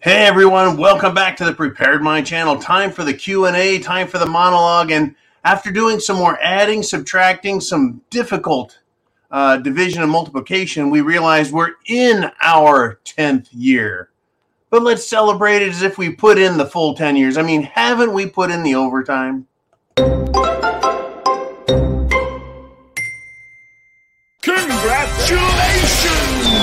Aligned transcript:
Hey 0.00 0.26
everyone, 0.26 0.76
welcome 0.76 1.12
back 1.12 1.36
to 1.38 1.44
the 1.44 1.52
Prepared 1.52 2.02
Mind 2.02 2.24
channel. 2.24 2.56
Time 2.56 2.92
for 2.92 3.02
the 3.02 3.14
Q&A, 3.14 3.80
time 3.80 4.06
for 4.06 4.18
the 4.18 4.26
monologue 4.26 4.92
and 4.92 5.16
after 5.42 5.72
doing 5.72 5.98
some 5.98 6.18
more 6.18 6.38
adding, 6.40 6.84
subtracting, 6.84 7.60
some 7.60 8.00
difficult 8.10 8.78
uh, 9.32 9.56
division 9.56 10.02
and 10.02 10.10
multiplication, 10.12 10.88
we 10.88 11.00
realized 11.00 11.52
we're 11.52 11.74
in 11.86 12.30
our 12.40 13.00
10th 13.04 13.48
year. 13.50 14.10
But 14.70 14.84
let's 14.84 15.04
celebrate 15.04 15.62
it 15.62 15.70
as 15.70 15.82
if 15.82 15.98
we 15.98 16.10
put 16.10 16.38
in 16.38 16.58
the 16.58 16.66
full 16.66 16.94
10 16.94 17.16
years. 17.16 17.36
I 17.36 17.42
mean, 17.42 17.62
haven't 17.62 18.12
we 18.12 18.26
put 18.26 18.52
in 18.52 18.62
the 18.62 18.76
overtime? 18.76 19.48
Congratulations! 24.66 26.53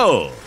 Go. 0.00 0.39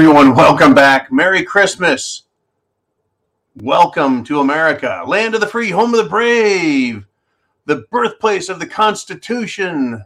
Everyone, 0.00 0.34
welcome 0.34 0.72
back. 0.72 1.12
Merry 1.12 1.42
Christmas. 1.42 2.22
Welcome 3.56 4.24
to 4.24 4.40
America, 4.40 5.04
land 5.06 5.34
of 5.34 5.42
the 5.42 5.46
free, 5.46 5.68
home 5.68 5.92
of 5.92 6.02
the 6.02 6.08
brave, 6.08 7.04
the 7.66 7.84
birthplace 7.90 8.48
of 8.48 8.58
the 8.60 8.66
Constitution 8.66 10.02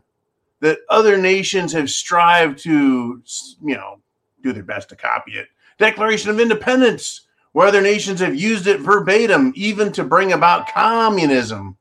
that 0.59 0.81
other 0.91 1.17
nations 1.17 1.73
have 1.75 1.89
strived 1.89 2.59
to, 2.65 3.23
you 3.65 3.75
know, 3.77 4.01
do 4.43 4.53
their 4.53 4.65
best 4.65 4.89
to 4.89 4.97
copy 4.97 5.39
it. 5.39 5.47
Declaration 5.79 6.29
of 6.29 6.41
Independence, 6.41 7.29
where 7.53 7.69
other 7.69 7.81
nations 7.81 8.19
have 8.19 8.35
used 8.35 8.67
it 8.67 8.81
verbatim, 8.81 9.53
even 9.55 9.93
to 9.93 10.03
bring 10.03 10.33
about 10.33 10.67
communism. 10.67 11.77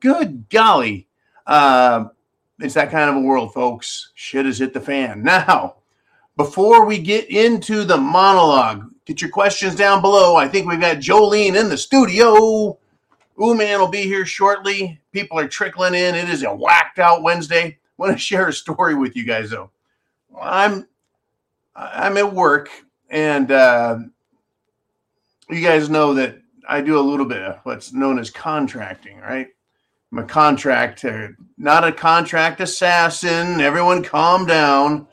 Good 0.00 0.50
golly. 0.50 1.08
Uh, 1.46 2.08
it's 2.58 2.74
that 2.74 2.90
kind 2.90 3.08
of 3.08 3.16
a 3.16 3.20
world, 3.20 3.54
folks. 3.54 4.12
Shit 4.14 4.44
has 4.44 4.58
hit 4.58 4.74
the 4.74 4.80
fan. 4.82 5.22
Now, 5.22 5.76
before 6.36 6.84
we 6.84 6.98
get 6.98 7.30
into 7.30 7.84
the 7.84 7.96
monologue, 7.96 8.90
get 9.04 9.20
your 9.20 9.30
questions 9.30 9.74
down 9.74 10.02
below. 10.02 10.36
I 10.36 10.48
think 10.48 10.68
we've 10.68 10.80
got 10.80 10.98
Jolene 10.98 11.58
in 11.58 11.68
the 11.68 11.78
studio. 11.78 12.78
Ooh 13.42 13.54
man 13.54 13.80
will 13.80 13.88
be 13.88 14.02
here 14.02 14.24
shortly. 14.24 15.00
People 15.12 15.38
are 15.38 15.48
trickling 15.48 15.94
in. 15.94 16.14
It 16.14 16.28
is 16.28 16.42
a 16.42 16.54
whacked 16.54 16.98
out 16.98 17.22
Wednesday. 17.22 17.64
I 17.64 17.78
want 17.96 18.12
to 18.12 18.18
share 18.22 18.48
a 18.48 18.52
story 18.52 18.94
with 18.94 19.16
you 19.16 19.24
guys 19.24 19.50
though. 19.50 19.70
I'm 20.40 20.86
I'm 21.74 22.16
at 22.16 22.32
work 22.32 22.70
and 23.10 23.50
uh, 23.50 23.98
you 25.50 25.60
guys 25.60 25.88
know 25.88 26.14
that 26.14 26.38
I 26.68 26.80
do 26.80 26.98
a 26.98 27.00
little 27.00 27.26
bit 27.26 27.42
of 27.42 27.60
what's 27.62 27.92
known 27.92 28.18
as 28.18 28.30
contracting, 28.30 29.18
right? 29.20 29.48
I'm 30.10 30.18
a 30.18 30.24
contract, 30.24 31.04
not 31.58 31.84
a 31.84 31.92
contract 31.92 32.60
assassin. 32.60 33.60
Everyone 33.60 34.02
calm 34.02 34.46
down. 34.46 35.06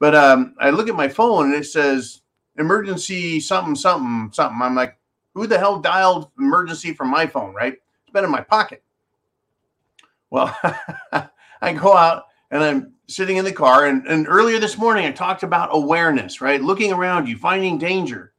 But 0.00 0.14
um, 0.14 0.54
I 0.58 0.70
look 0.70 0.88
at 0.88 0.94
my 0.94 1.08
phone 1.08 1.46
and 1.46 1.54
it 1.54 1.66
says 1.66 2.22
emergency 2.56 3.40
something 3.40 3.74
something 3.74 4.30
something. 4.32 4.60
I'm 4.62 4.74
like, 4.74 4.98
who 5.34 5.46
the 5.46 5.58
hell 5.58 5.80
dialed 5.80 6.30
emergency 6.38 6.92
from 6.92 7.10
my 7.10 7.26
phone? 7.26 7.54
Right? 7.54 7.74
It's 7.74 8.12
been 8.12 8.24
in 8.24 8.30
my 8.30 8.42
pocket. 8.42 8.82
Well, 10.30 10.56
I 11.60 11.72
go 11.72 11.96
out 11.96 12.24
and 12.50 12.62
I'm 12.62 12.92
sitting 13.08 13.38
in 13.38 13.44
the 13.44 13.52
car. 13.52 13.86
And, 13.86 14.06
and 14.06 14.28
earlier 14.28 14.58
this 14.58 14.78
morning, 14.78 15.06
I 15.06 15.12
talked 15.12 15.42
about 15.42 15.70
awareness, 15.72 16.40
right? 16.40 16.60
Looking 16.60 16.92
around 16.92 17.28
you, 17.28 17.36
finding 17.36 17.78
danger. 17.78 18.32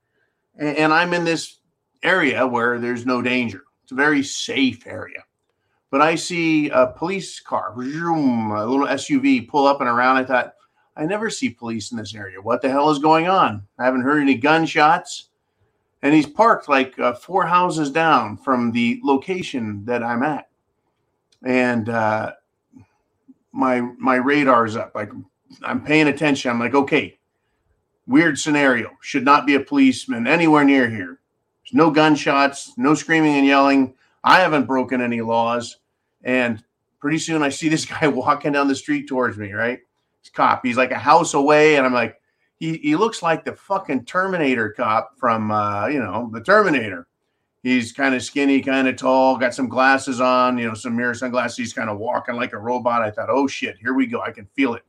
And, 0.58 0.78
and 0.78 0.94
I'm 0.94 1.14
in 1.14 1.26
this 1.26 1.60
area 2.04 2.46
where 2.46 2.80
there's 2.80 3.06
no 3.06 3.22
danger. 3.22 3.64
It's 3.84 3.92
a 3.92 3.96
very 3.96 4.24
safe 4.24 4.86
area. 4.88 5.24
But 5.92 6.02
I 6.02 6.16
see 6.16 6.70
a 6.70 6.88
police 6.88 7.40
car, 7.40 7.74
a 7.76 7.80
little 7.80 8.86
SUV 8.86 9.48
pull 9.48 9.66
up 9.66 9.82
and 9.82 9.90
around. 9.90 10.18
I 10.18 10.24
thought, 10.24 10.54
I 11.00 11.06
never 11.06 11.30
see 11.30 11.50
police 11.50 11.92
in 11.92 11.98
this 11.98 12.14
area. 12.14 12.42
What 12.42 12.62
the 12.62 12.70
hell 12.70 12.90
is 12.90 13.00
going 13.00 13.30
on? 13.30 13.66
I 13.78 13.86
haven't 13.86 14.02
heard 14.02 14.22
any 14.22 14.36
gunshots. 14.36 15.30
And 16.02 16.14
he's 16.14 16.28
parked 16.28 16.68
like 16.68 16.98
uh, 17.00 17.14
four 17.14 17.46
houses 17.46 17.90
down 17.90 18.36
from 18.36 18.72
the 18.72 19.00
location 19.04 19.86
that 19.86 20.04
I'm 20.04 20.24
at. 20.24 20.50
And 21.46 21.88
uh, 21.88 22.34
my 23.54 23.82
my 23.98 24.16
radar's 24.16 24.76
up. 24.76 24.94
Like 24.94 25.12
I'm 25.64 25.84
paying 25.84 26.10
attention. 26.10 26.52
I'm 26.52 26.60
like, 26.60 26.76
okay, 26.76 27.18
weird 28.06 28.38
scenario. 28.38 28.92
Should 29.02 29.24
not 29.24 29.46
be 29.46 29.56
a 29.56 29.60
policeman 29.62 30.28
anywhere 30.28 30.66
near 30.66 30.90
here. 30.90 31.20
There's 31.64 31.74
no 31.74 31.92
gunshots, 31.92 32.74
no 32.78 32.94
screaming 32.94 33.36
and 33.36 33.46
yelling. 33.46 33.94
I 34.24 34.40
haven't 34.42 34.66
broken 34.66 35.00
any 35.02 35.22
laws. 35.22 35.78
And 36.24 36.62
pretty 37.00 37.20
soon 37.20 37.42
I 37.42 37.50
see 37.50 37.70
this 37.70 37.86
guy 38.02 38.08
walking 38.08 38.52
down 38.52 38.68
the 38.68 38.76
street 38.76 39.08
towards 39.08 39.38
me, 39.38 39.54
right? 39.54 39.80
Cop. 40.34 40.66
He's 40.66 40.78
like 40.78 40.92
a 40.92 40.98
house 40.98 41.34
away, 41.34 41.76
and 41.76 41.86
I'm 41.86 41.94
like, 41.94 42.20
he 42.60 42.78
he 42.78 42.96
looks 42.96 43.24
like 43.24 43.46
the 43.46 43.54
fucking 43.54 44.06
Terminator 44.06 44.70
cop 44.70 45.18
from 45.18 45.52
uh, 45.52 45.88
you 45.88 46.00
know 46.00 46.30
the 46.34 46.42
Terminator. 46.42 47.08
He's 47.64 47.92
kind 47.92 48.16
of 48.16 48.24
skinny, 48.24 48.62
kind 48.62 48.88
of 48.88 48.96
tall, 48.96 49.38
got 49.38 49.54
some 49.54 49.68
glasses 49.68 50.22
on, 50.22 50.58
you 50.58 50.66
know, 50.66 50.74
some 50.74 50.96
mirror 50.96 51.14
sunglasses. 51.14 51.58
He's 51.58 51.74
kind 51.74 51.90
of 51.90 51.98
walking 51.98 52.36
like 52.36 52.54
a 52.54 52.58
robot. 52.58 53.02
I 53.02 53.12
thought, 53.12 53.30
oh 53.30 53.48
shit, 53.48 53.76
here 53.78 53.94
we 53.94 54.08
go. 54.08 54.22
I 54.22 54.32
can 54.32 54.46
feel 54.56 54.76
it, 54.76 54.84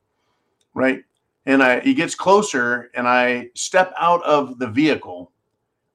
right? 0.73 1.03
And 1.45 1.61
I 1.61 1.81
he 1.81 1.93
gets 1.93 2.15
closer, 2.15 2.89
and 2.95 3.07
I 3.07 3.49
step 3.55 3.93
out 3.97 4.23
of 4.23 4.59
the 4.59 4.67
vehicle, 4.67 5.31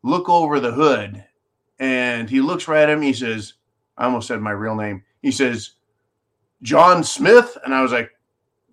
look 0.03 0.29
over 0.29 0.61
the 0.61 0.73
hood, 0.73 1.25
and 1.79 2.29
he 2.29 2.41
looks 2.41 2.69
right 2.69 2.83
at 2.83 2.91
him. 2.91 3.03
He 3.03 3.13
says, 3.13 3.55
I 3.97 4.05
almost 4.05 4.29
said 4.29 4.41
my 4.41 4.51
real 4.51 4.75
name. 4.75 5.03
He 5.23 5.31
says, 5.31 5.73
John 6.63 7.05
Smith, 7.05 7.57
and 7.65 7.75
I 7.75 7.83
was 7.83 7.93
like, 7.93 8.11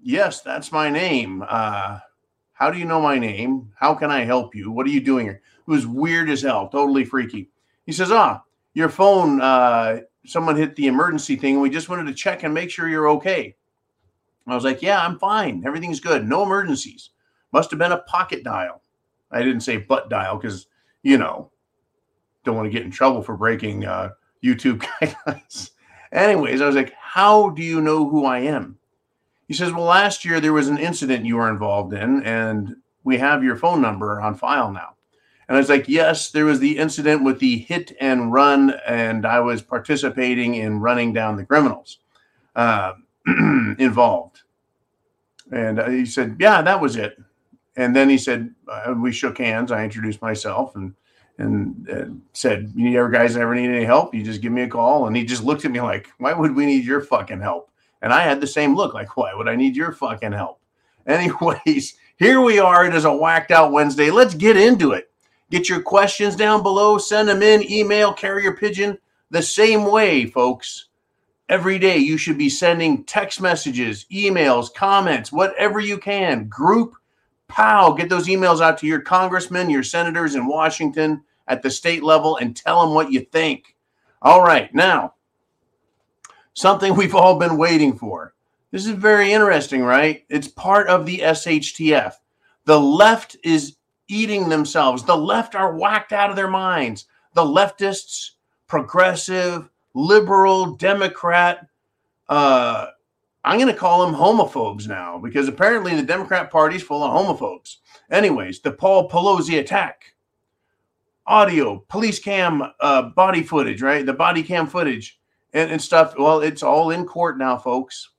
Yes, 0.06 0.42
that's 0.42 0.74
my 0.74 0.90
name. 0.90 1.46
Uh, 1.48 2.00
how 2.52 2.70
do 2.70 2.78
you 2.78 2.84
know 2.84 3.02
my 3.02 3.18
name? 3.18 3.72
How 3.76 3.96
can 3.96 4.12
I 4.12 4.26
help 4.26 4.54
you? 4.54 4.70
What 4.70 4.86
are 4.86 4.90
you 4.90 5.00
doing 5.00 5.26
here? 5.26 5.42
It 5.66 5.72
was 5.72 5.88
weird 5.88 6.30
as 6.30 6.42
hell, 6.42 6.68
totally 6.68 7.06
freaky. 7.06 7.50
He 7.86 7.94
says, 7.94 8.12
Ah, 8.12 8.44
your 8.74 8.90
phone, 8.90 9.40
uh, 9.40 10.02
someone 10.26 10.58
hit 10.58 10.76
the 10.76 10.88
emergency 10.88 11.38
thing. 11.38 11.62
We 11.62 11.70
just 11.70 11.88
wanted 11.88 12.08
to 12.08 12.14
check 12.14 12.44
and 12.44 12.54
make 12.54 12.70
sure 12.70 12.90
you're 12.90 13.10
okay. 13.12 13.56
I 14.46 14.56
was 14.56 14.66
like, 14.66 14.82
Yeah, 14.82 15.00
I'm 15.04 15.18
fine. 15.18 15.64
Everything's 15.66 16.02
good. 16.02 16.28
No 16.28 16.44
emergencies. 16.44 17.12
Must 17.54 17.72
have 17.72 17.80
been 17.80 17.94
a 17.94 18.00
pocket 18.00 18.44
dial. 18.44 18.82
I 19.32 19.42
didn't 19.42 19.62
say 19.62 19.78
butt 19.78 20.10
dial 20.10 20.38
because, 20.38 20.68
you 21.02 21.18
know, 21.18 21.50
don't 22.44 22.58
want 22.58 22.66
to 22.66 22.72
get 22.78 22.84
in 22.84 22.92
trouble 22.92 23.24
for 23.24 23.38
breaking 23.38 23.86
uh, 23.86 24.10
YouTube 24.44 24.80
guidelines. 25.02 25.72
Anyways, 26.12 26.60
I 26.60 26.68
was 26.68 26.76
like, 26.76 26.94
How 27.00 27.52
do 27.52 27.64
you 27.64 27.80
know 27.80 28.10
who 28.10 28.26
I 28.26 28.40
am? 28.40 28.78
He 29.54 29.58
says, 29.58 29.72
Well, 29.72 29.84
last 29.84 30.26
year 30.26 30.42
there 30.42 30.52
was 30.52 30.68
an 30.68 30.80
incident 30.80 31.28
you 31.28 31.36
were 31.36 31.48
involved 31.48 31.94
in, 31.94 32.24
and 32.24 32.76
we 33.04 33.20
have 33.20 33.44
your 33.44 33.56
phone 33.56 33.84
number 33.84 34.20
on 34.20 34.34
file 34.34 34.72
now. 34.72 34.96
And 35.48 35.56
I 35.56 35.60
was 35.60 35.70
like, 35.70 35.88
Yes, 35.88 36.32
there 36.32 36.46
was 36.46 36.60
the 36.60 36.76
incident 36.76 37.24
with 37.24 37.38
the 37.38 37.60
hit 37.60 37.96
and 38.02 38.34
run, 38.34 38.74
and 38.88 39.28
I 39.28 39.42
was 39.42 39.62
participating 39.62 40.56
in 40.56 40.80
running 40.80 41.14
down 41.14 41.38
the 41.38 41.46
criminals. 41.46 42.00
Uh, 42.56 42.94
involved. 43.28 44.42
And 45.52 45.80
uh, 45.80 45.88
he 45.88 46.08
said, 46.08 46.38
Yeah, 46.40 46.64
that 46.64 46.82
was 46.82 46.96
it. 46.96 47.16
And 47.76 47.96
then 47.96 48.10
he 48.10 48.18
said, 48.18 48.56
uh, 48.68 48.96
We 48.98 49.12
shook 49.12 49.38
hands. 49.38 49.72
I 49.72 49.84
introduced 49.84 50.20
myself 50.20 50.76
and 50.76 50.96
and 51.38 51.90
uh, 51.90 52.06
said, 52.34 52.72
"You 52.76 52.98
ever 53.00 53.10
guys 53.10 53.36
ever 53.36 53.56
need 53.56 53.70
any 53.70 53.86
help? 53.86 54.14
You 54.14 54.24
just 54.24 54.42
give 54.42 54.52
me 54.52 54.62
a 54.62 54.68
call." 54.68 55.08
And 55.08 55.16
he 55.16 55.26
just 55.26 55.44
looked 55.44 55.66
at 55.66 55.72
me 55.72 55.82
like, 55.82 56.08
"Why 56.20 56.32
would 56.32 56.56
we 56.56 56.68
need 56.68 56.86
your 56.86 57.02
fucking 57.02 57.42
help?" 57.42 57.72
And 58.04 58.14
I 58.14 58.22
had 58.22 58.40
the 58.40 58.48
same 58.48 58.76
look, 58.76 58.94
like, 58.94 59.18
"Why 59.18 59.34
would 59.34 59.48
I 59.48 59.56
need 59.56 59.76
your 59.76 59.94
fucking 59.94 60.34
help?" 60.34 60.60
Anyways, 61.08 61.96
here 62.18 62.42
we 62.42 62.60
are. 62.60 62.86
It 62.86 62.94
is 62.94 63.06
a 63.06 63.12
whacked 63.12 63.50
out 63.50 63.72
Wednesday. 63.72 64.12
Let's 64.12 64.36
get 64.36 64.58
into 64.58 64.92
it. 64.92 65.10
Get 65.50 65.70
your 65.70 65.82
questions 65.82 66.36
down 66.36 66.62
below. 66.62 67.00
Send 67.00 67.30
them 67.30 67.42
in. 67.42 67.70
Email, 67.72 68.14
carrier 68.14 68.52
pigeon. 68.52 69.00
The 69.32 69.42
same 69.42 69.86
way, 69.86 70.28
folks. 70.28 70.90
Every 71.50 71.80
day 71.80 71.98
you 71.98 72.18
should 72.18 72.38
be 72.38 72.50
sending 72.50 73.04
text 73.04 73.42
messages, 73.42 74.06
emails, 74.12 74.74
comments, 74.74 75.32
whatever 75.32 75.80
you 75.80 75.98
can. 75.98 76.48
Group 76.48 76.96
pow, 77.48 77.92
get 77.92 78.10
those 78.10 78.28
emails 78.28 78.62
out 78.62 78.78
to 78.80 78.88
your 78.88 79.02
congressmen, 79.02 79.70
your 79.70 79.84
senators 79.84 80.36
in 80.36 80.48
Washington 80.48 81.22
at 81.48 81.62
the 81.62 81.70
state 81.70 82.04
level 82.04 82.38
and 82.38 82.56
tell 82.56 82.82
them 82.82 82.96
what 82.96 83.12
you 83.12 83.22
think. 83.22 83.76
All 84.22 84.42
right, 84.42 84.74
now, 84.74 85.14
something 86.54 86.96
we've 86.98 87.16
all 87.16 87.38
been 87.40 87.58
waiting 87.58 87.98
for. 87.98 88.34
This 88.72 88.86
is 88.86 88.94
very 88.94 89.32
interesting, 89.32 89.84
right? 89.84 90.26
It's 90.30 90.48
part 90.48 90.88
of 90.88 91.06
the 91.06 91.20
SHTF. 91.20 92.14
The 92.66 92.80
left 92.80 93.38
is 93.44 93.76
eating 94.08 94.50
themselves. 94.50 95.04
The 95.04 95.16
left 95.16 95.54
are 95.54 95.76
whacked 95.76 96.12
out 96.12 96.30
of 96.30 96.36
their 96.36 96.50
minds. 96.50 97.06
The 97.36 97.44
leftists, 97.44 98.32
progressive, 98.68 99.70
liberal, 99.94 100.76
Democrat, 100.76 101.68
uh, 102.30 102.88
I'm 103.46 103.60
going 103.60 103.72
to 103.72 103.80
call 103.80 104.06
them 104.06 104.16
homophobes 104.16 104.88
now 104.88 105.18
because 105.18 105.48
apparently 105.48 105.96
the 105.96 106.04
Democrat 106.04 106.50
Party's 106.50 106.82
full 106.82 107.04
of 107.04 107.12
homophobes. 107.12 107.78
Anyways, 108.10 108.62
the 108.62 108.72
Paul 108.72 109.10
Pelosi 109.10 109.60
attack, 109.60 110.14
audio, 111.28 111.84
police 111.90 112.20
cam, 112.20 112.64
uh, 112.80 113.02
body 113.02 113.44
footage, 113.44 113.82
right? 113.82 114.06
The 114.06 114.14
body 114.14 114.44
cam 114.44 114.68
footage 114.68 115.20
and, 115.54 115.72
and 115.72 115.82
stuff. 115.82 116.16
Well, 116.18 116.42
it's 116.42 116.64
all 116.64 116.90
in 116.90 117.06
court 117.06 117.38
now, 117.38 117.58
folks. 117.58 118.10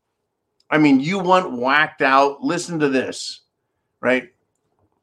I 0.70 0.78
mean, 0.78 1.00
you 1.00 1.18
want 1.18 1.52
whacked 1.52 2.02
out. 2.02 2.42
Listen 2.42 2.78
to 2.80 2.88
this, 2.88 3.42
right? 4.00 4.30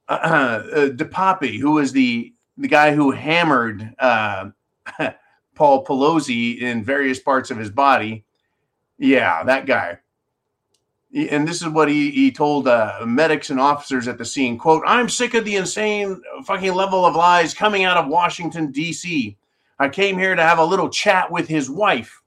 Uh, 0.09 0.11
uh, 0.11 0.89
DePape, 0.89 1.59
who 1.59 1.71
was 1.71 1.91
the 1.91 2.33
the 2.57 2.67
guy 2.67 2.93
who 2.93 3.11
hammered 3.11 3.93
uh, 3.99 4.49
Paul 5.55 5.85
Pelosi 5.85 6.59
in 6.59 6.83
various 6.83 7.19
parts 7.19 7.51
of 7.51 7.57
his 7.57 7.69
body. 7.69 8.25
Yeah, 8.97 9.43
that 9.43 9.65
guy 9.65 9.99
and 11.13 11.47
this 11.47 11.61
is 11.61 11.67
what 11.67 11.89
he, 11.89 12.11
he 12.11 12.31
told 12.31 12.67
uh, 12.67 12.99
medics 13.05 13.49
and 13.49 13.59
officers 13.59 14.07
at 14.07 14.17
the 14.17 14.25
scene 14.25 14.57
quote 14.57 14.83
i'm 14.85 15.09
sick 15.09 15.33
of 15.33 15.45
the 15.45 15.55
insane 15.55 16.21
fucking 16.45 16.73
level 16.73 17.05
of 17.05 17.15
lies 17.15 17.53
coming 17.53 17.83
out 17.83 17.97
of 17.97 18.07
washington 18.07 18.71
d.c 18.71 19.37
i 19.79 19.89
came 19.89 20.17
here 20.17 20.35
to 20.35 20.43
have 20.43 20.59
a 20.59 20.65
little 20.65 20.89
chat 20.89 21.31
with 21.31 21.47
his 21.47 21.69
wife 21.69 22.20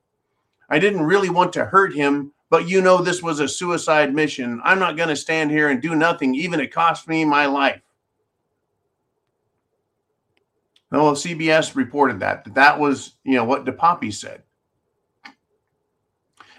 i 0.68 0.78
didn't 0.78 1.02
really 1.02 1.30
want 1.30 1.52
to 1.52 1.64
hurt 1.64 1.94
him 1.94 2.32
but 2.54 2.68
you 2.68 2.80
know 2.80 3.02
this 3.02 3.20
was 3.20 3.40
a 3.40 3.48
suicide 3.48 4.14
mission. 4.14 4.60
I'm 4.62 4.78
not 4.78 4.96
going 4.96 5.08
to 5.08 5.16
stand 5.16 5.50
here 5.50 5.70
and 5.70 5.82
do 5.82 5.96
nothing 5.96 6.36
even 6.36 6.60
if 6.60 6.66
it 6.66 6.72
cost 6.72 7.08
me 7.08 7.24
my 7.24 7.46
life. 7.46 7.82
Well 10.92 11.14
cbs 11.14 11.74
reported 11.74 12.20
that 12.20 12.44
that, 12.44 12.54
that 12.54 12.78
was 12.78 13.16
you 13.24 13.34
know 13.34 13.42
what 13.42 13.64
depapi 13.64 14.14
said. 14.14 14.44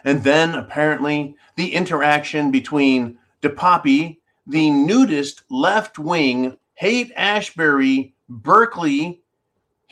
And 0.03 0.21
then 0.21 0.55
apparently 0.55 1.37
the 1.55 1.73
interaction 1.73 2.51
between 2.51 3.17
DePape, 3.41 4.17
the 4.45 4.69
nudist 4.71 5.43
left 5.49 5.97
wing, 5.97 6.57
Haight-Ashbury, 6.73 8.13
Berkeley, 8.27 9.21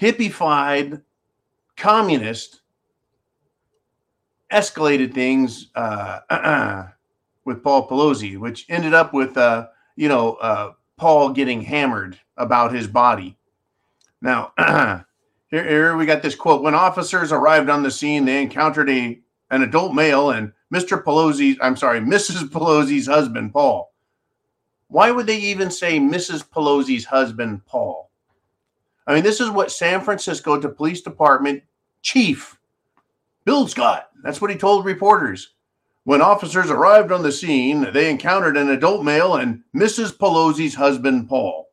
hippified 0.02 1.02
communist, 1.78 2.63
escalated 4.54 5.14
things 5.14 5.68
uh, 5.76 6.20
uh, 6.30 6.88
with 7.46 7.64
Paul 7.64 7.88
Pelosi, 7.88 8.38
which 8.38 8.66
ended 8.70 8.94
up 8.94 9.14
with, 9.14 9.36
uh, 9.38 9.68
you 9.96 10.08
know, 10.08 10.36
uh, 10.36 10.74
Paul 10.98 11.30
getting 11.30 11.62
hammered 11.62 12.20
about 12.38 12.74
his 12.74 12.88
body. 12.88 13.38
Now, 14.22 14.54
here, 15.50 15.68
here 15.68 15.98
we 15.98 16.06
got 16.06 16.22
this 16.22 16.36
quote. 16.36 16.64
When 16.64 16.76
officers 16.76 17.32
arrived 17.32 17.70
on 17.70 17.84
the 17.84 17.92
scene, 17.92 18.26
they 18.26 18.42
encountered 18.42 18.90
a 18.90 19.20
an 19.50 19.62
adult 19.62 19.94
male, 19.94 20.32
and 20.32 20.52
Mr. 20.74 21.04
Pelosi, 21.04 21.58
I'm 21.62 21.76
sorry, 21.76 22.00
Mrs. 22.00 22.50
Pelosi's 22.50 23.06
husband, 23.06 23.54
Paul. 23.54 23.94
Why 24.88 25.12
would 25.12 25.28
they 25.28 25.38
even 25.38 25.70
say 25.70 26.00
Mrs. 26.00 26.44
Pelosi's 26.44 27.06
husband, 27.06 27.64
Paul? 27.66 28.10
I 29.06 29.14
mean, 29.14 29.24
this 29.24 29.40
is 29.40 29.52
what 29.52 29.72
San 29.72 30.02
Francisco 30.02 30.60
Police 30.60 31.02
Department 31.02 31.62
Chief 32.02 32.58
Bill 33.46 33.68
Scott, 33.68 34.10
that's 34.24 34.42
what 34.42 34.50
he 34.50 34.58
told 34.58 34.86
reporters. 34.86 35.54
When 36.06 36.22
officers 36.22 36.70
arrived 36.70 37.12
on 37.12 37.24
the 37.24 37.32
scene, 37.32 37.92
they 37.94 38.10
encountered 38.10 38.58
an 38.58 38.70
adult 38.70 39.04
male 39.04 39.36
and 39.36 39.64
Mrs. 39.76 40.18
Pelosi's 40.18 40.76
husband, 40.76 41.30
Paul. 41.30 41.70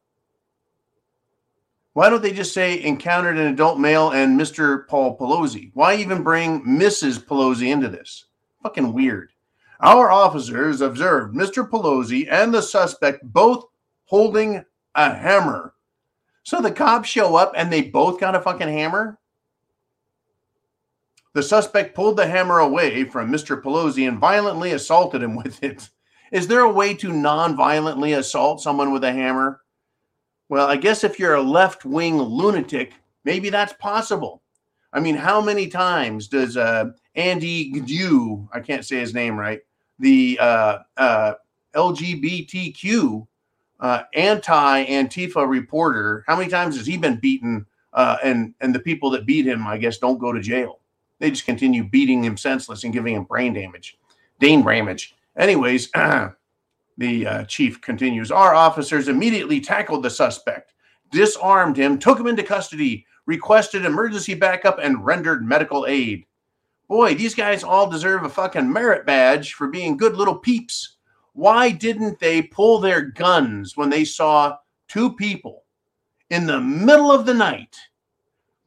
Why 1.93 2.09
don't 2.09 2.23
they 2.23 2.33
just 2.33 2.55
say 2.55 2.81
encountered 2.83 3.37
an 3.39 3.47
adult 3.47 3.79
male 3.79 4.11
and 4.11 4.39
Mr. 4.39 4.87
Paul 4.87 5.19
Pelosi? 5.19 5.71
Why 5.75 5.97
even 5.97 6.23
bring 6.23 6.65
Mrs. 6.65 7.25
Pelosi 7.25 7.73
into 7.73 7.89
this? 7.89 8.27
Fucking 8.63 8.93
weird. 8.93 9.33
Our 9.81 10.11
officers 10.11 10.81
observed 10.81 11.35
Mr. 11.35 11.69
Pelosi 11.69 12.29
and 12.31 12.53
the 12.53 12.63
suspect 12.63 13.25
both 13.25 13.65
holding 14.05 14.65
a 14.95 15.15
hammer. 15.15 15.75
So 16.43 16.61
the 16.61 16.73
cops 16.73 17.09
show 17.09 17.37
up 17.37 17.53
and 17.57 17.73
they 17.73 17.83
both 17.83 18.21
got 18.21 18.35
a 18.35 18.41
fucking 18.41 18.69
hammer? 18.69 19.20
The 21.33 21.43
suspect 21.43 21.95
pulled 21.95 22.17
the 22.17 22.27
hammer 22.27 22.59
away 22.59 23.05
from 23.05 23.31
Mr. 23.31 23.61
Pelosi 23.61 24.09
and 24.09 24.19
violently 24.19 24.73
assaulted 24.73 25.23
him 25.23 25.37
with 25.37 25.63
it. 25.63 25.89
Is 26.33 26.49
there 26.49 26.61
a 26.61 26.73
way 26.73 26.95
to 26.95 27.13
non 27.13 27.57
violently 27.57 28.13
assault 28.13 28.61
someone 28.61 28.93
with 28.93 29.05
a 29.05 29.13
hammer? 29.13 29.61
Well, 30.49 30.67
I 30.67 30.77
guess 30.77 31.05
if 31.05 31.19
you're 31.19 31.35
a 31.35 31.43
left 31.43 31.85
wing 31.85 32.21
lunatic, 32.21 32.95
maybe 33.25 33.51
that's 33.51 33.73
possible. 33.75 34.43
I 34.93 34.99
mean, 34.99 35.15
how 35.15 35.41
many 35.41 35.69
times 35.69 36.27
does 36.27 36.57
uh, 36.57 36.91
Andy 37.15 37.73
Gdew, 37.73 38.49
I 38.53 38.61
can't 38.61 38.85
say 38.85 38.99
his 38.99 39.15
name 39.15 39.39
right, 39.39 39.61
the 40.01 40.37
uh, 40.41 40.79
uh, 40.97 41.35
LGBTQ 41.75 43.27
uh, 43.79 44.03
anti 44.15 44.85
Antifa 44.87 45.49
reporter, 45.49 46.25
how 46.27 46.37
many 46.37 46.51
times 46.51 46.77
has 46.77 46.87
he 46.87 46.97
been 46.97 47.17
beaten? 47.17 47.67
Uh, 47.93 48.17
and 48.23 48.55
and 48.61 48.73
the 48.73 48.81
people 48.81 49.11
that 49.11 49.27
beat 49.27 49.47
him, 49.47 49.67
I 49.67 49.77
guess, 49.77 49.99
don't 49.99 50.19
go 50.19 50.33
to 50.33 50.41
jail. 50.41 50.80
They 51.21 51.31
just 51.31 51.47
continue 51.47 51.85
beating 51.85 52.25
him 52.25 52.37
senseless 52.37 52.83
and 52.83 52.93
giving 52.93 53.15
him 53.15 53.25
brain 53.25 53.55
damage, 53.55 53.97
brain 54.41 54.65
damage. 54.65 55.15
Anyways, 55.37 55.91
The 57.01 57.27
uh, 57.27 57.45
chief 57.45 57.81
continues 57.81 58.31
Our 58.31 58.55
officers 58.55 59.09
immediately 59.09 59.59
tackled 59.59 60.03
the 60.03 60.11
suspect, 60.11 60.75
disarmed 61.11 61.79
him, 61.79 61.99
took 61.99 62.21
him 62.21 62.27
into 62.27 62.43
custody, 62.43 63.07
requested 63.25 63.87
emergency 63.87 64.35
backup, 64.35 64.79
and 64.79 65.05
rendered 65.05 65.43
medical 65.43 65.87
aid. 65.87 66.27
Boy, 66.89 67.15
these 67.15 67.35
guys 67.35 67.65
all 67.65 67.89
deserve 67.89 68.25
a 68.25 68.29
fucking 68.29 68.71
merit 68.71 69.07
badge 69.07 69.55
for 69.55 69.69
being 69.69 69.97
good 69.97 70.15
little 70.15 70.35
peeps. 70.35 70.97
Why 71.33 71.71
didn't 71.71 72.19
they 72.19 72.43
pull 72.43 72.81
their 72.81 73.01
guns 73.01 73.79
when 73.79 73.89
they 73.89 74.05
saw 74.05 74.59
two 74.87 75.15
people 75.15 75.65
in 76.29 76.45
the 76.45 76.61
middle 76.61 77.11
of 77.11 77.25
the 77.25 77.35
night, 77.35 77.79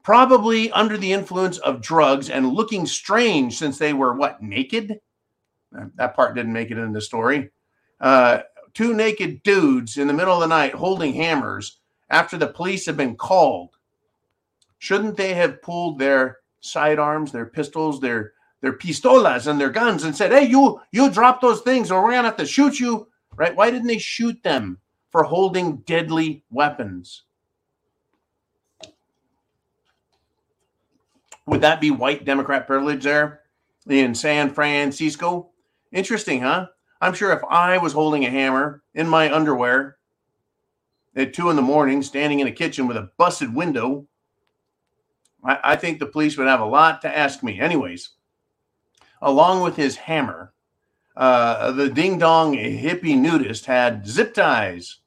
probably 0.03 0.71
under 0.71 0.97
the 0.97 1.11
influence 1.11 1.57
of 1.59 1.81
drugs 1.81 2.29
and 2.29 2.53
looking 2.53 2.85
strange 2.85 3.57
since 3.57 3.77
they 3.77 3.93
were 3.93 4.13
what, 4.13 4.41
naked? 4.41 4.99
That 5.95 6.15
part 6.15 6.35
didn't 6.35 6.53
make 6.53 6.71
it 6.71 6.77
in 6.77 6.93
the 6.93 7.01
story 7.01 7.49
uh, 8.03 8.41
two 8.73 8.93
naked 8.93 9.41
dudes 9.43 9.97
in 9.97 10.07
the 10.07 10.13
middle 10.13 10.33
of 10.33 10.41
the 10.41 10.47
night 10.47 10.73
holding 10.73 11.13
hammers 11.13 11.79
after 12.09 12.37
the 12.37 12.47
police 12.47 12.85
have 12.85 12.97
been 12.97 13.15
called. 13.15 13.69
Shouldn't 14.77 15.15
they 15.15 15.33
have 15.33 15.61
pulled 15.61 15.97
their 15.97 16.39
sidearms, 16.59 17.31
their 17.31 17.45
pistols, 17.45 17.99
their 17.99 18.33
their 18.61 18.77
pistolas 18.77 19.47
and 19.47 19.59
their 19.59 19.69
guns 19.69 20.03
and 20.03 20.15
said, 20.15 20.31
"Hey, 20.31 20.45
you 20.45 20.81
you 20.91 21.09
drop 21.09 21.41
those 21.41 21.61
things, 21.61 21.91
or 21.91 22.03
we're 22.03 22.11
gonna 22.11 22.27
have 22.27 22.37
to 22.37 22.45
shoot 22.45 22.79
you." 22.79 23.07
Right? 23.35 23.55
Why 23.55 23.71
didn't 23.71 23.87
they 23.87 23.97
shoot 23.97 24.41
them 24.43 24.79
for 25.09 25.23
holding 25.23 25.77
deadly 25.77 26.43
weapons? 26.49 27.23
Would 31.45 31.61
that 31.61 31.81
be 31.81 31.91
white 31.91 32.25
Democrat 32.25 32.67
privilege 32.67 33.03
there 33.03 33.41
in 33.87 34.15
San 34.15 34.53
Francisco? 34.53 35.49
Interesting, 35.91 36.41
huh? 36.41 36.67
I'm 37.01 37.13
sure 37.13 37.33
if 37.33 37.43
I 37.49 37.77
was 37.77 37.93
holding 37.93 38.25
a 38.25 38.29
hammer 38.29 38.81
in 38.93 39.07
my 39.07 39.33
underwear 39.33 39.97
at 41.15 41.33
two 41.33 41.49
in 41.49 41.55
the 41.55 41.61
morning, 41.61 42.01
standing 42.01 42.39
in 42.39 42.47
a 42.47 42.51
kitchen 42.51 42.87
with 42.87 42.97
a 42.97 43.11
busted 43.17 43.53
window, 43.53 44.07
I, 45.43 45.59
I 45.63 45.75
think 45.75 45.99
the 45.99 46.05
police 46.05 46.37
would 46.37 46.47
have 46.47 46.61
a 46.61 46.65
lot 46.65 47.01
to 47.01 47.17
ask 47.17 47.43
me. 47.43 47.59
Anyways, 47.59 48.11
along 49.21 49.61
with 49.63 49.75
his 49.75 49.97
hammer, 49.97 50.53
uh, 51.15 51.71
the 51.71 51.89
ding 51.89 52.17
dong 52.17 52.55
hippie 52.55 53.17
nudist 53.17 53.65
had 53.65 54.07
zip 54.07 54.33
ties, 54.33 54.99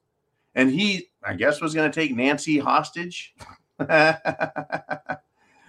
and 0.55 0.71
he, 0.71 1.09
I 1.25 1.35
guess, 1.35 1.61
was 1.61 1.75
going 1.75 1.91
to 1.91 2.01
take 2.01 2.15
Nancy 2.15 2.59
hostage. 2.59 3.35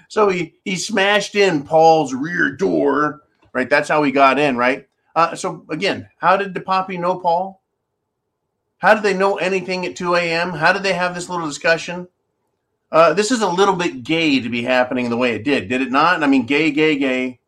so 0.07 0.29
he 0.29 0.55
he 0.63 0.75
smashed 0.75 1.35
in 1.35 1.63
Paul's 1.63 2.13
rear 2.13 2.55
door. 2.55 3.21
Right, 3.53 3.69
that's 3.69 3.89
how 3.89 4.03
he 4.03 4.11
got 4.11 4.39
in. 4.39 4.57
Right. 4.57 4.87
Uh, 5.15 5.35
so 5.35 5.65
again, 5.69 6.07
how 6.19 6.37
did 6.37 6.53
DePapi 6.53 6.99
know 6.99 7.19
Paul? 7.19 7.61
How 8.77 8.93
did 8.93 9.03
they 9.03 9.15
know 9.15 9.37
anything 9.37 9.85
at 9.85 9.95
2 9.95 10.15
a.m.? 10.15 10.51
How 10.51 10.71
did 10.71 10.83
they 10.83 10.93
have 10.93 11.15
this 11.15 11.29
little 11.29 11.47
discussion? 11.47 12.07
Uh, 12.91 13.13
this 13.13 13.31
is 13.31 13.41
a 13.41 13.47
little 13.47 13.75
bit 13.75 14.03
gay 14.03 14.39
to 14.39 14.49
be 14.49 14.61
happening 14.61 15.09
the 15.09 15.17
way 15.17 15.33
it 15.33 15.43
did, 15.43 15.67
did 15.67 15.81
it 15.81 15.91
not? 15.91 16.23
I 16.23 16.27
mean, 16.27 16.45
gay, 16.45 16.71
gay, 16.71 16.95
gay. 16.97 17.39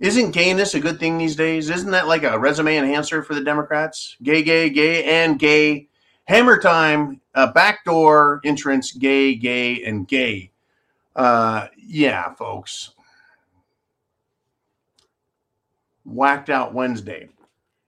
Isn't 0.00 0.32
gayness 0.32 0.74
a 0.74 0.80
good 0.80 0.98
thing 0.98 1.16
these 1.16 1.36
days? 1.36 1.70
Isn't 1.70 1.92
that 1.92 2.08
like 2.08 2.22
a 2.22 2.38
resume 2.38 2.76
enhancer 2.76 3.22
for 3.22 3.34
the 3.34 3.44
Democrats? 3.44 4.16
Gay, 4.22 4.42
gay, 4.42 4.68
gay, 4.68 5.04
and 5.04 5.38
gay. 5.38 5.88
Hammer 6.24 6.58
time, 6.58 7.20
uh, 7.34 7.52
backdoor 7.52 8.40
entrance, 8.44 8.92
gay, 8.92 9.34
gay, 9.36 9.82
and 9.84 10.08
gay. 10.08 10.50
Uh, 11.16 11.68
yeah, 11.78 12.34
folks. 12.34 12.90
Whacked 16.04 16.50
out 16.50 16.74
Wednesday 16.74 17.30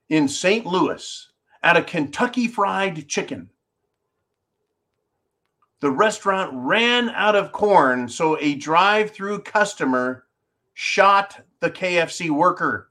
in 0.09 0.27
St. 0.27 0.65
Louis 0.65 1.29
at 1.61 1.77
a 1.77 1.83
Kentucky 1.83 2.47
Fried 2.47 3.07
Chicken. 3.07 3.49
The 5.79 5.91
restaurant 5.91 6.51
ran 6.53 7.09
out 7.11 7.35
of 7.35 7.53
corn, 7.53 8.09
so 8.09 8.37
a 8.39 8.55
drive 8.55 9.11
through 9.11 9.43
customer 9.43 10.25
shot 10.73 11.39
the 11.61 11.69
KFC 11.69 12.29
worker. 12.31 12.88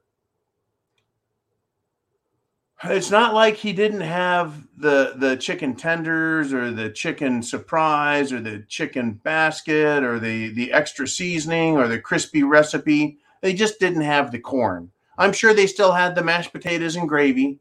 It's 2.85 3.11
not 3.11 3.35
like 3.35 3.57
he 3.57 3.73
didn't 3.73 4.03
have 4.03 4.69
the 4.77 5.15
the 5.17 5.37
chicken 5.37 5.75
tenders 5.75 6.53
or 6.53 6.71
the 6.71 6.91
chicken 6.91 7.43
surprise 7.43 8.33
or 8.33 8.41
the 8.41 8.61
chicken 8.69 9.15
basket 9.15 10.05
or 10.05 10.21
the 10.21 10.51
the 10.51 10.73
extra 10.73 11.09
seasoning 11.09 11.77
or 11.77 11.89
the 11.89 11.99
crispy 11.99 12.45
recipe. 12.45 13.19
They 13.41 13.53
just 13.53 13.81
didn't 13.81 14.03
have 14.03 14.31
the 14.31 14.39
corn. 14.39 14.93
I'm 15.17 15.33
sure 15.33 15.53
they 15.53 15.67
still 15.67 15.93
had 15.93 16.15
the 16.15 16.23
mashed 16.23 16.53
potatoes 16.53 16.95
and 16.95 17.09
gravy. 17.09 17.59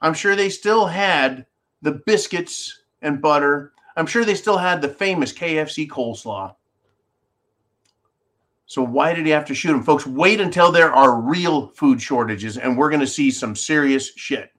I'm 0.00 0.14
sure 0.14 0.36
they 0.36 0.50
still 0.50 0.86
had 0.86 1.46
the 1.82 2.00
biscuits 2.06 2.82
and 3.02 3.20
butter. 3.20 3.72
I'm 3.96 4.06
sure 4.06 4.24
they 4.24 4.36
still 4.36 4.58
had 4.58 4.80
the 4.80 4.88
famous 4.88 5.32
KFC 5.32 5.88
coleslaw. 5.88 6.54
So 8.70 8.84
why 8.84 9.14
did 9.14 9.26
he 9.26 9.32
have 9.32 9.46
to 9.46 9.54
shoot 9.54 9.74
him? 9.74 9.82
Folks, 9.82 10.06
wait 10.06 10.40
until 10.40 10.70
there 10.70 10.92
are 10.92 11.20
real 11.20 11.70
food 11.70 12.00
shortages 12.00 12.56
and 12.56 12.78
we're 12.78 12.88
going 12.88 13.00
to 13.00 13.06
see 13.06 13.32
some 13.32 13.56
serious 13.56 14.12
shit. 14.14 14.52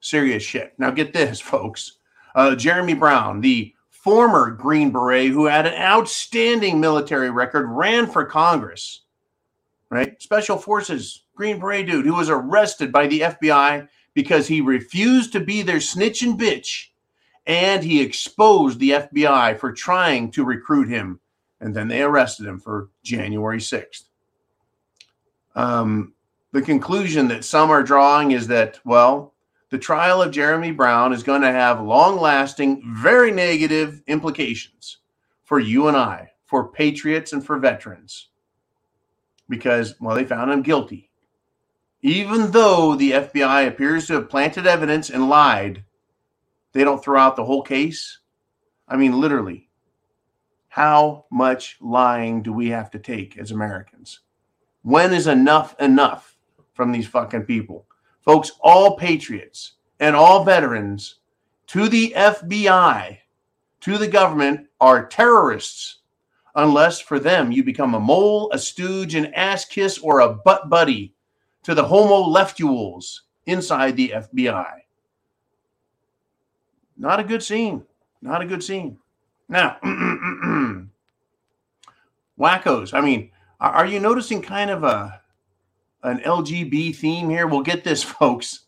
Serious 0.00 0.42
shit. 0.42 0.74
Now 0.76 0.90
get 0.90 1.12
this, 1.12 1.40
folks. 1.52 1.98
Uh, 2.34 2.56
Jeremy 2.56 2.94
Brown, 2.94 3.40
the 3.40 3.72
former 3.90 4.50
Green 4.50 4.90
Beret 4.90 5.30
who 5.30 5.46
had 5.46 5.68
an 5.68 5.80
outstanding 5.80 6.80
military 6.80 7.30
record, 7.30 7.68
ran 7.68 8.08
for 8.08 8.24
Congress, 8.24 9.02
right? 9.88 10.20
Special 10.20 10.58
Forces, 10.58 11.22
Green 11.36 11.60
Beret 11.60 11.86
dude 11.86 12.04
who 12.04 12.14
was 12.14 12.30
arrested 12.30 12.90
by 12.90 13.06
the 13.06 13.20
FBI 13.20 13.86
because 14.12 14.48
he 14.48 14.60
refused 14.60 15.30
to 15.34 15.40
be 15.40 15.62
their 15.62 15.80
snitch 15.80 16.20
and 16.24 16.36
bitch 16.36 16.86
and 17.46 17.84
he 17.84 18.02
exposed 18.02 18.80
the 18.80 18.90
FBI 18.90 19.56
for 19.56 19.70
trying 19.70 20.32
to 20.32 20.44
recruit 20.44 20.88
him 20.88 21.20
and 21.60 21.74
then 21.74 21.88
they 21.88 22.02
arrested 22.02 22.46
him 22.46 22.58
for 22.58 22.90
January 23.02 23.58
6th. 23.58 24.04
Um, 25.54 26.12
the 26.52 26.62
conclusion 26.62 27.28
that 27.28 27.44
some 27.44 27.70
are 27.70 27.82
drawing 27.82 28.32
is 28.32 28.46
that, 28.48 28.78
well, 28.84 29.34
the 29.70 29.78
trial 29.78 30.22
of 30.22 30.30
Jeremy 30.30 30.70
Brown 30.70 31.12
is 31.12 31.22
going 31.22 31.42
to 31.42 31.50
have 31.50 31.80
long 31.80 32.20
lasting, 32.20 32.82
very 32.94 33.32
negative 33.32 34.02
implications 34.06 34.98
for 35.44 35.58
you 35.58 35.88
and 35.88 35.96
I, 35.96 36.32
for 36.44 36.68
patriots 36.68 37.32
and 37.32 37.44
for 37.44 37.58
veterans, 37.58 38.28
because, 39.48 39.94
well, 40.00 40.14
they 40.14 40.24
found 40.24 40.50
him 40.50 40.62
guilty. 40.62 41.10
Even 42.02 42.52
though 42.52 42.94
the 42.94 43.12
FBI 43.12 43.66
appears 43.66 44.06
to 44.06 44.14
have 44.14 44.30
planted 44.30 44.66
evidence 44.66 45.10
and 45.10 45.28
lied, 45.28 45.84
they 46.72 46.84
don't 46.84 47.02
throw 47.02 47.18
out 47.18 47.36
the 47.36 47.44
whole 47.44 47.62
case. 47.62 48.20
I 48.86 48.96
mean, 48.96 49.20
literally, 49.20 49.65
how 50.76 51.24
much 51.30 51.78
lying 51.80 52.42
do 52.42 52.52
we 52.52 52.68
have 52.68 52.90
to 52.90 52.98
take 52.98 53.38
as 53.38 53.50
Americans? 53.50 54.20
When 54.82 55.14
is 55.14 55.26
enough 55.26 55.74
enough 55.80 56.36
from 56.74 56.92
these 56.92 57.06
fucking 57.06 57.44
people? 57.44 57.86
Folks, 58.20 58.52
all 58.60 58.94
patriots 58.98 59.76
and 60.00 60.14
all 60.14 60.44
veterans 60.44 61.20
to 61.68 61.88
the 61.88 62.12
FBI, 62.14 63.16
to 63.80 63.96
the 63.96 64.06
government, 64.06 64.66
are 64.78 65.06
terrorists 65.06 66.00
unless 66.56 67.00
for 67.00 67.18
them 67.18 67.50
you 67.50 67.64
become 67.64 67.94
a 67.94 68.00
mole, 68.00 68.50
a 68.52 68.58
stooge, 68.58 69.14
an 69.14 69.32
ass 69.32 69.64
kiss, 69.64 69.96
or 69.96 70.20
a 70.20 70.34
butt 70.34 70.68
buddy 70.68 71.14
to 71.62 71.74
the 71.74 71.84
homo 71.84 72.22
leftules 72.22 73.20
inside 73.46 73.96
the 73.96 74.12
FBI. 74.14 74.74
Not 76.98 77.18
a 77.18 77.24
good 77.24 77.42
scene. 77.42 77.82
Not 78.20 78.42
a 78.42 78.46
good 78.46 78.62
scene. 78.62 78.98
Now, 79.48 79.78
wackos. 82.38 82.92
I 82.92 83.00
mean, 83.00 83.30
are 83.60 83.86
you 83.86 84.00
noticing 84.00 84.42
kind 84.42 84.70
of 84.70 84.84
a 84.84 85.20
an 86.02 86.18
LGB 86.20 86.94
theme 86.96 87.30
here? 87.30 87.46
We'll 87.46 87.62
get 87.62 87.84
this, 87.84 88.02
folks. 88.04 88.60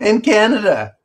in 0.00 0.20
Canada, 0.20 0.96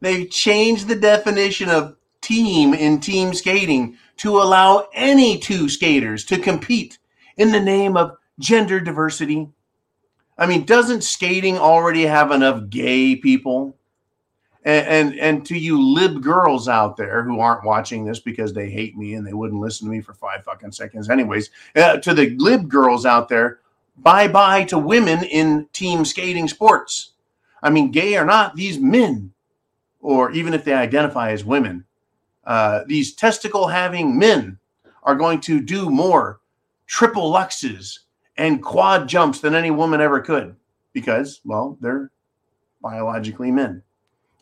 they've 0.00 0.30
changed 0.30 0.88
the 0.88 0.96
definition 0.96 1.68
of 1.68 1.96
team 2.20 2.74
in 2.74 3.00
team 3.00 3.34
skating 3.34 3.96
to 4.18 4.36
allow 4.38 4.86
any 4.94 5.38
two 5.38 5.68
skaters 5.68 6.24
to 6.26 6.38
compete 6.38 6.98
in 7.36 7.50
the 7.50 7.60
name 7.60 7.96
of 7.96 8.16
gender 8.38 8.80
diversity. 8.80 9.48
I 10.38 10.46
mean, 10.46 10.64
doesn't 10.64 11.04
skating 11.04 11.58
already 11.58 12.02
have 12.02 12.30
enough 12.30 12.68
gay 12.70 13.16
people? 13.16 13.76
And, 14.64 14.86
and, 14.86 15.20
and 15.20 15.46
to 15.46 15.58
you 15.58 15.82
lib 15.82 16.22
girls 16.22 16.68
out 16.68 16.96
there 16.96 17.24
who 17.24 17.40
aren't 17.40 17.64
watching 17.64 18.04
this 18.04 18.20
because 18.20 18.52
they 18.52 18.70
hate 18.70 18.96
me 18.96 19.14
and 19.14 19.26
they 19.26 19.32
wouldn't 19.32 19.60
listen 19.60 19.88
to 19.88 19.90
me 19.90 20.00
for 20.00 20.14
five 20.14 20.44
fucking 20.44 20.70
seconds 20.70 21.10
anyways 21.10 21.50
uh, 21.74 21.96
to 21.96 22.14
the 22.14 22.36
lib 22.36 22.68
girls 22.68 23.04
out 23.04 23.28
there 23.28 23.58
bye 23.96 24.28
bye 24.28 24.62
to 24.64 24.78
women 24.78 25.24
in 25.24 25.66
team 25.72 26.04
skating 26.04 26.46
sports. 26.46 27.10
I 27.62 27.70
mean 27.70 27.90
gay 27.90 28.16
or 28.16 28.24
not 28.24 28.54
these 28.54 28.78
men 28.78 29.32
or 30.00 30.30
even 30.32 30.54
if 30.54 30.64
they 30.64 30.74
identify 30.74 31.32
as 31.32 31.44
women 31.44 31.84
uh, 32.44 32.82
these 32.86 33.14
testicle 33.14 33.66
having 33.66 34.18
men 34.18 34.58
are 35.02 35.14
going 35.14 35.40
to 35.40 35.60
do 35.60 35.90
more 35.90 36.40
triple 36.86 37.32
lutzes 37.32 38.00
and 38.36 38.62
quad 38.62 39.08
jumps 39.08 39.40
than 39.40 39.54
any 39.54 39.70
woman 39.70 40.00
ever 40.00 40.20
could 40.20 40.54
because 40.92 41.40
well 41.44 41.76
they're 41.80 42.10
biologically 42.80 43.50
men 43.50 43.82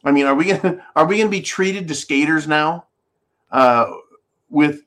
I 0.04 0.12
mean, 0.12 0.26
are 0.26 0.35
we 0.35 0.52
gonna 0.52 0.85
are 0.97 1.07
we 1.07 1.19
gonna 1.19 1.30
be 1.30 1.42
treated 1.42 1.88
to 1.88 1.95
skaters 1.95 2.47
now? 2.47 2.87
Uh, 3.50 3.90
with 4.49 4.83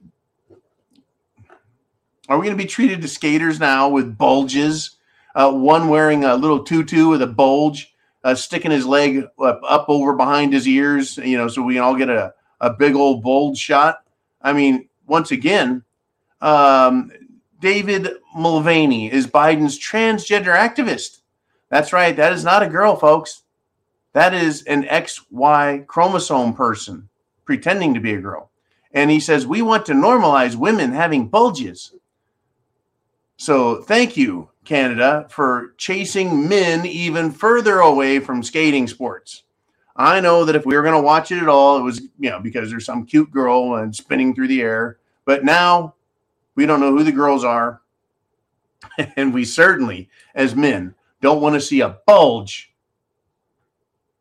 are 2.29 2.37
we 2.39 2.45
gonna 2.45 2.57
be 2.57 2.65
treated 2.65 3.01
to 3.01 3.07
skaters 3.07 3.59
now 3.59 3.89
with 3.89 4.17
bulges? 4.17 4.97
Uh, 5.35 5.51
one 5.51 5.89
wearing 5.89 6.23
a 6.23 6.35
little 6.35 6.63
tutu 6.63 7.07
with 7.07 7.21
a 7.21 7.27
bulge, 7.27 7.93
uh, 8.23 8.35
sticking 8.35 8.69
his 8.69 8.85
leg 8.85 9.25
up, 9.43 9.61
up 9.67 9.85
over 9.87 10.13
behind 10.13 10.53
his 10.53 10.67
ears, 10.67 11.17
you 11.17 11.35
know, 11.35 11.47
so 11.47 11.63
we 11.63 11.73
can 11.73 11.83
all 11.83 11.95
get 11.95 12.09
a, 12.09 12.31
a 12.61 12.69
big 12.69 12.93
old 12.93 13.23
bulge 13.23 13.57
shot. 13.57 14.03
I 14.43 14.53
mean, 14.53 14.89
once 15.07 15.31
again, 15.31 15.83
um, 16.39 17.11
David 17.59 18.09
Mulvaney 18.35 19.11
is 19.11 19.25
Biden's 19.25 19.79
transgender 19.79 20.55
activist. 20.55 21.21
That's 21.69 21.93
right. 21.93 22.15
That 22.15 22.33
is 22.33 22.43
not 22.43 22.61
a 22.61 22.67
girl, 22.67 22.95
folks. 22.95 23.42
That 24.13 24.33
is 24.33 24.63
an 24.63 24.83
XY 24.83 25.87
chromosome 25.87 26.53
person 26.53 27.09
pretending 27.45 27.93
to 27.93 27.99
be 27.99 28.13
a 28.13 28.21
girl. 28.21 28.51
And 28.91 29.09
he 29.09 29.19
says, 29.19 29.45
We 29.47 29.61
want 29.61 29.85
to 29.87 29.93
normalize 29.93 30.55
women 30.55 30.91
having 30.91 31.27
bulges. 31.27 31.93
So 33.37 33.81
thank 33.81 34.15
you, 34.15 34.49
Canada, 34.63 35.27
for 35.29 35.73
chasing 35.77 36.47
men 36.47 36.85
even 36.85 37.31
further 37.31 37.79
away 37.79 38.19
from 38.19 38.43
skating 38.43 38.87
sports. 38.87 39.43
I 39.95 40.19
know 40.21 40.45
that 40.45 40.55
if 40.55 40.65
we 40.65 40.75
were 40.75 40.81
going 40.81 40.95
to 40.95 41.01
watch 41.01 41.31
it 41.31 41.41
at 41.41 41.49
all, 41.49 41.77
it 41.77 41.83
was, 41.83 42.01
you 42.19 42.29
know, 42.29 42.39
because 42.39 42.69
there's 42.69 42.85
some 42.85 43.05
cute 43.05 43.31
girl 43.31 43.75
and 43.75 43.95
spinning 43.95 44.33
through 44.33 44.47
the 44.47 44.61
air. 44.61 44.97
But 45.25 45.43
now 45.43 45.95
we 46.55 46.65
don't 46.65 46.79
know 46.79 46.91
who 46.91 47.03
the 47.03 47.11
girls 47.11 47.43
are. 47.43 47.81
and 49.15 49.33
we 49.33 49.45
certainly, 49.45 50.09
as 50.35 50.55
men, 50.55 50.95
don't 51.21 51.41
want 51.41 51.55
to 51.55 51.61
see 51.61 51.81
a 51.81 51.97
bulge 52.05 52.72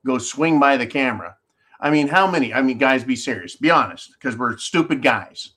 go 0.04 0.18
swing 0.18 0.58
by 0.60 0.76
the 0.76 0.86
camera. 0.86 1.36
I 1.80 1.90
mean, 1.90 2.08
how 2.08 2.30
many? 2.30 2.54
I 2.54 2.62
mean, 2.62 2.78
guys, 2.78 3.02
be 3.04 3.16
serious. 3.16 3.56
Be 3.56 3.70
honest, 3.70 4.12
because 4.12 4.36
we're 4.36 4.56
stupid 4.56 5.02
guys. 5.02 5.50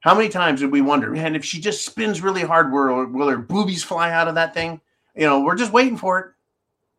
How 0.00 0.14
many 0.14 0.28
times 0.28 0.60
did 0.60 0.70
we 0.70 0.80
wonder, 0.80 1.10
man, 1.10 1.34
if 1.34 1.44
she 1.44 1.60
just 1.60 1.84
spins 1.84 2.22
really 2.22 2.42
hard, 2.42 2.72
will, 2.72 3.06
will 3.06 3.28
her 3.28 3.38
boobies 3.38 3.82
fly 3.82 4.12
out 4.12 4.28
of 4.28 4.36
that 4.36 4.54
thing? 4.54 4.80
You 5.14 5.26
know, 5.26 5.40
we're 5.40 5.56
just 5.56 5.72
waiting 5.72 5.96
for 5.96 6.18
it. 6.20 6.26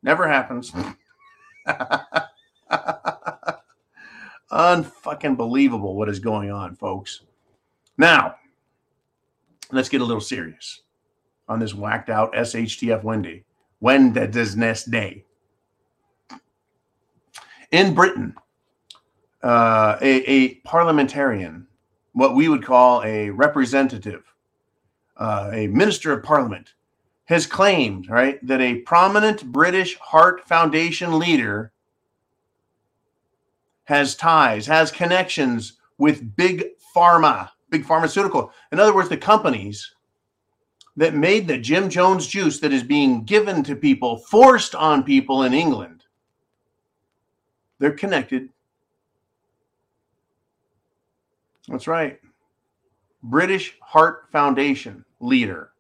Never 0.04 0.28
happens. 0.28 0.72
Unfucking 4.52 5.38
believable 5.38 5.96
what 5.96 6.10
is 6.10 6.20
going 6.20 6.52
on, 6.52 6.76
folks. 6.76 7.22
Now, 7.98 8.36
let's 9.72 9.90
get 9.90 10.02
a 10.02 10.06
little 10.06 10.22
serious 10.22 10.82
on 11.48 11.60
this 11.60 11.74
whacked 11.74 12.10
out 12.10 12.34
SHTF 12.34 13.04
Wendy. 13.04 13.46
When 13.80 14.12
does 14.12 14.56
nest 14.56 14.92
day? 14.92 15.24
In 17.72 17.94
Britain, 17.94 18.36
uh, 19.44 19.98
a, 20.02 20.24
a 20.24 20.56
parliamentarian 20.56 21.68
what 22.18 22.34
we 22.34 22.50
would 22.50 22.66
call 22.66 23.04
a 23.04 23.30
representative, 23.30 24.24
uh, 25.18 25.52
a 25.54 25.68
minister 25.68 26.12
of 26.14 26.24
parliament, 26.24 26.74
has 27.26 27.46
claimed, 27.46 28.10
right, 28.10 28.40
that 28.46 28.60
a 28.60 28.80
prominent 28.80 29.52
British 29.52 30.00
Heart 30.00 30.48
Foundation 30.48 31.20
leader 31.20 31.72
has 33.84 34.16
ties, 34.16 34.66
has 34.66 34.90
connections 34.90 35.74
with 36.00 36.36
big 36.36 36.66
pharma, 36.96 37.50
big 37.70 37.86
pharmaceutical. 37.86 38.52
In 38.72 38.80
other 38.80 38.96
words, 38.96 39.10
the 39.10 39.18
companies 39.18 39.94
that 40.96 41.14
made 41.14 41.48
the 41.48 41.60
Jim 41.60 41.88
Jones 41.88 42.26
juice 42.26 42.60
that 42.62 42.74
is 42.74 42.82
being 42.82 43.26
given 43.26 43.62
to 43.64 43.76
people, 43.76 44.18
forced 44.18 44.74
on 44.74 45.04
people 45.04 45.44
in 45.44 45.54
England, 45.54 45.97
they're 47.80 47.92
connected 47.92 48.50
That's 51.68 51.88
right. 51.88 52.20
British 53.24 53.78
Heart 53.82 54.28
Foundation 54.32 55.04
leader 55.20 55.72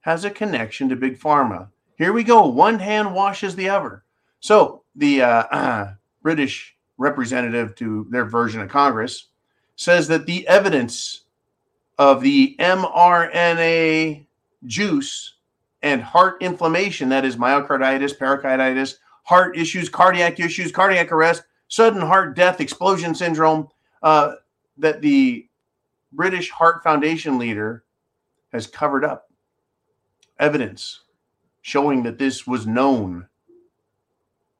has 0.00 0.24
a 0.24 0.30
connection 0.30 0.88
to 0.88 0.96
Big 0.96 1.18
Pharma. 1.18 1.68
Here 1.96 2.12
we 2.12 2.24
go. 2.24 2.46
One 2.46 2.78
hand 2.78 3.14
washes 3.14 3.54
the 3.54 3.68
other. 3.68 4.04
So 4.40 4.82
the 4.96 5.22
uh, 5.22 5.42
uh, 5.50 5.92
British 6.22 6.76
representative 6.98 7.74
to 7.76 8.06
their 8.10 8.24
version 8.24 8.60
of 8.60 8.68
Congress 8.68 9.28
says 9.76 10.08
that 10.08 10.26
the 10.26 10.46
evidence 10.46 11.24
of 11.98 12.22
the 12.22 12.56
mRNA 12.58 14.26
juice 14.64 15.34
and 15.82 16.00
heart 16.00 16.40
inflammation, 16.40 17.08
that 17.08 17.24
is 17.24 17.36
myocarditis, 17.36 18.16
pericarditis, 18.18 18.98
heart 19.22 19.56
issues, 19.56 19.88
cardiac 19.88 20.40
issues, 20.40 20.72
cardiac 20.72 21.12
arrest, 21.12 21.44
sudden 21.68 22.02
heart 22.02 22.36
death, 22.36 22.60
explosion 22.60 23.14
syndrome, 23.14 23.68
uh, 24.02 24.34
that 24.78 25.00
the 25.00 25.48
British 26.12 26.50
Heart 26.50 26.82
Foundation 26.82 27.38
leader 27.38 27.84
has 28.52 28.66
covered 28.66 29.04
up 29.04 29.30
evidence 30.38 31.00
showing 31.62 32.02
that 32.02 32.18
this 32.18 32.46
was 32.46 32.66
known. 32.66 33.26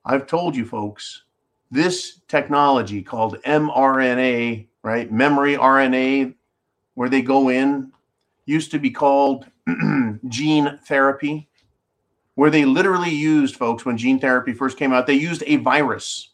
I've 0.05 0.27
told 0.27 0.57
you 0.57 0.65
folks, 0.65 1.25
this 1.71 2.21
technology 2.29 3.03
called 3.03 3.43
mRNA, 3.43 4.67
right? 4.83 5.11
Memory 5.11 5.57
RNA, 5.57 6.35
where 6.95 7.09
they 7.09 7.23
go 7.23 7.49
in, 7.49 7.93
used 8.47 8.71
to 8.71 8.79
be 8.79 8.91
called 8.91 9.47
gene 10.29 10.79
therapy, 10.85 11.49
where 12.43 12.51
they 12.51 12.65
literally 12.65 13.15
used, 13.15 13.55
folks, 13.55 13.85
when 13.85 13.97
gene 13.97 14.19
therapy 14.19 14.53
first 14.53 14.77
came 14.77 14.93
out, 14.93 15.07
they 15.07 15.15
used 15.15 15.45
a 15.47 15.59
virus 15.59 16.31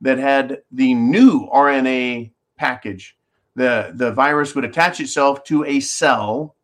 that 0.00 0.16
had 0.16 0.62
the 0.70 0.94
new 0.94 1.48
RNA 1.48 2.30
package. 2.54 3.16
The, 3.56 3.90
the 3.96 4.12
virus 4.12 4.54
would 4.54 4.64
attach 4.64 5.00
itself 5.00 5.42
to 5.46 5.64
a 5.64 5.80
cell, 5.80 6.54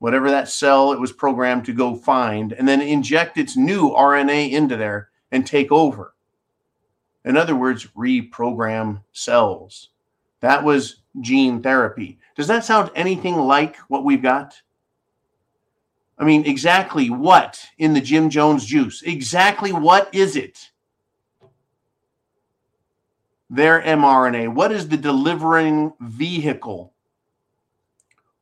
whatever 0.00 0.30
that 0.30 0.50
cell 0.50 0.92
it 0.92 1.00
was 1.00 1.12
programmed 1.12 1.64
to 1.64 1.72
go 1.72 1.96
find, 1.96 2.52
and 2.52 2.68
then 2.68 2.82
inject 2.82 3.38
its 3.38 3.56
new 3.56 3.88
RNA 3.88 4.50
into 4.50 4.76
there 4.76 5.08
and 5.32 5.46
take 5.46 5.72
over. 5.72 6.12
In 7.24 7.38
other 7.38 7.56
words, 7.56 7.86
reprogram 7.96 9.02
cells. 9.14 9.88
That 10.40 10.62
was 10.62 10.96
gene 11.22 11.62
therapy. 11.62 12.18
Does 12.36 12.48
that 12.48 12.66
sound 12.66 12.90
anything 12.94 13.36
like 13.36 13.76
what 13.88 14.04
we've 14.04 14.20
got? 14.20 14.60
I 16.18 16.24
mean, 16.24 16.46
exactly 16.46 17.10
what 17.10 17.64
in 17.78 17.94
the 17.94 18.00
Jim 18.00 18.28
Jones 18.28 18.64
juice? 18.64 19.02
Exactly 19.02 19.72
what 19.72 20.12
is 20.14 20.36
it? 20.36 20.70
their 23.50 23.80
mRNA? 23.82 24.52
What 24.52 24.72
is 24.72 24.88
the 24.88 24.96
delivering 24.96 25.92
vehicle? 26.00 26.92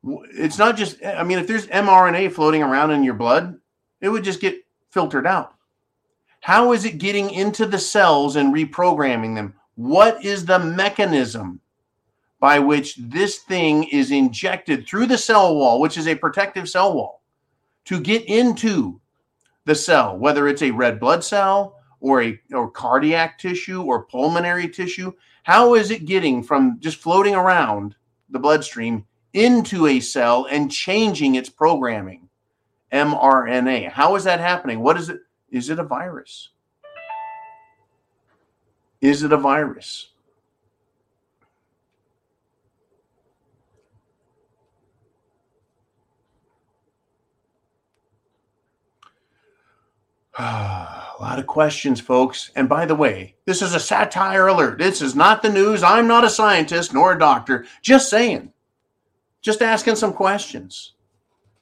It's 0.04 0.58
not 0.58 0.76
just, 0.76 1.04
I 1.04 1.22
mean, 1.22 1.38
if 1.38 1.46
there's 1.46 1.66
mRNA 1.66 2.32
floating 2.32 2.62
around 2.62 2.90
in 2.90 3.04
your 3.04 3.14
blood, 3.14 3.58
it 4.00 4.08
would 4.08 4.24
just 4.24 4.40
get 4.40 4.64
filtered 4.90 5.26
out. 5.26 5.54
How 6.40 6.72
is 6.72 6.84
it 6.84 6.98
getting 6.98 7.30
into 7.30 7.66
the 7.66 7.78
cells 7.78 8.36
and 8.36 8.54
reprogramming 8.54 9.34
them? 9.34 9.54
What 9.74 10.24
is 10.24 10.46
the 10.46 10.58
mechanism 10.58 11.60
by 12.38 12.58
which 12.58 12.96
this 12.96 13.38
thing 13.38 13.84
is 13.84 14.10
injected 14.10 14.86
through 14.86 15.06
the 15.06 15.18
cell 15.18 15.56
wall, 15.56 15.80
which 15.80 15.96
is 15.96 16.06
a 16.06 16.14
protective 16.14 16.68
cell 16.68 16.94
wall, 16.94 17.22
to 17.87 18.01
get 18.01 18.25
into 18.27 19.01
the 19.64 19.75
cell, 19.75 20.16
whether 20.16 20.46
it's 20.46 20.62
a 20.62 20.70
red 20.70 21.01
blood 21.01 21.25
cell, 21.25 21.77
or 22.01 22.22
a 22.22 22.40
or 22.53 22.70
cardiac 22.70 23.38
tissue 23.38 23.83
or 23.83 24.05
pulmonary 24.05 24.68
tissue? 24.68 25.12
How 25.42 25.75
is 25.75 25.90
it 25.90 26.05
getting 26.07 26.42
from 26.42 26.79
just 26.81 26.99
floating 26.99 27.35
around 27.35 27.96
the 28.31 28.38
bloodstream 28.38 29.07
into 29.33 29.87
a 29.87 30.01
cell 30.01 30.46
and 30.51 30.70
changing 30.70 31.35
its 31.35 31.49
programming? 31.49 32.27
mRNA. 32.92 33.90
How 33.90 34.16
is 34.16 34.25
that 34.25 34.40
happening? 34.40 34.81
What 34.81 34.96
is 34.96 35.09
it? 35.09 35.20
Is 35.51 35.70
it 35.70 35.79
a 35.79 35.85
virus? 35.85 36.51
Is 39.01 39.22
it 39.22 39.33
a 39.33 39.37
virus? 39.37 40.11
a 50.38 51.14
lot 51.18 51.38
of 51.38 51.46
questions, 51.46 52.01
folks. 52.01 52.51
And 52.57 52.68
by 52.68 52.85
the 52.85 52.94
way, 52.94 53.37
this 53.46 53.62
is 53.62 53.75
a 53.75 53.81
satire 53.81 54.49
alert. 54.49 54.79
This 54.79 55.01
is 55.01 55.14
not 55.14 55.42
the 55.42 55.49
news. 55.49 55.83
I'm 55.83 56.07
not 56.07 56.25
a 56.25 56.31
scientist 56.31 56.92
nor 56.92 57.12
a 57.12 57.18
doctor. 57.18 57.64
Just 57.81 58.11
saying, 58.11 58.53
just 59.40 59.62
asking 59.62 59.96
some 59.96 60.12
questions. 60.12 60.92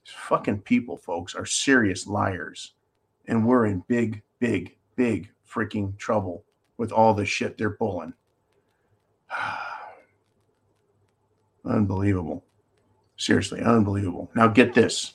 These 0.05 0.15
fucking 0.15 0.63
people, 0.63 0.97
folks, 0.97 1.35
are 1.35 1.47
serious 1.47 2.07
liars. 2.07 2.73
And 3.27 3.47
we're 3.47 3.67
in 3.67 3.85
big, 3.87 4.23
big, 4.41 4.77
big 4.97 5.31
freaking 5.49 5.97
trouble 5.97 6.45
with 6.77 6.91
all 6.91 7.15
the 7.15 7.25
shit 7.25 7.57
they're 7.57 7.71
pulling. 7.71 8.13
unbelievable. 11.65 12.45
Seriously, 13.17 13.61
unbelievable. 13.61 14.31
Now, 14.35 14.49
get 14.49 14.75
this. 14.75 15.15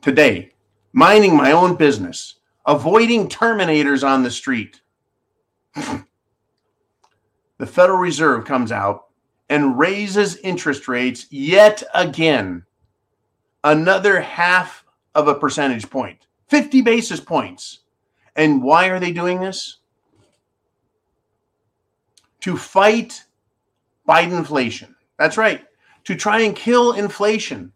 Today, 0.00 0.52
minding 0.92 1.36
my 1.36 1.52
own 1.52 1.76
business, 1.76 2.36
avoiding 2.66 3.28
terminators 3.28 4.06
on 4.06 4.22
the 4.22 4.30
street. 4.30 4.80
the 5.74 7.66
Federal 7.66 7.98
Reserve 7.98 8.44
comes 8.44 8.72
out 8.72 9.06
and 9.48 9.78
raises 9.78 10.36
interest 10.38 10.88
rates 10.88 11.26
yet 11.30 11.82
again, 11.94 12.64
another 13.62 14.20
half 14.20 14.84
of 15.14 15.28
a 15.28 15.34
percentage 15.34 15.88
point, 15.88 16.26
50 16.48 16.82
basis 16.82 17.20
points. 17.20 17.80
And 18.34 18.62
why 18.62 18.88
are 18.88 19.00
they 19.00 19.12
doing 19.12 19.40
this? 19.40 19.78
To 22.40 22.56
fight 22.56 23.24
Biden 24.06 24.36
inflation. 24.36 24.94
That's 25.18 25.38
right. 25.38 25.64
To 26.04 26.14
try 26.14 26.42
and 26.42 26.54
kill 26.54 26.92
inflation. 26.92 27.72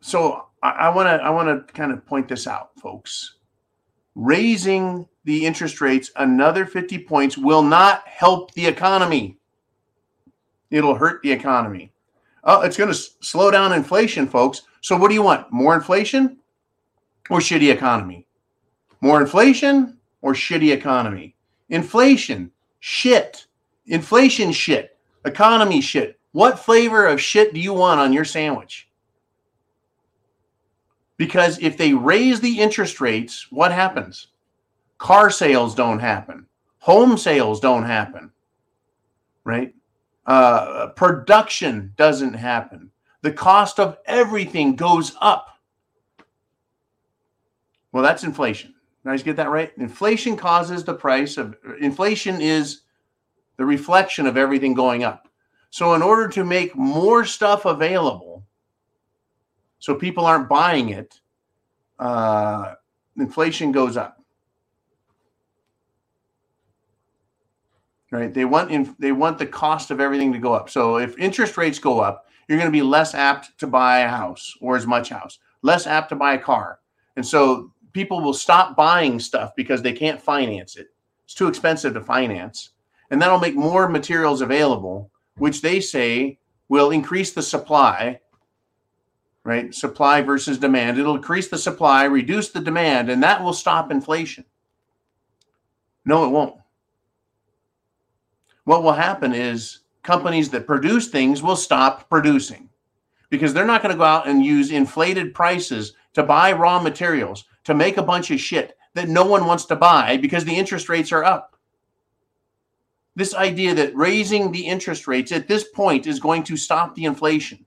So 0.00 0.46
I 0.62 0.88
want 0.90 1.08
to 1.08 1.24
I 1.24 1.30
want 1.30 1.48
to 1.66 1.72
kind 1.72 1.92
of 1.92 2.06
point 2.06 2.28
this 2.28 2.46
out, 2.46 2.70
folks. 2.80 3.34
Raising 4.14 5.08
the 5.24 5.44
interest 5.44 5.80
rates 5.80 6.10
another 6.16 6.66
50 6.66 6.98
points 7.04 7.36
will 7.38 7.62
not 7.62 8.06
help 8.06 8.52
the 8.52 8.66
economy. 8.66 9.38
It'll 10.70 10.94
hurt 10.94 11.22
the 11.22 11.32
economy. 11.32 11.92
Oh, 12.44 12.62
it's 12.62 12.76
going 12.76 12.88
to 12.88 12.94
s- 12.96 13.16
slow 13.20 13.50
down 13.50 13.72
inflation, 13.72 14.26
folks. 14.26 14.62
So 14.80 14.96
what 14.96 15.08
do 15.08 15.14
you 15.14 15.22
want? 15.22 15.52
More 15.52 15.74
inflation 15.74 16.38
or 17.30 17.38
shitty 17.38 17.72
economy? 17.72 18.26
More 19.00 19.20
inflation 19.20 19.98
or 20.22 20.32
shitty 20.32 20.72
economy? 20.72 21.36
Inflation, 21.68 22.50
shit. 22.80 23.46
Inflation 23.86 24.52
shit. 24.52 24.96
Economy 25.24 25.80
shit. 25.80 26.18
What 26.32 26.58
flavor 26.58 27.06
of 27.06 27.20
shit 27.20 27.54
do 27.54 27.60
you 27.60 27.72
want 27.72 28.00
on 28.00 28.12
your 28.12 28.24
sandwich? 28.24 28.88
Because 31.22 31.56
if 31.60 31.76
they 31.76 31.94
raise 31.94 32.40
the 32.40 32.58
interest 32.58 33.00
rates, 33.00 33.46
what 33.52 33.70
happens? 33.70 34.26
Car 34.98 35.30
sales 35.30 35.72
don't 35.72 36.00
happen, 36.00 36.46
home 36.80 37.16
sales 37.16 37.60
don't 37.60 37.84
happen, 37.84 38.32
right? 39.44 39.72
Uh, 40.26 40.88
production 40.96 41.92
doesn't 41.96 42.34
happen. 42.34 42.90
The 43.20 43.30
cost 43.30 43.78
of 43.78 43.98
everything 44.04 44.74
goes 44.74 45.14
up. 45.20 45.60
Well, 47.92 48.02
that's 48.02 48.24
inflation. 48.24 48.74
Did 49.04 49.10
I 49.10 49.14
just 49.14 49.24
get 49.24 49.36
that 49.36 49.50
right? 49.50 49.70
Inflation 49.76 50.36
causes 50.36 50.82
the 50.82 50.94
price 50.94 51.36
of 51.36 51.54
inflation 51.78 52.40
is 52.40 52.80
the 53.58 53.64
reflection 53.64 54.26
of 54.26 54.36
everything 54.36 54.74
going 54.74 55.04
up. 55.04 55.28
So, 55.70 55.94
in 55.94 56.02
order 56.02 56.26
to 56.30 56.42
make 56.42 56.74
more 56.74 57.24
stuff 57.24 57.64
available, 57.64 58.41
so 59.82 59.96
people 59.96 60.24
aren't 60.24 60.48
buying 60.48 60.90
it, 60.90 61.20
uh, 61.98 62.74
inflation 63.18 63.72
goes 63.72 63.96
up. 63.96 64.22
Right? 68.12 68.32
They 68.32 68.44
want 68.44 68.70
in, 68.70 68.94
they 69.00 69.10
want 69.10 69.38
the 69.38 69.46
cost 69.46 69.90
of 69.90 69.98
everything 69.98 70.32
to 70.34 70.38
go 70.38 70.52
up. 70.52 70.70
So, 70.70 70.98
if 70.98 71.18
interest 71.18 71.56
rates 71.56 71.80
go 71.80 71.98
up, 71.98 72.28
you're 72.46 72.58
going 72.58 72.70
to 72.70 72.78
be 72.78 72.82
less 72.82 73.12
apt 73.12 73.58
to 73.58 73.66
buy 73.66 74.00
a 74.00 74.08
house 74.08 74.56
or 74.60 74.76
as 74.76 74.86
much 74.86 75.08
house, 75.08 75.40
less 75.62 75.88
apt 75.88 76.10
to 76.10 76.14
buy 76.14 76.34
a 76.34 76.38
car, 76.38 76.78
and 77.16 77.26
so 77.26 77.72
people 77.92 78.20
will 78.20 78.34
stop 78.34 78.76
buying 78.76 79.18
stuff 79.18 79.50
because 79.56 79.82
they 79.82 79.92
can't 79.92 80.22
finance 80.22 80.76
it. 80.76 80.90
It's 81.24 81.34
too 81.34 81.48
expensive 81.48 81.94
to 81.94 82.00
finance. 82.00 82.70
And 83.10 83.20
that'll 83.20 83.40
make 83.40 83.56
more 83.56 83.88
materials 83.88 84.42
available, 84.42 85.10
which 85.38 85.60
they 85.60 85.80
say 85.80 86.38
will 86.68 86.92
increase 86.92 87.32
the 87.32 87.42
supply, 87.42 88.20
right? 89.44 89.74
Supply 89.74 90.22
versus 90.22 90.58
demand. 90.58 90.98
It'll 90.98 91.16
increase 91.16 91.48
the 91.48 91.58
supply, 91.58 92.04
reduce 92.04 92.50
the 92.50 92.60
demand, 92.60 93.10
and 93.10 93.22
that 93.22 93.42
will 93.42 93.52
stop 93.52 93.90
inflation. 93.90 94.44
No, 96.04 96.24
it 96.24 96.30
won't. 96.30 96.56
What 98.64 98.82
will 98.82 98.92
happen 98.92 99.34
is 99.34 99.80
companies 100.02 100.50
that 100.50 100.66
produce 100.66 101.08
things 101.08 101.42
will 101.42 101.56
stop 101.56 102.08
producing 102.08 102.68
because 103.30 103.54
they're 103.54 103.64
not 103.64 103.82
going 103.82 103.92
to 103.92 103.98
go 103.98 104.04
out 104.04 104.28
and 104.28 104.44
use 104.44 104.70
inflated 104.70 105.34
prices 105.34 105.94
to 106.14 106.22
buy 106.22 106.52
raw 106.52 106.80
materials 106.80 107.44
to 107.64 107.74
make 107.74 107.96
a 107.96 108.02
bunch 108.02 108.30
of 108.30 108.40
shit 108.40 108.76
that 108.94 109.08
no 109.08 109.24
one 109.24 109.46
wants 109.46 109.64
to 109.66 109.76
buy 109.76 110.16
because 110.16 110.44
the 110.44 110.54
interest 110.54 110.88
rates 110.88 111.12
are 111.12 111.24
up. 111.24 111.56
This 113.14 113.34
idea 113.34 113.74
that 113.74 113.94
raising 113.94 114.52
the 114.52 114.66
interest 114.66 115.06
rates 115.06 115.32
at 115.32 115.48
this 115.48 115.64
point 115.68 116.06
is 116.06 116.20
going 116.20 116.42
to 116.44 116.56
stop 116.56 116.94
the 116.94 117.04
inflation. 117.04 117.64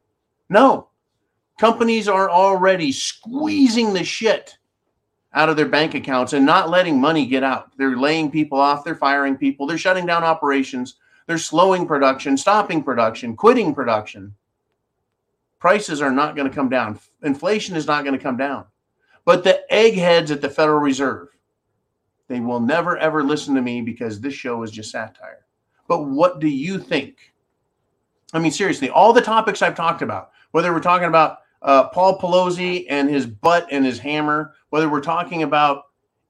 No. 0.49 0.89
Companies 1.57 2.07
are 2.07 2.29
already 2.29 2.91
squeezing 2.91 3.93
the 3.93 4.03
shit 4.03 4.57
out 5.33 5.49
of 5.49 5.55
their 5.55 5.67
bank 5.67 5.93
accounts 5.93 6.33
and 6.33 6.45
not 6.45 6.69
letting 6.69 6.99
money 6.99 7.25
get 7.25 7.43
out. 7.43 7.71
They're 7.77 7.97
laying 7.97 8.31
people 8.31 8.59
off, 8.59 8.83
they're 8.83 8.95
firing 8.95 9.37
people, 9.37 9.67
they're 9.67 9.77
shutting 9.77 10.05
down 10.05 10.23
operations, 10.23 10.95
they're 11.27 11.37
slowing 11.37 11.87
production, 11.87 12.37
stopping 12.37 12.83
production, 12.83 13.35
quitting 13.35 13.73
production. 13.73 14.35
Prices 15.59 16.01
are 16.01 16.11
not 16.11 16.35
going 16.35 16.47
to 16.49 16.53
come 16.53 16.69
down. 16.69 16.99
Inflation 17.23 17.75
is 17.75 17.87
not 17.87 18.03
going 18.03 18.17
to 18.17 18.23
come 18.23 18.37
down. 18.37 18.65
But 19.23 19.43
the 19.43 19.61
eggheads 19.73 20.31
at 20.31 20.41
the 20.41 20.49
Federal 20.49 20.79
Reserve, 20.79 21.29
they 22.27 22.39
will 22.39 22.59
never 22.59 22.97
ever 22.97 23.23
listen 23.23 23.55
to 23.55 23.61
me 23.61 23.81
because 23.81 24.19
this 24.19 24.33
show 24.33 24.61
is 24.63 24.71
just 24.71 24.91
satire. 24.91 25.45
But 25.87 26.03
what 26.03 26.39
do 26.39 26.47
you 26.47 26.79
think? 26.79 27.33
I 28.33 28.39
mean, 28.39 28.51
seriously, 28.51 28.89
all 28.89 29.13
the 29.13 29.21
topics 29.21 29.61
I've 29.61 29.75
talked 29.75 30.01
about, 30.01 30.31
whether 30.51 30.73
we're 30.73 30.79
talking 30.79 31.07
about 31.07 31.39
uh, 31.65 31.89
Paul 31.89 32.19
Pelosi 32.19 32.85
and 32.89 33.09
his 33.09 33.25
butt 33.25 33.67
and 33.71 33.83
his 33.83 33.97
hammer, 33.97 34.53
whether 34.69 34.87
we're 34.87 35.01
talking 35.01 35.41
about 35.41 35.85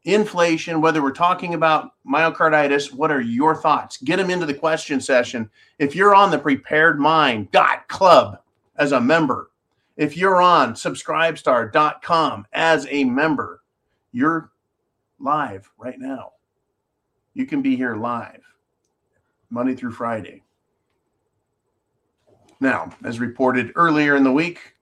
inflation, 0.06 0.80
whether 0.80 1.04
we're 1.04 1.12
talking 1.12 1.54
about 1.54 1.92
myocarditis, 2.10 2.94
what 2.94 3.12
are 3.12 3.20
your 3.20 3.54
thoughts? 3.54 3.98
Get 3.98 4.16
them 4.16 4.30
into 4.30 4.46
the 4.46 4.54
question 4.54 5.02
session. 5.02 5.50
If 5.78 5.94
you're 5.94 6.16
on 6.16 6.32
the 6.32 6.40
prepared 6.40 7.00
mind 7.00 7.50
club 7.90 8.40
as 8.78 8.94
a 8.94 9.02
member, 9.02 9.52
if 9.98 10.16
you're 10.16 10.42
on 10.42 10.74
subscribestar.com 10.74 12.48
as 12.54 12.88
a 12.90 13.04
member, 13.04 13.62
you're 14.14 14.52
live 15.20 15.70
right 15.78 16.00
now. 16.00 16.32
You 17.34 17.46
can 17.46 17.62
be 17.62 17.76
here 17.76 17.98
live 17.98 18.42
Monday 19.50 19.76
through 19.76 19.92
Friday. 19.92 20.44
Now, 22.62 22.90
as 23.04 23.20
reported 23.20 23.74
earlier 23.76 24.16
in 24.16 24.24
the 24.24 24.32
week, 24.32 24.75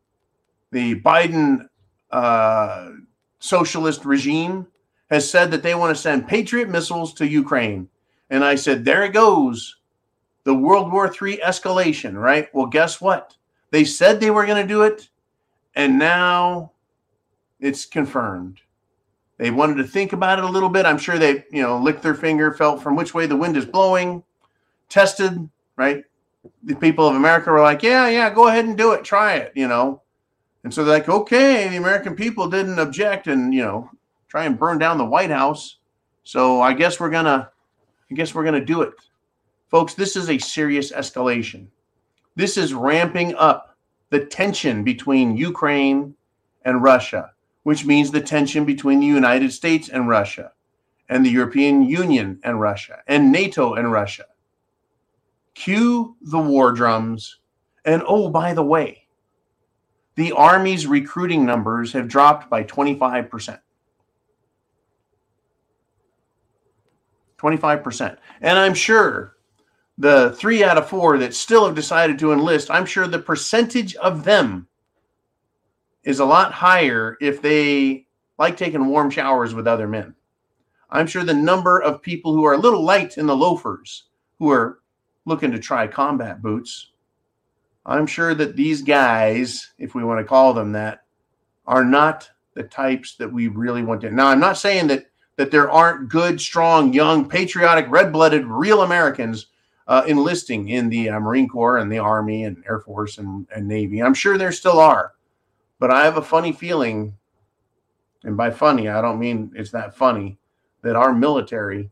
the 0.74 1.00
Biden 1.02 1.70
uh, 2.12 2.90
socialist 3.40 4.04
regime 4.04 4.68
has 5.10 5.30
said 5.30 5.52
that 5.52 5.64
they 5.64 5.76
want 5.76 5.96
to 5.96 6.02
send 6.02 6.28
Patriot 6.28 6.70
missiles 6.70 7.14
to 7.14 7.28
Ukraine. 7.28 7.88
And 8.30 8.44
I 8.44 8.56
said, 8.56 8.84
there 8.84 9.04
it 9.04 9.14
goes. 9.14 9.78
The 10.44 10.54
World 10.54 10.92
War 10.92 11.08
III 11.08 11.38
escalation, 11.38 12.16
right? 12.16 12.54
Well, 12.54 12.66
guess 12.66 13.00
what? 13.00 13.38
They 13.72 13.86
said 13.86 14.20
they 14.20 14.32
were 14.32 14.46
going 14.46 14.62
to 14.62 14.68
do 14.68 14.82
it, 14.82 15.10
and 15.76 15.98
now 15.98 16.72
it's 17.60 17.86
confirmed. 17.86 18.60
They 19.38 19.52
wanted 19.52 19.78
to 19.78 19.84
think 19.84 20.14
about 20.14 20.40
it 20.40 20.46
a 20.46 20.50
little 20.50 20.70
bit. 20.70 20.86
I'm 20.86 20.98
sure 20.98 21.18
they, 21.18 21.44
you 21.52 21.62
know, 21.62 21.78
licked 21.78 22.04
their 22.04 22.16
finger, 22.16 22.54
felt 22.54 22.84
from 22.84 22.96
which 22.96 23.14
way 23.14 23.26
the 23.26 23.36
wind 23.36 23.58
is 23.58 23.66
blowing, 23.66 24.24
tested, 24.90 25.50
right? 25.76 26.04
The 26.64 26.76
people 26.76 27.08
of 27.08 27.16
America 27.16 27.52
were 27.52 27.62
like, 27.62 27.84
yeah, 27.84 28.10
yeah, 28.10 28.34
go 28.34 28.48
ahead 28.48 28.66
and 28.66 28.78
do 28.78 28.92
it, 28.92 29.04
try 29.04 29.36
it, 29.36 29.54
you 29.56 29.68
know. 29.68 30.02
And 30.64 30.74
so 30.74 30.84
they're 30.84 30.98
like, 30.98 31.10
okay, 31.10 31.68
the 31.68 31.78
American 31.78 32.16
people 32.16 32.50
didn't 32.50 32.80
object 32.80 33.28
and, 33.28 33.54
you 33.54 33.62
know, 33.62 33.90
try 34.30 34.46
and 34.46 34.58
burn 34.58 34.78
down 34.78 34.98
the 34.98 35.06
White 35.06 35.30
House. 35.30 35.78
So 36.24 36.62
I 36.62 36.74
guess 36.74 37.00
we're 37.00 37.10
gonna, 37.10 37.52
I 38.10 38.14
guess 38.16 38.34
we're 38.34 38.46
gonna 38.46 38.64
do 38.64 38.82
it. 38.82 38.94
Folks, 39.70 39.94
this 39.94 40.16
is 40.16 40.30
a 40.30 40.38
serious 40.38 40.92
escalation. 40.92 41.68
This 42.36 42.58
is 42.58 42.74
ramping 42.74 43.36
up 43.36 43.78
the 44.10 44.26
tension 44.26 44.84
between 44.84 45.36
Ukraine 45.36 46.16
and 46.64 46.82
Russia, 46.82 47.32
which 47.64 47.86
means 47.86 48.12
the 48.12 48.22
tension 48.22 48.66
between 48.66 49.00
the 49.00 49.06
United 49.06 49.52
States 49.52 49.90
and 49.90 50.08
Russia, 50.08 50.52
and 51.10 51.26
the 51.26 51.30
European 51.30 51.84
Union 51.84 52.40
and 52.44 52.62
Russia, 52.62 53.00
and 53.08 53.32
NATO 53.32 53.74
and 53.74 53.92
Russia. 53.92 54.26
Cue 55.56 56.16
the 56.22 56.40
war 56.40 56.72
drums. 56.72 57.40
And 57.86 58.02
oh, 58.08 58.30
by 58.30 58.54
the 58.54 58.64
way, 58.64 59.03
the 60.16 60.32
Army's 60.34 60.86
recruiting 60.88 61.46
numbers 61.46 61.94
have 61.94 62.08
dropped 62.08 62.50
by 62.50 62.64
25%. 62.64 63.60
25%. 67.38 68.18
And 68.42 68.58
I'm 68.58 68.74
sure 68.74 69.36
the 69.98 70.34
three 70.38 70.64
out 70.64 70.78
of 70.78 70.90
four 70.90 71.18
that 71.18 71.36
still 71.36 71.66
have 71.66 71.76
decided 71.76 72.18
to 72.20 72.32
enlist, 72.32 72.72
I'm 72.72 72.86
sure 72.86 73.08
the 73.08 73.20
percentage 73.20 73.96
of 73.96 74.24
them 74.24 74.68
is 76.04 76.20
a 76.20 76.26
lot 76.26 76.52
higher 76.52 77.18
if 77.22 77.42
they 77.42 78.08
like 78.38 78.58
taking 78.58 78.86
warm 78.86 79.10
showers 79.10 79.54
with 79.54 79.68
other 79.68 79.88
men. 79.88 80.16
I'm 80.90 81.08
sure 81.08 81.24
the 81.24 81.34
number 81.34 81.82
of 81.82 82.02
people 82.02 82.34
who 82.34 82.46
are 82.46 82.54
a 82.54 82.58
little 82.58 82.84
light 82.84 83.18
in 83.18 83.26
the 83.26 83.36
loafers 83.36 84.06
who 84.40 84.52
are 84.52 84.80
looking 85.26 85.52
to 85.52 85.60
try 85.60 85.88
combat 85.88 86.42
boots, 86.42 86.92
I'm 87.86 88.08
sure 88.08 88.34
that 88.36 88.56
these 88.56 88.82
guys, 88.82 89.72
if 89.78 89.94
we 89.94 90.04
want 90.04 90.20
to 90.20 90.26
call 90.26 90.54
them 90.54 90.72
that, 90.72 91.04
are 91.66 91.84
not 91.84 92.30
the 92.54 92.64
types 92.64 93.16
that 93.16 93.32
we 93.32 93.48
really 93.48 93.84
want 93.84 94.02
to. 94.02 94.12
Now, 94.12 94.28
I'm 94.28 94.40
not 94.40 94.58
saying 94.58 94.88
that 94.88 95.08
that 95.36 95.50
there 95.50 95.72
aren't 95.72 96.10
good, 96.10 96.40
strong, 96.40 96.94
young, 96.94 97.28
patriotic, 97.28 97.88
red-blooded, 97.90 98.46
real 98.46 98.84
Americans 98.84 99.48
uh, 99.88 100.04
enlisting 100.08 100.70
in 100.70 100.90
the 100.90 101.10
uh, 101.10 101.20
Marine 101.20 101.50
Corps 101.50 101.78
and 101.78 101.92
the 101.92 101.98
Army 101.98 102.44
and 102.44 102.64
Air 102.68 102.80
Force 102.80 103.18
and, 103.18 103.48
and 103.54 103.68
Navy. 103.68 104.02
I'm 104.02 104.14
sure 104.14 104.38
there 104.38 104.52
still 104.52 104.80
are, 104.80 105.14
but 105.80 105.90
I 105.90 106.06
have 106.06 106.18
a 106.18 106.22
funny 106.22 106.52
feeling, 106.52 107.16
and 108.24 108.38
by 108.38 108.52
funny, 108.52 108.90
I 108.90 109.02
don't 109.02 109.20
mean 109.20 109.52
it's 109.56 109.72
that 109.72 109.96
funny, 109.96 110.38
that 110.84 110.96
our 110.96 111.14
military 111.14 111.90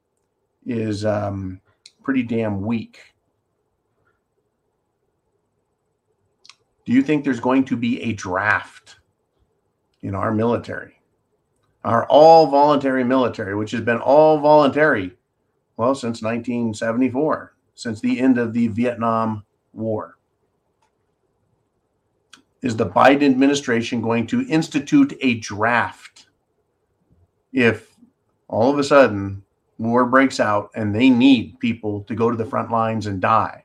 is 0.65 1.03
um, 1.03 1.59
pretty 2.03 2.23
damn 2.23 2.61
weak. 2.61 3.10
Do 6.91 6.97
you 6.97 7.03
think 7.03 7.23
there's 7.23 7.39
going 7.39 7.63
to 7.67 7.77
be 7.77 8.01
a 8.01 8.11
draft 8.11 8.97
in 10.01 10.13
our 10.13 10.29
military? 10.29 11.01
Our 11.85 12.05
all 12.07 12.47
voluntary 12.47 13.05
military, 13.05 13.55
which 13.55 13.71
has 13.71 13.79
been 13.79 13.99
all 13.99 14.41
voluntary, 14.41 15.13
well, 15.77 15.95
since 15.95 16.21
1974 16.21 17.55
since 17.75 18.01
the 18.01 18.19
end 18.19 18.37
of 18.37 18.51
the 18.51 18.67
Vietnam 18.67 19.45
War. 19.71 20.17
Is 22.61 22.75
the 22.75 22.89
Biden 22.89 23.23
administration 23.23 24.01
going 24.01 24.27
to 24.27 24.45
institute 24.49 25.17
a 25.21 25.35
draft 25.35 26.27
if 27.53 27.95
all 28.49 28.69
of 28.69 28.77
a 28.77 28.83
sudden 28.83 29.43
war 29.77 30.05
breaks 30.05 30.41
out 30.41 30.71
and 30.75 30.93
they 30.93 31.09
need 31.09 31.57
people 31.61 32.03
to 32.03 32.15
go 32.15 32.29
to 32.29 32.35
the 32.35 32.45
front 32.45 32.69
lines 32.69 33.07
and 33.07 33.21
die? 33.21 33.63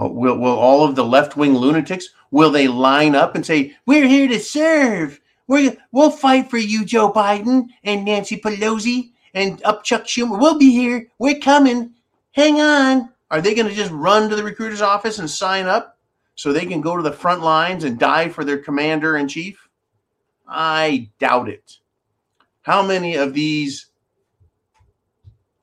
Uh, 0.00 0.08
will, 0.08 0.36
will 0.38 0.58
all 0.58 0.84
of 0.84 0.96
the 0.96 1.04
left 1.04 1.36
wing 1.36 1.54
lunatics 1.54 2.08
will 2.30 2.50
they 2.50 2.66
line 2.66 3.14
up 3.14 3.34
and 3.34 3.46
say 3.46 3.76
we're 3.86 4.08
here 4.08 4.28
to 4.28 4.40
serve? 4.40 5.20
we 5.46 5.76
we'll 5.92 6.10
fight 6.10 6.50
for 6.50 6.58
you, 6.58 6.84
Joe 6.84 7.12
Biden 7.12 7.68
and 7.82 8.04
Nancy 8.04 8.38
Pelosi 8.38 9.12
and 9.34 9.62
up 9.64 9.84
Chuck 9.84 10.04
Schumer. 10.04 10.40
We'll 10.40 10.58
be 10.58 10.72
here. 10.72 11.08
We're 11.18 11.38
coming 11.38 11.94
hang 12.34 12.60
on, 12.60 13.10
Are 13.30 13.40
they 13.40 13.54
going 13.54 13.68
to 13.68 13.74
just 13.74 13.92
run 13.92 14.28
to 14.28 14.36
the 14.36 14.44
recruiter's 14.44 14.82
office 14.82 15.18
and 15.18 15.30
sign 15.30 15.66
up 15.66 15.98
so 16.34 16.52
they 16.52 16.66
can 16.66 16.80
go 16.80 16.96
to 16.96 17.02
the 17.02 17.12
front 17.12 17.42
lines 17.42 17.84
and 17.84 17.98
die 17.98 18.28
for 18.28 18.44
their 18.44 18.58
commander 18.58 19.16
in 19.16 19.28
chief? 19.28 19.68
I 20.46 21.10
doubt 21.18 21.48
it. 21.48 21.78
How 22.62 22.82
many 22.82 23.14
of 23.14 23.34
these 23.34 23.86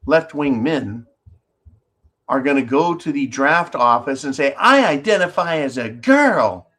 left 0.05 0.33
wing 0.33 0.63
men 0.63 1.07
are 2.31 2.41
going 2.41 2.55
to 2.55 2.61
go 2.61 2.95
to 2.95 3.11
the 3.11 3.27
draft 3.27 3.75
office 3.75 4.23
and 4.23 4.33
say, 4.33 4.53
I 4.53 4.85
identify 4.85 5.57
as 5.57 5.77
a 5.77 5.89
girl? 5.89 6.69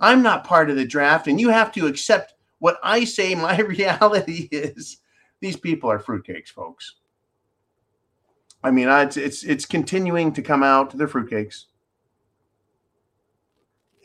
I'm 0.00 0.22
not 0.22 0.44
part 0.44 0.70
of 0.70 0.76
the 0.76 0.86
draft, 0.86 1.28
and 1.28 1.38
you 1.38 1.50
have 1.50 1.70
to 1.72 1.86
accept 1.86 2.32
what 2.58 2.78
I 2.82 3.04
say 3.04 3.34
my 3.34 3.58
reality 3.58 4.48
is. 4.50 4.96
These 5.40 5.58
people 5.58 5.90
are 5.90 5.98
fruitcakes, 5.98 6.48
folks. 6.48 6.94
I 8.64 8.70
mean, 8.70 8.88
it's 8.88 9.18
it's 9.18 9.44
it's 9.44 9.66
continuing 9.66 10.32
to 10.32 10.40
come 10.40 10.62
out. 10.62 10.96
They're 10.96 11.08
fruitcakes, 11.08 11.64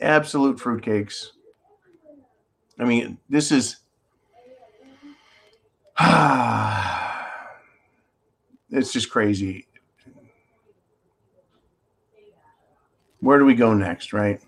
absolute 0.02 0.58
fruitcakes. 0.58 1.28
I 2.78 2.84
mean, 2.84 3.16
this 3.30 3.52
is. 3.52 3.76
it's 8.70 8.92
just 8.92 9.10
crazy. 9.10 9.67
Where 13.20 13.38
do 13.38 13.44
we 13.44 13.54
go 13.54 13.74
next, 13.74 14.12
right? 14.12 14.40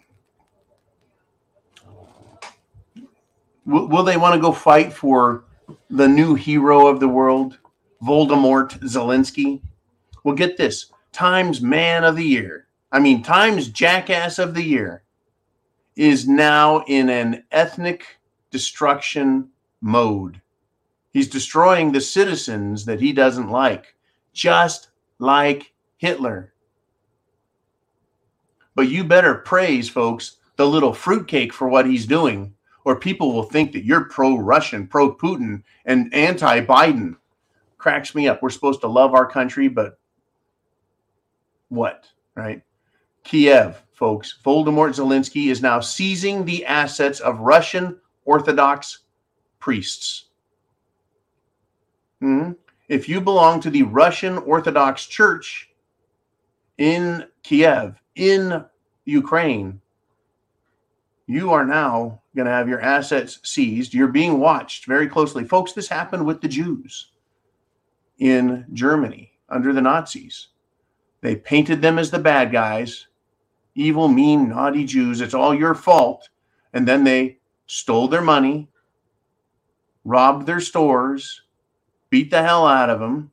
Will, 3.66 3.88
will 3.88 4.04
they 4.04 4.16
want 4.16 4.34
to 4.34 4.40
go 4.40 4.52
fight 4.52 4.92
for 4.92 5.44
the 5.88 6.08
new 6.08 6.34
hero 6.34 6.86
of 6.86 7.00
the 7.00 7.08
world, 7.08 7.58
Voldemort 8.02 8.78
Zelensky? 8.80 9.60
Well, 10.24 10.34
get 10.34 10.56
this 10.56 10.92
Times 11.12 11.60
Man 11.60 12.04
of 12.04 12.16
the 12.16 12.24
Year, 12.24 12.66
I 12.92 12.98
mean, 12.98 13.22
Times 13.22 13.68
Jackass 13.68 14.38
of 14.38 14.54
the 14.54 14.62
Year, 14.62 15.02
is 15.96 16.26
now 16.26 16.84
in 16.86 17.08
an 17.08 17.44
ethnic 17.50 18.18
destruction 18.50 19.50
mode. 19.80 20.40
He's 21.12 21.28
destroying 21.28 21.92
the 21.92 22.00
citizens 22.00 22.84
that 22.84 23.00
he 23.00 23.12
doesn't 23.12 23.48
like, 23.48 23.94
just 24.32 24.90
like 25.18 25.72
Hitler. 25.96 26.49
But 28.80 28.88
you 28.88 29.04
better 29.04 29.34
praise, 29.34 29.90
folks, 29.90 30.38
the 30.56 30.66
little 30.66 30.94
fruitcake 30.94 31.52
for 31.52 31.68
what 31.68 31.84
he's 31.84 32.06
doing, 32.06 32.54
or 32.86 32.96
people 32.96 33.30
will 33.30 33.42
think 33.42 33.72
that 33.72 33.84
you're 33.84 34.06
pro 34.06 34.38
Russian, 34.38 34.86
pro 34.86 35.14
Putin, 35.14 35.62
and 35.84 36.08
anti 36.14 36.62
Biden. 36.62 37.14
Cracks 37.76 38.14
me 38.14 38.26
up. 38.26 38.42
We're 38.42 38.48
supposed 38.48 38.80
to 38.80 38.86
love 38.86 39.12
our 39.12 39.26
country, 39.26 39.68
but 39.68 39.98
what, 41.68 42.08
right? 42.34 42.62
Kiev, 43.22 43.82
folks. 43.92 44.38
Voldemort 44.42 44.94
Zelensky 44.94 45.50
is 45.50 45.60
now 45.60 45.80
seizing 45.80 46.46
the 46.46 46.64
assets 46.64 47.20
of 47.20 47.40
Russian 47.40 48.00
Orthodox 48.24 49.00
priests. 49.58 50.30
hmm 52.22 52.52
If 52.88 53.10
you 53.10 53.20
belong 53.20 53.60
to 53.60 53.68
the 53.68 53.82
Russian 53.82 54.38
Orthodox 54.38 55.04
Church 55.04 55.68
in 56.78 57.26
Kiev, 57.42 58.00
in 58.14 58.64
Ukraine, 59.10 59.80
you 61.26 61.52
are 61.52 61.64
now 61.64 62.22
going 62.34 62.46
to 62.46 62.52
have 62.52 62.68
your 62.68 62.80
assets 62.80 63.40
seized. 63.42 63.92
You're 63.92 64.08
being 64.08 64.40
watched 64.40 64.86
very 64.86 65.08
closely. 65.08 65.44
Folks, 65.44 65.72
this 65.72 65.88
happened 65.88 66.24
with 66.24 66.40
the 66.40 66.48
Jews 66.48 67.10
in 68.18 68.66
Germany 68.72 69.32
under 69.48 69.72
the 69.72 69.80
Nazis. 69.80 70.48
They 71.20 71.36
painted 71.36 71.82
them 71.82 71.98
as 71.98 72.10
the 72.10 72.18
bad 72.18 72.52
guys, 72.52 73.06
evil, 73.74 74.08
mean, 74.08 74.48
naughty 74.48 74.84
Jews. 74.84 75.20
It's 75.20 75.34
all 75.34 75.54
your 75.54 75.74
fault. 75.74 76.28
And 76.72 76.86
then 76.86 77.04
they 77.04 77.38
stole 77.66 78.08
their 78.08 78.22
money, 78.22 78.68
robbed 80.04 80.46
their 80.46 80.60
stores, 80.60 81.42
beat 82.10 82.30
the 82.30 82.42
hell 82.42 82.66
out 82.66 82.90
of 82.90 83.00
them, 83.00 83.30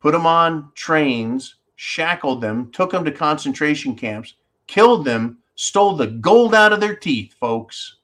put 0.00 0.12
them 0.12 0.26
on 0.26 0.70
trains, 0.74 1.56
shackled 1.76 2.40
them, 2.40 2.70
took 2.72 2.90
them 2.90 3.04
to 3.04 3.12
concentration 3.12 3.94
camps, 3.94 4.34
killed 4.70 5.04
them, 5.04 5.38
stole 5.54 5.96
the 5.96 6.06
gold 6.06 6.54
out 6.54 6.72
of 6.72 6.80
their 6.80 6.96
teeth, 6.96 7.34
folks. 7.34 7.96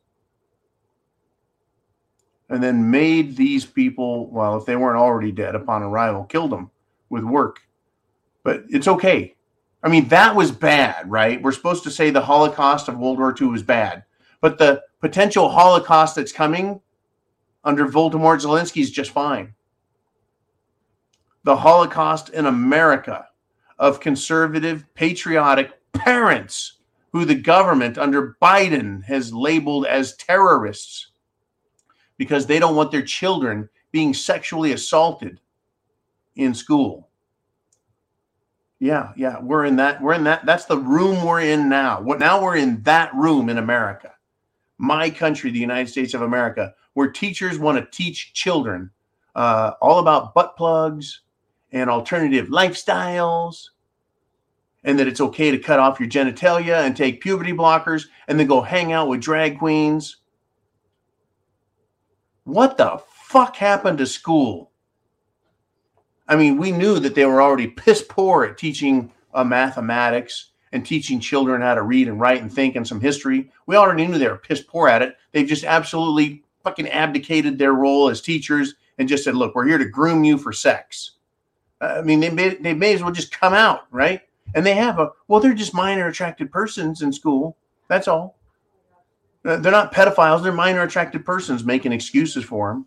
And 2.48 2.62
then 2.62 2.90
made 2.90 3.36
these 3.36 3.64
people, 3.64 4.30
well, 4.30 4.56
if 4.56 4.66
they 4.66 4.76
weren't 4.76 4.98
already 4.98 5.32
dead 5.32 5.54
upon 5.54 5.82
arrival, 5.82 6.24
killed 6.24 6.52
them 6.52 6.70
with 7.08 7.24
work 7.24 7.60
but 8.46 8.62
it's 8.68 8.86
okay. 8.86 9.34
I 9.82 9.88
mean, 9.88 10.06
that 10.06 10.36
was 10.36 10.52
bad, 10.52 11.10
right? 11.10 11.42
We're 11.42 11.50
supposed 11.50 11.82
to 11.82 11.90
say 11.90 12.10
the 12.10 12.20
Holocaust 12.20 12.86
of 12.86 12.96
World 12.96 13.18
War 13.18 13.34
II 13.38 13.48
was 13.48 13.64
bad, 13.64 14.04
but 14.40 14.56
the 14.56 14.84
potential 15.00 15.48
Holocaust 15.48 16.14
that's 16.14 16.30
coming 16.30 16.80
under 17.64 17.88
Voldemort 17.88 18.40
Zelensky 18.40 18.82
is 18.82 18.92
just 18.92 19.10
fine. 19.10 19.52
The 21.42 21.56
Holocaust 21.56 22.28
in 22.28 22.46
America 22.46 23.26
of 23.80 23.98
conservative, 23.98 24.84
patriotic 24.94 25.72
parents 25.98 26.74
who 27.12 27.24
the 27.24 27.34
government 27.34 27.98
under 27.98 28.36
Biden 28.42 29.02
has 29.04 29.32
labeled 29.32 29.86
as 29.86 30.16
terrorists 30.16 31.08
because 32.16 32.46
they 32.46 32.58
don't 32.58 32.76
want 32.76 32.90
their 32.90 33.02
children 33.02 33.68
being 33.92 34.14
sexually 34.14 34.72
assaulted 34.72 35.40
in 36.34 36.54
school. 36.54 37.08
Yeah, 38.78 39.12
yeah, 39.16 39.40
we're 39.40 39.64
in 39.64 39.76
that. 39.76 40.02
We're 40.02 40.12
in 40.12 40.24
that. 40.24 40.44
That's 40.44 40.66
the 40.66 40.76
room 40.76 41.24
we're 41.24 41.40
in 41.40 41.68
now. 41.68 42.02
What 42.02 42.18
now? 42.18 42.42
We're 42.42 42.56
in 42.56 42.82
that 42.82 43.14
room 43.14 43.48
in 43.48 43.56
America, 43.56 44.12
my 44.76 45.08
country, 45.08 45.50
the 45.50 45.58
United 45.58 45.88
States 45.88 46.12
of 46.12 46.20
America, 46.20 46.74
where 46.92 47.10
teachers 47.10 47.58
want 47.58 47.78
to 47.78 47.96
teach 47.96 48.34
children 48.34 48.90
uh, 49.34 49.72
all 49.80 49.98
about 49.98 50.34
butt 50.34 50.56
plugs 50.56 51.22
and 51.72 51.88
alternative 51.88 52.48
lifestyles, 52.48 53.70
and 54.86 54.98
that 54.98 55.08
it's 55.08 55.20
okay 55.20 55.50
to 55.50 55.58
cut 55.58 55.80
off 55.80 56.00
your 56.00 56.08
genitalia 56.08 56.86
and 56.86 56.96
take 56.96 57.20
puberty 57.20 57.52
blockers, 57.52 58.06
and 58.28 58.40
then 58.40 58.46
go 58.46 58.62
hang 58.62 58.92
out 58.92 59.08
with 59.08 59.20
drag 59.20 59.58
queens. 59.58 60.16
What 62.44 62.78
the 62.78 63.02
fuck 63.24 63.56
happened 63.56 63.98
to 63.98 64.06
school? 64.06 64.70
I 66.28 66.36
mean, 66.36 66.56
we 66.56 66.70
knew 66.70 67.00
that 67.00 67.16
they 67.16 67.26
were 67.26 67.42
already 67.42 67.66
piss 67.66 68.04
poor 68.08 68.44
at 68.44 68.56
teaching 68.56 69.12
uh, 69.34 69.44
mathematics 69.44 70.52
and 70.72 70.86
teaching 70.86 71.18
children 71.18 71.62
how 71.62 71.74
to 71.74 71.82
read 71.82 72.06
and 72.06 72.20
write 72.20 72.40
and 72.40 72.52
think 72.52 72.76
and 72.76 72.86
some 72.86 73.00
history. 73.00 73.50
We 73.66 73.76
already 73.76 74.06
knew 74.06 74.18
they 74.18 74.28
were 74.28 74.38
piss 74.38 74.60
poor 74.60 74.88
at 74.88 75.02
it. 75.02 75.16
They've 75.32 75.46
just 75.46 75.64
absolutely 75.64 76.44
fucking 76.62 76.88
abdicated 76.88 77.58
their 77.58 77.72
role 77.72 78.08
as 78.08 78.20
teachers 78.20 78.74
and 78.98 79.08
just 79.08 79.24
said, 79.24 79.34
"Look, 79.34 79.54
we're 79.54 79.66
here 79.66 79.78
to 79.78 79.84
groom 79.84 80.22
you 80.24 80.38
for 80.38 80.52
sex." 80.52 81.12
I 81.80 82.02
mean, 82.02 82.20
they 82.20 82.30
may, 82.30 82.54
they 82.54 82.72
may 82.72 82.94
as 82.94 83.02
well 83.02 83.12
just 83.12 83.38
come 83.38 83.52
out, 83.52 83.86
right? 83.90 84.22
And 84.54 84.64
they 84.64 84.74
have 84.74 84.98
a 84.98 85.10
well, 85.28 85.40
they're 85.40 85.54
just 85.54 85.74
minor 85.74 86.06
attracted 86.06 86.50
persons 86.50 87.02
in 87.02 87.12
school. 87.12 87.56
That's 87.88 88.08
all. 88.08 88.38
Uh, 89.44 89.56
they're 89.56 89.72
not 89.72 89.92
pedophiles. 89.92 90.42
They're 90.42 90.52
minor 90.52 90.82
attracted 90.82 91.24
persons 91.24 91.64
making 91.64 91.92
excuses 91.92 92.44
for 92.44 92.72
them 92.72 92.86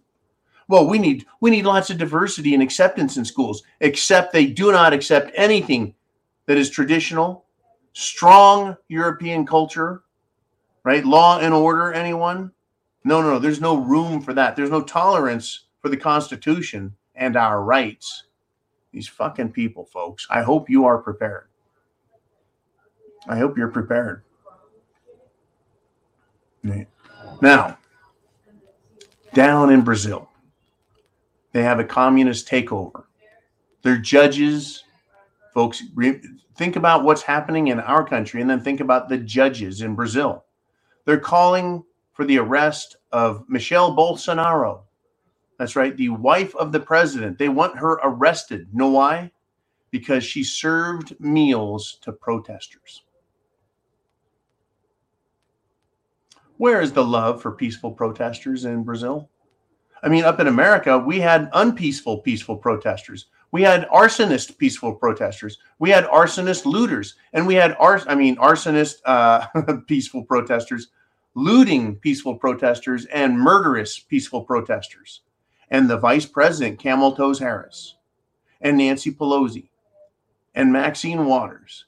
well 0.69 0.87
we 0.87 0.97
need 0.97 1.25
we 1.41 1.49
need 1.49 1.65
lots 1.65 1.89
of 1.89 1.97
diversity 1.97 2.53
and 2.53 2.63
acceptance 2.63 3.17
in 3.17 3.25
schools 3.25 3.63
except 3.81 4.31
they 4.31 4.45
do 4.45 4.71
not 4.71 4.93
accept 4.93 5.31
anything 5.35 5.93
that 6.45 6.57
is 6.57 6.69
traditional 6.69 7.43
strong 7.91 8.77
european 8.87 9.45
culture 9.45 10.03
right 10.83 11.05
law 11.05 11.39
and 11.39 11.53
order 11.53 11.91
anyone 11.91 12.51
no 13.03 13.21
no 13.21 13.31
no 13.31 13.39
there's 13.39 13.59
no 13.59 13.75
room 13.75 14.21
for 14.21 14.33
that 14.33 14.55
there's 14.55 14.69
no 14.69 14.81
tolerance 14.81 15.65
for 15.81 15.89
the 15.89 15.97
constitution 15.97 16.95
and 17.15 17.35
our 17.35 17.63
rights 17.63 18.25
these 18.91 19.07
fucking 19.07 19.51
people 19.51 19.85
folks 19.85 20.27
i 20.29 20.41
hope 20.41 20.69
you 20.69 20.85
are 20.85 20.97
prepared 20.97 21.47
i 23.27 23.37
hope 23.37 23.57
you're 23.57 23.67
prepared 23.67 24.23
now 27.41 27.77
down 29.33 29.71
in 29.71 29.81
brazil 29.81 30.29
they 31.51 31.63
have 31.63 31.79
a 31.79 31.83
communist 31.83 32.47
takeover. 32.47 33.03
Their 33.81 33.97
judges, 33.97 34.83
folks, 35.53 35.83
re- 35.95 36.21
think 36.55 36.75
about 36.75 37.03
what's 37.03 37.21
happening 37.21 37.67
in 37.67 37.79
our 37.79 38.05
country 38.05 38.41
and 38.41 38.49
then 38.49 38.61
think 38.61 38.81
about 38.81 39.09
the 39.09 39.17
judges 39.17 39.81
in 39.81 39.95
Brazil. 39.95 40.45
They're 41.05 41.19
calling 41.19 41.83
for 42.13 42.25
the 42.25 42.37
arrest 42.37 42.97
of 43.11 43.45
Michelle 43.47 43.95
Bolsonaro. 43.95 44.81
That's 45.59 45.75
right, 45.75 45.95
the 45.95 46.07
wife 46.07 46.55
of 46.55 46.71
the 46.71 46.79
president. 46.79 47.37
They 47.37 47.49
want 47.49 47.77
her 47.77 47.99
arrested. 48.01 48.69
Know 48.73 48.91
why? 48.91 49.29
Because 49.91 50.23
she 50.23 50.41
served 50.41 51.19
meals 51.19 51.97
to 52.01 52.13
protesters. 52.13 53.03
Where 56.55 56.79
is 56.79 56.93
the 56.93 57.03
love 57.03 57.41
for 57.41 57.51
peaceful 57.51 57.91
protesters 57.91 58.63
in 58.63 58.83
Brazil? 58.83 59.29
I 60.01 60.07
mean, 60.07 60.23
up 60.23 60.39
in 60.39 60.47
America, 60.47 60.97
we 60.97 61.19
had 61.19 61.49
unpeaceful, 61.51 62.19
peaceful 62.19 62.55
protesters. 62.55 63.25
We 63.51 63.61
had 63.61 63.85
arsonist 63.89 64.57
peaceful 64.57 64.95
protesters. 64.95 65.57
We 65.79 65.89
had 65.89 66.05
arsonist 66.05 66.65
looters, 66.65 67.15
and 67.33 67.45
we 67.45 67.55
had 67.55 67.75
ars. 67.79 68.05
I 68.07 68.15
mean, 68.15 68.37
arsonist 68.37 69.01
uh, 69.03 69.45
peaceful 69.87 70.23
protesters, 70.23 70.87
looting 71.33 71.97
peaceful 71.97 72.35
protesters, 72.37 73.05
and 73.07 73.37
murderous 73.37 73.99
peaceful 73.99 74.45
protesters. 74.45 75.21
And 75.69 75.89
the 75.89 75.97
vice 75.97 76.25
president, 76.25 76.79
Camel 76.79 77.15
Toes 77.15 77.39
Harris, 77.39 77.95
and 78.61 78.77
Nancy 78.77 79.11
Pelosi, 79.11 79.69
and 80.55 80.73
Maxine 80.73 81.25
Waters, 81.25 81.85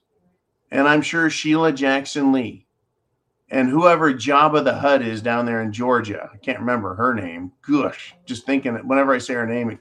and 0.69 0.87
I'm 0.87 1.01
sure 1.01 1.29
Sheila 1.29 1.73
Jackson 1.73 2.31
Lee, 2.31 2.67
and 3.49 3.69
whoever 3.69 4.13
Jabba 4.13 4.63
the 4.63 4.75
Hutt 4.75 5.01
is 5.01 5.21
down 5.21 5.45
there 5.45 5.61
in 5.61 5.73
Georgia. 5.73 6.29
I 6.33 6.37
can't 6.37 6.59
remember 6.59 6.95
her 6.95 7.13
name. 7.13 7.51
Gosh, 7.61 8.15
just 8.25 8.45
thinking 8.45 8.75
it, 8.75 8.85
whenever 8.85 9.13
I 9.13 9.17
say 9.17 9.33
her 9.33 9.47
name, 9.47 9.71
it 9.71 9.79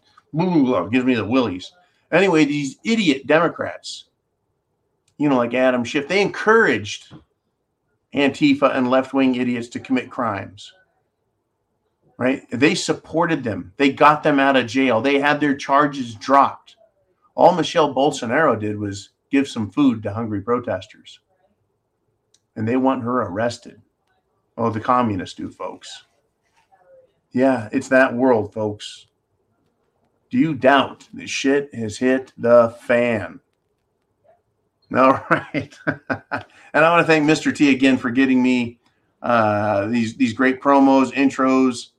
gives 0.91 1.05
me 1.05 1.15
the 1.15 1.25
willies. 1.25 1.71
Anyway, 2.11 2.45
these 2.45 2.79
idiot 2.85 3.27
Democrats, 3.29 4.07
you 5.19 5.29
know, 5.29 5.37
like 5.37 5.55
Adam 5.55 5.85
Schiff, 5.85 6.09
they 6.09 6.23
encouraged 6.23 7.15
Antifa 8.13 8.75
and 8.75 8.91
left 8.91 9.15
wing 9.15 9.37
idiots 9.37 9.69
to 9.69 9.79
commit 9.79 10.11
crimes. 10.11 10.73
Right? 12.21 12.43
They 12.51 12.75
supported 12.75 13.43
them. 13.45 13.73
They 13.79 13.91
got 13.91 14.23
them 14.23 14.39
out 14.39 14.55
of 14.55 14.67
jail. 14.67 15.01
They 15.01 15.19
had 15.19 15.41
their 15.41 15.57
charges 15.57 16.15
dropped. 16.15 16.77
All 17.35 17.55
Michelle 17.55 17.95
Bolsonaro 17.95 18.61
did 18.61 18.79
was 18.79 19.09
give 19.31 19.49
some 19.49 19.71
food 19.71 20.03
to 20.03 20.13
hungry 20.13 20.43
protesters. 20.43 21.21
And 22.57 22.69
they 22.69 22.77
want 22.77 23.05
her 23.05 23.23
arrested. 23.23 23.81
Oh, 24.59 24.69
the 24.69 24.81
communists 24.81 25.35
do, 25.35 25.51
folks. 25.51 26.05
Yeah, 27.33 27.71
it's 27.73 27.89
that 27.89 28.13
world, 28.15 28.53
folks. 28.53 29.07
Do 30.29 30.37
you 30.37 30.53
doubt 30.53 31.09
that 31.15 31.31
shit 31.31 31.75
has 31.75 31.97
hit 31.97 32.35
the 32.37 32.77
fan? 32.83 33.41
All 34.95 35.25
right. 35.31 35.75
and 35.87 36.85
I 36.85 36.91
want 36.91 37.01
to 37.01 37.11
thank 37.11 37.25
Mr. 37.25 37.57
T 37.57 37.71
again 37.71 37.97
for 37.97 38.11
getting 38.11 38.43
me 38.43 38.79
uh, 39.23 39.87
these 39.87 40.17
these 40.17 40.33
great 40.33 40.61
promos, 40.61 41.13
intros, 41.13 41.90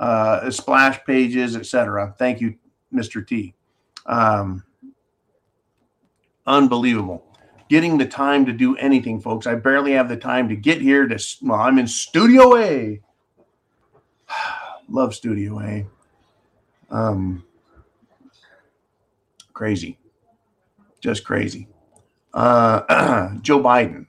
uh, 0.00 0.50
splash 0.50 1.04
pages, 1.04 1.54
etc. 1.54 2.14
Thank 2.18 2.40
you, 2.40 2.56
Mr. 2.92 3.24
T. 3.24 3.54
Um, 4.06 4.64
unbelievable. 6.46 7.24
Getting 7.68 7.98
the 7.98 8.06
time 8.06 8.46
to 8.46 8.52
do 8.52 8.76
anything, 8.78 9.20
folks. 9.20 9.46
I 9.46 9.54
barely 9.54 9.92
have 9.92 10.08
the 10.08 10.16
time 10.16 10.48
to 10.48 10.56
get 10.56 10.80
here 10.80 11.06
to, 11.06 11.22
well, 11.42 11.60
I'm 11.60 11.78
in 11.78 11.86
Studio 11.86 12.56
A. 12.56 13.00
Love 14.88 15.14
Studio 15.14 15.60
A. 15.60 15.86
Um, 16.90 17.44
crazy. 19.52 19.98
Just 21.00 21.24
crazy. 21.24 21.68
Uh, 22.32 23.34
Joe 23.42 23.60
Biden 23.60 24.06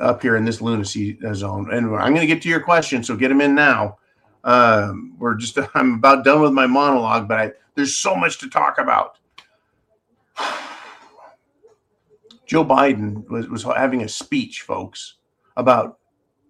up 0.00 0.22
here 0.22 0.36
in 0.36 0.44
this 0.44 0.60
lunacy 0.62 1.18
zone. 1.34 1.72
And 1.72 1.94
I'm 1.96 2.14
going 2.14 2.26
to 2.26 2.26
get 2.26 2.42
to 2.42 2.48
your 2.48 2.60
question, 2.60 3.04
so 3.04 3.14
get 3.14 3.30
him 3.30 3.42
in 3.42 3.54
now. 3.54 3.98
Um, 4.44 5.14
we're 5.18 5.34
just, 5.34 5.58
I'm 5.74 5.94
about 5.94 6.24
done 6.24 6.42
with 6.42 6.52
my 6.52 6.66
monologue, 6.66 7.28
but 7.28 7.38
I, 7.38 7.52
there's 7.74 7.94
so 7.94 8.14
much 8.14 8.38
to 8.38 8.50
talk 8.50 8.78
about. 8.78 9.16
Joe 12.46 12.64
Biden 12.64 13.28
was, 13.28 13.48
was 13.48 13.62
having 13.62 14.02
a 14.02 14.08
speech, 14.08 14.62
folks, 14.62 15.14
about 15.56 15.98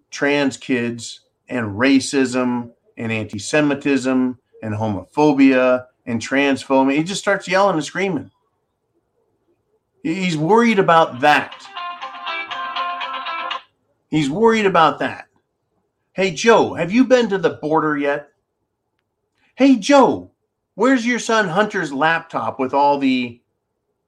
trans 0.09 0.57
kids 0.57 1.21
and 1.47 1.77
racism 1.77 2.71
and 2.97 3.11
anti 3.11 3.37
Semitism 3.37 4.39
and 4.63 4.73
homophobia 4.73 5.85
and 6.05 6.19
transphobia. 6.19 6.95
He 6.95 7.03
just 7.03 7.21
starts 7.21 7.47
yelling 7.47 7.75
and 7.75 7.85
screaming. 7.85 8.31
He's 10.01 10.37
worried 10.37 10.79
about 10.79 11.19
that. 11.19 11.55
He's 14.09 14.29
worried 14.29 14.65
about 14.65 14.99
that. 14.99 15.27
Hey, 16.13 16.31
Joe, 16.31 16.73
have 16.73 16.91
you 16.91 17.05
been 17.05 17.29
to 17.29 17.37
the 17.37 17.51
border 17.51 17.97
yet? 17.97 18.29
Hey, 19.55 19.75
Joe, 19.75 20.31
where's 20.75 21.05
your 21.05 21.19
son 21.19 21.47
Hunter's 21.47 21.93
laptop 21.93 22.59
with 22.59 22.73
all 22.73 22.97
the 22.97 23.41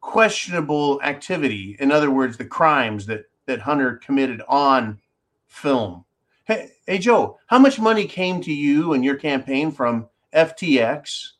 questionable 0.03 1.01
activity. 1.01 1.77
In 1.79 1.91
other 1.91 2.11
words, 2.11 2.37
the 2.37 2.45
crimes 2.45 3.07
that 3.07 3.25
that 3.45 3.61
Hunter 3.61 3.95
committed 3.97 4.41
on 4.47 4.99
film. 5.47 6.05
Hey, 6.43 6.71
hey 6.85 6.97
Joe, 6.99 7.39
how 7.47 7.57
much 7.57 7.79
money 7.79 8.05
came 8.05 8.41
to 8.41 8.53
you 8.53 8.93
and 8.93 9.03
your 9.03 9.15
campaign 9.15 9.71
from 9.71 10.07
FTX? 10.33 11.31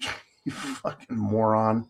you 0.44 0.52
fucking 0.52 1.16
moron. 1.16 1.88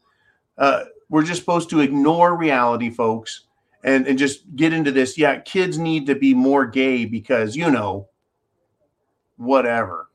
Uh, 0.58 0.84
we're 1.08 1.22
just 1.22 1.40
supposed 1.40 1.70
to 1.70 1.80
ignore 1.80 2.36
reality, 2.36 2.90
folks, 2.90 3.44
and, 3.82 4.06
and 4.06 4.18
just 4.18 4.54
get 4.56 4.72
into 4.72 4.92
this. 4.92 5.18
Yeah, 5.18 5.40
kids 5.40 5.78
need 5.78 6.06
to 6.06 6.14
be 6.14 6.34
more 6.34 6.66
gay 6.66 7.04
because, 7.04 7.56
you 7.56 7.70
know, 7.70 8.08
whatever. 9.36 10.08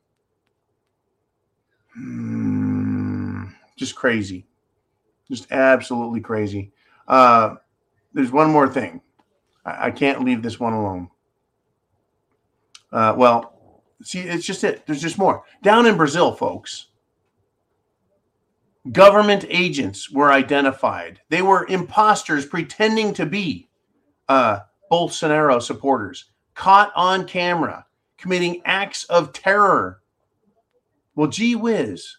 Hmm, 1.94 3.46
just 3.76 3.96
crazy. 3.96 4.46
Just 5.30 5.52
absolutely 5.52 6.22
crazy. 6.22 6.72
Uh, 7.08 7.56
there's 8.14 8.32
one 8.32 8.52
more 8.52 8.68
thing. 8.68 9.02
I, 9.66 9.88
I, 9.88 9.92
can't 9.92 10.24
leave 10.24 10.42
this 10.42 10.60
one 10.60 10.74
alone. 10.74 11.10
Uh, 12.92 13.14
well, 13.18 13.82
see, 14.04 14.20
it's 14.20 14.46
just 14.46 14.64
it. 14.64 14.86
There's 14.86 15.02
just 15.02 15.18
more. 15.18 15.44
Down 15.64 15.86
in 15.86 15.98
Brazil, 15.98 16.34
folks, 16.34 16.88
government 18.92 19.46
agents 19.50 20.12
were 20.12 20.32
identified. 20.32 21.22
They 21.30 21.42
were 21.42 21.68
imposters 21.68 22.46
pretending 22.46 23.14
to 23.14 23.26
be 23.26 23.70
uh, 24.30 24.60
Bolsonaro 24.92 25.62
supporters, 25.62 26.26
caught 26.54 26.92
on 26.96 27.26
camera 27.28 27.86
committing 28.18 28.62
acts 28.66 29.04
of 29.06 29.34
terror. 29.34 30.02
Well, 31.16 31.28
gee 31.28 31.56
whiz 31.56 32.18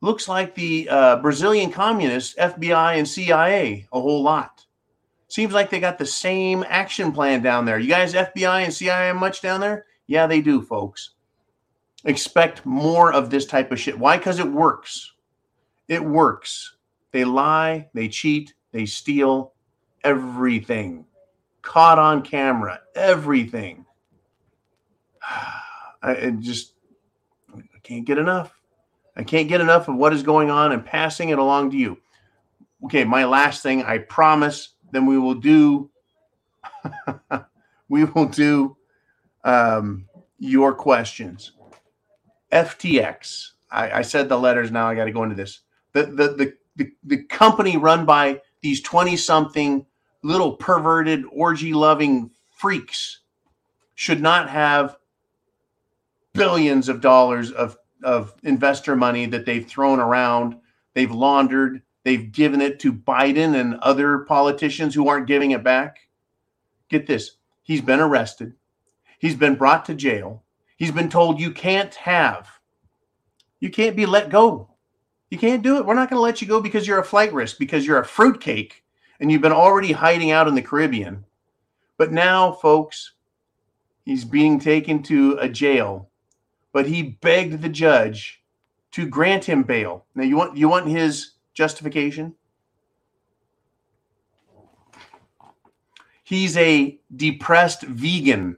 looks 0.00 0.28
like 0.28 0.54
the 0.54 0.88
uh, 0.88 1.16
Brazilian 1.16 1.70
communists, 1.70 2.34
FBI, 2.34 2.98
and 2.98 3.08
CIA 3.08 3.86
a 3.92 4.00
whole 4.00 4.22
lot. 4.22 4.66
Seems 5.28 5.52
like 5.52 5.70
they 5.70 5.80
got 5.80 5.98
the 5.98 6.06
same 6.06 6.64
action 6.68 7.12
plan 7.12 7.42
down 7.42 7.64
there. 7.64 7.78
You 7.78 7.88
guys, 7.88 8.12
FBI 8.12 8.64
and 8.64 8.74
CIA, 8.74 9.12
much 9.12 9.40
down 9.40 9.60
there? 9.60 9.86
Yeah, 10.06 10.26
they 10.26 10.40
do, 10.40 10.60
folks. 10.60 11.10
Expect 12.04 12.66
more 12.66 13.12
of 13.12 13.30
this 13.30 13.46
type 13.46 13.70
of 13.72 13.80
shit. 13.80 13.98
Why? 13.98 14.18
Because 14.18 14.40
it 14.40 14.50
works. 14.50 15.11
It 15.88 16.04
works. 16.04 16.76
They 17.12 17.24
lie, 17.24 17.88
they 17.94 18.08
cheat, 18.08 18.54
they 18.72 18.86
steal 18.86 19.52
everything. 20.02 21.04
Caught 21.60 21.98
on 21.98 22.22
camera, 22.22 22.80
everything. 22.94 23.84
I 26.02 26.34
just 26.40 26.74
I 27.54 27.78
can't 27.82 28.04
get 28.04 28.18
enough. 28.18 28.58
I 29.16 29.22
can't 29.22 29.48
get 29.48 29.60
enough 29.60 29.88
of 29.88 29.94
what 29.96 30.12
is 30.12 30.22
going 30.22 30.50
on 30.50 30.72
and 30.72 30.84
passing 30.84 31.28
it 31.28 31.38
along 31.38 31.70
to 31.72 31.76
you. 31.76 31.98
Okay, 32.84 33.04
my 33.04 33.24
last 33.24 33.62
thing, 33.62 33.84
I 33.84 33.98
promise, 33.98 34.70
then 34.90 35.06
we 35.06 35.18
will 35.18 35.34
do 35.34 35.90
we 37.88 38.04
will 38.04 38.26
do 38.26 38.76
um, 39.44 40.06
your 40.38 40.74
questions. 40.74 41.52
FTX. 42.52 43.50
I, 43.70 43.90
I 43.90 44.02
said 44.02 44.28
the 44.28 44.38
letters. 44.38 44.70
Now 44.70 44.88
I 44.88 44.94
got 44.94 45.04
to 45.04 45.12
go 45.12 45.22
into 45.22 45.34
this. 45.34 45.60
The, 45.92 46.04
the 46.04 46.28
the 46.28 46.52
the 46.76 46.92
the 47.04 47.24
company 47.24 47.76
run 47.76 48.06
by 48.06 48.40
these 48.62 48.80
twenty 48.80 49.16
something 49.16 49.86
little 50.22 50.56
perverted 50.56 51.24
orgy 51.32 51.74
loving 51.74 52.30
freaks 52.50 53.20
should 53.94 54.22
not 54.22 54.48
have 54.48 54.96
billions 56.32 56.88
of 56.88 57.00
dollars 57.00 57.50
of 57.52 57.76
of 58.02 58.34
investor 58.42 58.96
money 58.96 59.26
that 59.26 59.46
they've 59.46 59.66
thrown 59.66 60.00
around, 60.00 60.56
they've 60.94 61.12
laundered, 61.12 61.82
they've 62.02 62.32
given 62.32 62.60
it 62.60 62.80
to 62.80 62.92
Biden 62.92 63.54
and 63.54 63.76
other 63.76 64.18
politicians 64.20 64.94
who 64.94 65.08
aren't 65.08 65.28
giving 65.28 65.52
it 65.52 65.62
back. 65.62 65.98
Get 66.88 67.06
this 67.06 67.36
he's 67.62 67.80
been 67.80 68.00
arrested, 68.00 68.54
he's 69.18 69.36
been 69.36 69.54
brought 69.54 69.84
to 69.86 69.94
jail, 69.94 70.42
he's 70.76 70.90
been 70.90 71.08
told 71.08 71.40
you 71.40 71.52
can't 71.52 71.94
have, 71.94 72.48
you 73.60 73.70
can't 73.70 73.96
be 73.96 74.06
let 74.06 74.30
go. 74.30 74.71
You 75.32 75.38
can't 75.38 75.62
do 75.62 75.78
it. 75.78 75.86
We're 75.86 75.94
not 75.94 76.10
going 76.10 76.18
to 76.18 76.22
let 76.22 76.42
you 76.42 76.46
go 76.46 76.60
because 76.60 76.86
you're 76.86 76.98
a 77.00 77.04
flight 77.04 77.32
risk, 77.32 77.58
because 77.58 77.86
you're 77.86 77.98
a 77.98 78.04
fruitcake 78.04 78.84
and 79.18 79.32
you've 79.32 79.40
been 79.40 79.50
already 79.50 79.92
hiding 79.92 80.30
out 80.30 80.46
in 80.46 80.54
the 80.54 80.60
Caribbean. 80.60 81.24
But 81.96 82.12
now, 82.12 82.52
folks, 82.52 83.12
he's 84.04 84.24
being 84.24 84.60
taken 84.60 85.02
to 85.04 85.38
a 85.40 85.48
jail 85.48 86.10
but 86.72 86.86
he 86.86 87.02
begged 87.02 87.62
the 87.62 87.68
judge 87.68 88.42
to 88.92 89.06
grant 89.06 89.44
him 89.44 89.62
bail. 89.62 90.06
Now 90.14 90.24
you 90.24 90.36
want 90.36 90.56
you 90.56 90.68
want 90.68 90.88
his 90.88 91.32
justification? 91.54 92.34
He's 96.24 96.56
a 96.56 96.98
depressed 97.14 97.82
vegan. 97.82 98.56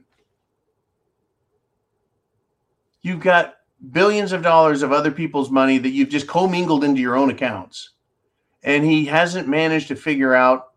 You've 3.01 3.19
got 3.19 3.54
billions 3.91 4.31
of 4.31 4.41
dollars 4.41 4.83
of 4.83 4.91
other 4.91 5.11
people's 5.11 5.49
money 5.49 5.77
that 5.77 5.89
you've 5.89 6.09
just 6.09 6.27
commingled 6.27 6.83
into 6.83 7.01
your 7.01 7.15
own 7.15 7.29
accounts. 7.29 7.91
And 8.63 8.83
he 8.83 9.05
hasn't 9.05 9.47
managed 9.47 9.87
to 9.89 9.95
figure 9.95 10.33
out 10.33 10.71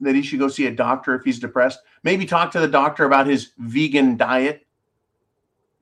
that 0.00 0.14
he 0.14 0.22
should 0.22 0.38
go 0.38 0.48
see 0.48 0.66
a 0.66 0.74
doctor 0.74 1.14
if 1.14 1.22
he's 1.22 1.38
depressed. 1.38 1.80
Maybe 2.02 2.26
talk 2.26 2.50
to 2.52 2.60
the 2.60 2.68
doctor 2.68 3.04
about 3.04 3.26
his 3.26 3.52
vegan 3.58 4.16
diet. 4.16 4.66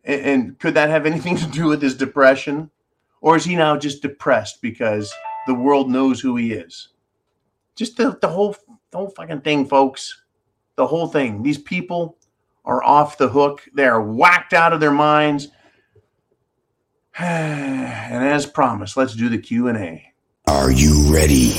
And, 0.04 0.20
and 0.20 0.58
could 0.58 0.74
that 0.74 0.90
have 0.90 1.06
anything 1.06 1.36
to 1.36 1.46
do 1.46 1.66
with 1.66 1.80
his 1.80 1.96
depression? 1.96 2.70
Or 3.20 3.36
is 3.36 3.44
he 3.44 3.56
now 3.56 3.76
just 3.76 4.02
depressed 4.02 4.62
because 4.62 5.12
the 5.46 5.54
world 5.54 5.90
knows 5.90 6.20
who 6.20 6.36
he 6.36 6.52
is? 6.52 6.88
Just 7.76 7.96
the, 7.96 8.18
the 8.20 8.28
whole 8.28 8.56
the 8.90 8.98
whole 8.98 9.10
fucking 9.10 9.42
thing, 9.42 9.66
folks. 9.66 10.22
The 10.76 10.86
whole 10.86 11.06
thing. 11.06 11.42
These 11.42 11.58
people 11.58 12.18
are 12.64 12.82
off 12.82 13.18
the 13.18 13.28
hook. 13.28 13.62
They 13.74 13.86
are 13.86 14.02
whacked 14.02 14.52
out 14.52 14.72
of 14.72 14.80
their 14.80 14.90
minds. 14.90 15.48
and 17.18 18.24
as 18.24 18.46
promised, 18.46 18.96
let's 18.96 19.14
do 19.14 19.28
the 19.28 19.38
Q&A. 19.38 20.12
Are 20.46 20.70
you 20.70 21.12
ready? 21.12 21.52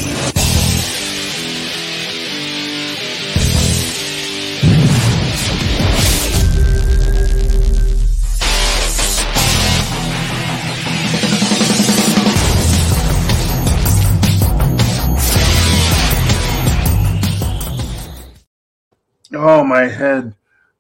Oh, 19.34 19.64
my 19.64 19.88
head. 19.88 20.36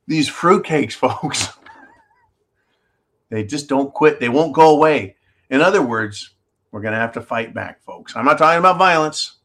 These 0.07 0.29
fruitcakes, 0.29 0.93
folks. 1.21 1.47
They 3.31 3.45
just 3.45 3.69
don't 3.69 3.93
quit. 3.93 4.19
They 4.19 4.29
won't 4.29 4.53
go 4.53 4.75
away. 4.75 5.15
In 5.49 5.61
other 5.61 5.81
words, 5.81 6.35
we're 6.71 6.81
going 6.81 6.93
to 6.93 6.99
have 6.99 7.13
to 7.13 7.21
fight 7.21 7.53
back, 7.53 7.81
folks. 7.81 8.15
I'm 8.15 8.25
not 8.25 8.37
talking 8.37 8.59
about 8.59 8.77
violence. 8.77 9.37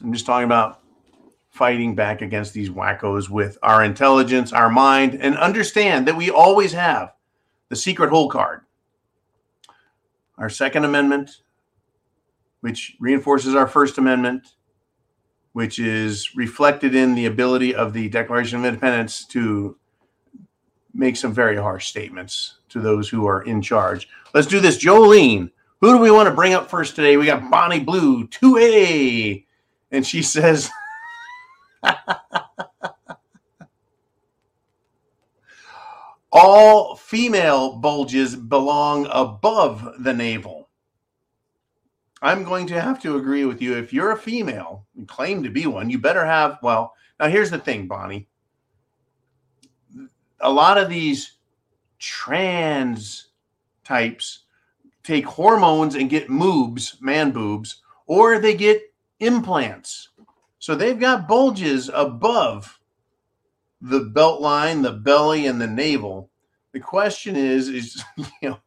I'm 0.00 0.12
just 0.12 0.26
talking 0.26 0.44
about 0.44 0.80
fighting 1.50 1.96
back 1.96 2.22
against 2.22 2.54
these 2.54 2.70
wackos 2.70 3.28
with 3.28 3.58
our 3.62 3.82
intelligence, 3.82 4.52
our 4.52 4.70
mind, 4.70 5.18
and 5.20 5.36
understand 5.36 6.06
that 6.06 6.16
we 6.16 6.30
always 6.30 6.72
have 6.72 7.14
the 7.68 7.76
secret 7.76 8.10
hole 8.10 8.30
card. 8.30 8.60
Our 10.38 10.48
Second 10.48 10.84
Amendment, 10.84 11.30
which 12.60 12.96
reinforces 13.00 13.56
our 13.56 13.66
First 13.66 13.98
Amendment, 13.98 14.54
which 15.52 15.80
is 15.80 16.36
reflected 16.36 16.94
in 16.94 17.16
the 17.16 17.26
ability 17.26 17.74
of 17.74 17.92
the 17.92 18.08
Declaration 18.08 18.60
of 18.60 18.64
Independence 18.64 19.24
to 19.26 19.78
make 20.96 21.16
some 21.16 21.32
very 21.32 21.56
harsh 21.56 21.86
statements 21.86 22.58
to 22.70 22.80
those 22.80 23.08
who 23.08 23.26
are 23.26 23.42
in 23.42 23.62
charge. 23.62 24.08
Let's 24.34 24.46
do 24.46 24.60
this. 24.60 24.82
Jolene, 24.82 25.50
who 25.80 25.92
do 25.92 25.98
we 25.98 26.10
want 26.10 26.28
to 26.28 26.34
bring 26.34 26.54
up 26.54 26.70
first 26.70 26.96
today? 26.96 27.16
We 27.16 27.26
got 27.26 27.50
Bonnie 27.50 27.80
Blue, 27.80 28.26
2A. 28.28 29.44
And 29.90 30.06
she 30.06 30.22
says, 30.22 30.70
all 36.32 36.96
female 36.96 37.76
bulges 37.76 38.34
belong 38.34 39.06
above 39.10 40.02
the 40.02 40.14
navel. 40.14 40.68
I'm 42.22 42.44
going 42.44 42.66
to 42.68 42.80
have 42.80 43.00
to 43.02 43.16
agree 43.16 43.44
with 43.44 43.60
you. 43.60 43.76
If 43.76 43.92
you're 43.92 44.12
a 44.12 44.18
female 44.18 44.86
and 44.96 45.06
claim 45.06 45.42
to 45.42 45.50
be 45.50 45.66
one, 45.66 45.90
you 45.90 45.98
better 45.98 46.24
have. 46.24 46.58
Well, 46.62 46.94
now 47.20 47.28
here's 47.28 47.50
the 47.50 47.58
thing, 47.58 47.86
Bonnie. 47.86 48.28
A 50.40 50.50
lot 50.50 50.78
of 50.78 50.88
these 50.88 51.32
trans 51.98 53.28
types 53.84 54.40
take 55.02 55.24
hormones 55.24 55.94
and 55.94 56.10
get 56.10 56.28
moobs, 56.28 57.00
man 57.00 57.30
boobs, 57.30 57.82
or 58.06 58.38
they 58.38 58.54
get 58.54 58.92
implants. 59.20 60.08
So 60.58 60.74
they've 60.74 60.98
got 60.98 61.28
bulges 61.28 61.90
above 61.92 62.80
the 63.80 64.00
belt 64.00 64.40
line, 64.40 64.82
the 64.82 64.92
belly, 64.92 65.46
and 65.46 65.60
the 65.60 65.66
navel. 65.66 66.30
The 66.72 66.80
question 66.80 67.36
is, 67.36 67.68
is 67.68 68.04
you 68.16 68.50
know, 68.50 68.58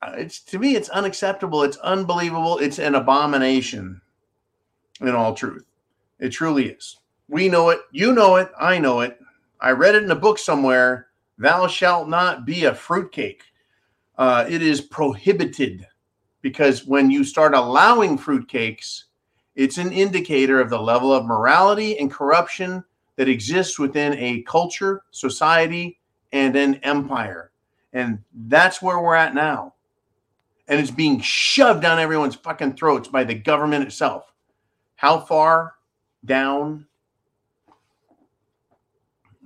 uh, 0.00 0.14
it's 0.16 0.40
to 0.40 0.58
me 0.58 0.76
it's 0.76 0.88
unacceptable. 0.88 1.62
It's 1.62 1.76
unbelievable. 1.78 2.58
It's 2.58 2.78
an 2.78 2.94
abomination 2.94 4.00
in 5.00 5.10
all 5.10 5.34
truth. 5.34 5.64
It 6.18 6.30
truly 6.30 6.68
is. 6.68 6.98
We 7.28 7.48
know 7.48 7.70
it. 7.70 7.80
You 7.90 8.12
know 8.12 8.36
it. 8.36 8.50
I 8.58 8.78
know 8.78 9.00
it 9.00 9.18
i 9.62 9.70
read 9.70 9.94
it 9.94 10.02
in 10.02 10.10
a 10.10 10.16
book 10.16 10.38
somewhere 10.38 11.08
thou 11.38 11.66
shalt 11.66 12.08
not 12.08 12.44
be 12.44 12.64
a 12.64 12.74
fruitcake 12.74 13.42
uh, 14.18 14.44
it 14.48 14.60
is 14.62 14.80
prohibited 14.80 15.86
because 16.42 16.84
when 16.86 17.10
you 17.10 17.24
start 17.24 17.54
allowing 17.54 18.18
fruitcakes 18.18 19.04
it's 19.54 19.78
an 19.78 19.92
indicator 19.92 20.60
of 20.60 20.68
the 20.68 20.80
level 20.80 21.12
of 21.12 21.24
morality 21.24 21.98
and 21.98 22.10
corruption 22.10 22.84
that 23.16 23.28
exists 23.28 23.78
within 23.78 24.12
a 24.18 24.42
culture 24.42 25.04
society 25.10 25.98
and 26.32 26.54
an 26.56 26.74
empire 26.82 27.52
and 27.94 28.18
that's 28.46 28.82
where 28.82 29.00
we're 29.00 29.14
at 29.14 29.34
now 29.34 29.72
and 30.68 30.80
it's 30.80 30.90
being 30.90 31.20
shoved 31.20 31.82
down 31.82 31.98
everyone's 31.98 32.34
fucking 32.34 32.74
throats 32.74 33.08
by 33.08 33.24
the 33.24 33.34
government 33.34 33.84
itself. 33.84 34.32
How 34.96 35.20
far 35.20 35.74
down? 36.24 36.86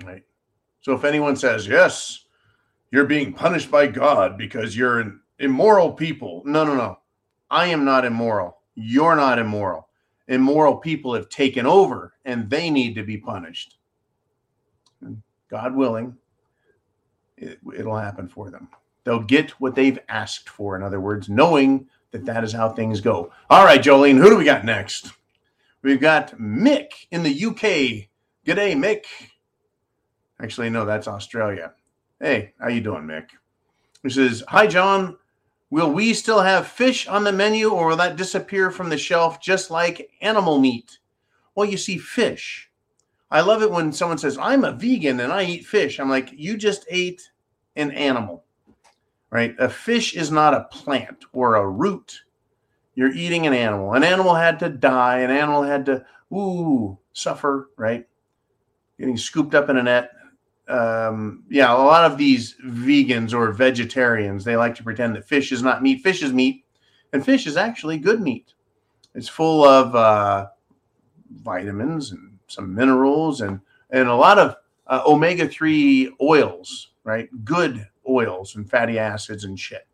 Right. 0.04 0.24
So 0.86 0.94
if 0.94 1.02
anyone 1.02 1.34
says, 1.34 1.66
yes, 1.66 2.26
you're 2.92 3.06
being 3.06 3.32
punished 3.32 3.72
by 3.72 3.88
God 3.88 4.38
because 4.38 4.76
you're 4.76 5.00
an 5.00 5.20
immoral 5.40 5.92
people. 5.92 6.44
No, 6.46 6.62
no, 6.62 6.76
no. 6.76 7.00
I 7.50 7.66
am 7.66 7.84
not 7.84 8.04
immoral. 8.04 8.58
You're 8.76 9.16
not 9.16 9.40
immoral. 9.40 9.88
Immoral 10.28 10.76
people 10.76 11.14
have 11.14 11.28
taken 11.28 11.66
over 11.66 12.12
and 12.24 12.48
they 12.48 12.70
need 12.70 12.94
to 12.94 13.02
be 13.02 13.16
punished. 13.18 13.78
God 15.50 15.74
willing, 15.74 16.18
it, 17.36 17.58
it'll 17.76 17.96
happen 17.96 18.28
for 18.28 18.52
them. 18.52 18.68
They'll 19.02 19.18
get 19.18 19.60
what 19.60 19.74
they've 19.74 19.98
asked 20.08 20.48
for, 20.48 20.76
in 20.76 20.84
other 20.84 21.00
words, 21.00 21.28
knowing 21.28 21.88
that 22.12 22.26
that 22.26 22.44
is 22.44 22.52
how 22.52 22.68
things 22.68 23.00
go. 23.00 23.32
All 23.50 23.64
right, 23.64 23.82
Jolene, 23.82 24.18
who 24.18 24.30
do 24.30 24.36
we 24.36 24.44
got 24.44 24.64
next? 24.64 25.10
We've 25.82 26.00
got 26.00 26.38
Mick 26.38 27.08
in 27.10 27.24
the 27.24 27.44
UK. 27.46 28.06
G'day, 28.46 28.76
Mick. 28.76 29.06
Actually, 30.40 30.70
no, 30.70 30.84
that's 30.84 31.08
Australia. 31.08 31.72
Hey, 32.20 32.52
how 32.60 32.68
you 32.68 32.80
doing, 32.80 33.04
Mick? 33.04 33.28
He 34.02 34.10
says, 34.10 34.42
Hi, 34.48 34.66
John. 34.66 35.16
Will 35.70 35.90
we 35.92 36.14
still 36.14 36.40
have 36.40 36.68
fish 36.68 37.08
on 37.08 37.24
the 37.24 37.32
menu 37.32 37.70
or 37.70 37.88
will 37.88 37.96
that 37.96 38.16
disappear 38.16 38.70
from 38.70 38.88
the 38.88 38.96
shelf 38.96 39.40
just 39.40 39.70
like 39.70 40.10
animal 40.20 40.60
meat? 40.60 40.98
Well, 41.54 41.68
you 41.68 41.76
see, 41.76 41.98
fish. 41.98 42.70
I 43.32 43.40
love 43.40 43.62
it 43.62 43.70
when 43.70 43.92
someone 43.92 44.18
says, 44.18 44.38
I'm 44.38 44.64
a 44.64 44.70
vegan 44.70 45.18
and 45.18 45.32
I 45.32 45.42
eat 45.42 45.66
fish. 45.66 45.98
I'm 45.98 46.08
like, 46.08 46.30
you 46.32 46.56
just 46.56 46.86
ate 46.88 47.30
an 47.74 47.90
animal 47.90 48.44
right? 49.30 49.54
A 49.58 49.68
fish 49.68 50.14
is 50.14 50.30
not 50.30 50.54
a 50.54 50.64
plant 50.70 51.24
or 51.32 51.56
a 51.56 51.68
root. 51.68 52.22
You're 52.94 53.12
eating 53.12 53.46
an 53.46 53.52
animal. 53.52 53.92
An 53.92 54.04
animal 54.04 54.34
had 54.34 54.58
to 54.60 54.70
die. 54.70 55.18
An 55.18 55.30
animal 55.30 55.62
had 55.62 55.84
to, 55.86 56.04
ooh, 56.32 56.98
suffer, 57.12 57.70
right? 57.76 58.06
Getting 58.98 59.18
scooped 59.18 59.54
up 59.54 59.68
in 59.68 59.76
a 59.76 59.82
net. 59.82 60.10
Um, 60.68 61.44
yeah, 61.48 61.72
a 61.72 61.78
lot 61.78 62.10
of 62.10 62.18
these 62.18 62.56
vegans 62.64 63.32
or 63.32 63.52
vegetarians, 63.52 64.44
they 64.44 64.56
like 64.56 64.74
to 64.76 64.82
pretend 64.82 65.14
that 65.14 65.28
fish 65.28 65.52
is 65.52 65.62
not 65.62 65.82
meat. 65.82 66.02
Fish 66.02 66.22
is 66.22 66.32
meat, 66.32 66.64
and 67.12 67.24
fish 67.24 67.46
is 67.46 67.56
actually 67.56 67.98
good 67.98 68.20
meat. 68.20 68.52
It's 69.14 69.28
full 69.28 69.64
of 69.64 69.94
uh, 69.94 70.48
vitamins 71.30 72.12
and 72.12 72.38
some 72.48 72.74
minerals 72.74 73.40
and 73.40 73.60
and 73.90 74.08
a 74.08 74.14
lot 74.14 74.38
of 74.38 74.56
uh, 74.88 75.02
omega 75.06 75.48
three 75.48 76.14
oils, 76.20 76.90
right? 77.04 77.28
Good 77.44 77.86
oils 78.08 78.56
and 78.56 78.68
fatty 78.68 78.98
acids 78.98 79.44
and 79.44 79.58
shit. 79.58 79.86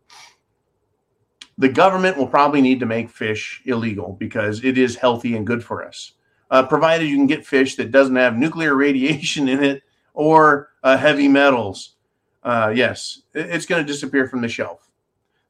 The 1.58 1.68
government 1.68 2.16
will 2.16 2.26
probably 2.26 2.62
need 2.62 2.80
to 2.80 2.86
make 2.86 3.10
fish 3.10 3.62
illegal 3.66 4.16
because 4.18 4.64
it 4.64 4.78
is 4.78 4.96
healthy 4.96 5.36
and 5.36 5.46
good 5.46 5.62
for 5.62 5.84
us, 5.84 6.12
uh, 6.50 6.66
provided 6.66 7.08
you 7.08 7.16
can 7.16 7.26
get 7.26 7.46
fish 7.46 7.76
that 7.76 7.90
doesn't 7.90 8.16
have 8.16 8.36
nuclear 8.36 8.74
radiation 8.86 9.48
in 9.48 9.62
it 9.62 9.82
or 10.14 10.70
uh, 10.82 10.96
heavy 10.96 11.28
metals. 11.28 11.96
Uh, 12.42 12.72
yes, 12.74 13.22
it's 13.34 13.66
going 13.66 13.84
to 13.84 13.92
disappear 13.92 14.28
from 14.28 14.40
the 14.40 14.48
shelf. 14.48 14.90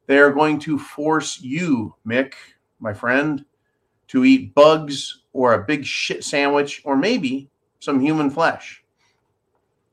They 0.05 0.19
are 0.19 0.31
going 0.31 0.59
to 0.59 0.77
force 0.77 1.41
you, 1.41 1.95
Mick, 2.05 2.33
my 2.79 2.93
friend, 2.93 3.45
to 4.09 4.25
eat 4.25 4.53
bugs 4.53 5.21
or 5.31 5.53
a 5.53 5.63
big 5.63 5.85
shit 5.85 6.23
sandwich 6.23 6.81
or 6.85 6.95
maybe 6.95 7.49
some 7.79 7.99
human 7.99 8.29
flesh. 8.29 8.83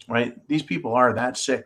Right? 0.08 0.36
These 0.48 0.64
people 0.64 0.92
are 0.94 1.12
that 1.14 1.38
sick 1.38 1.64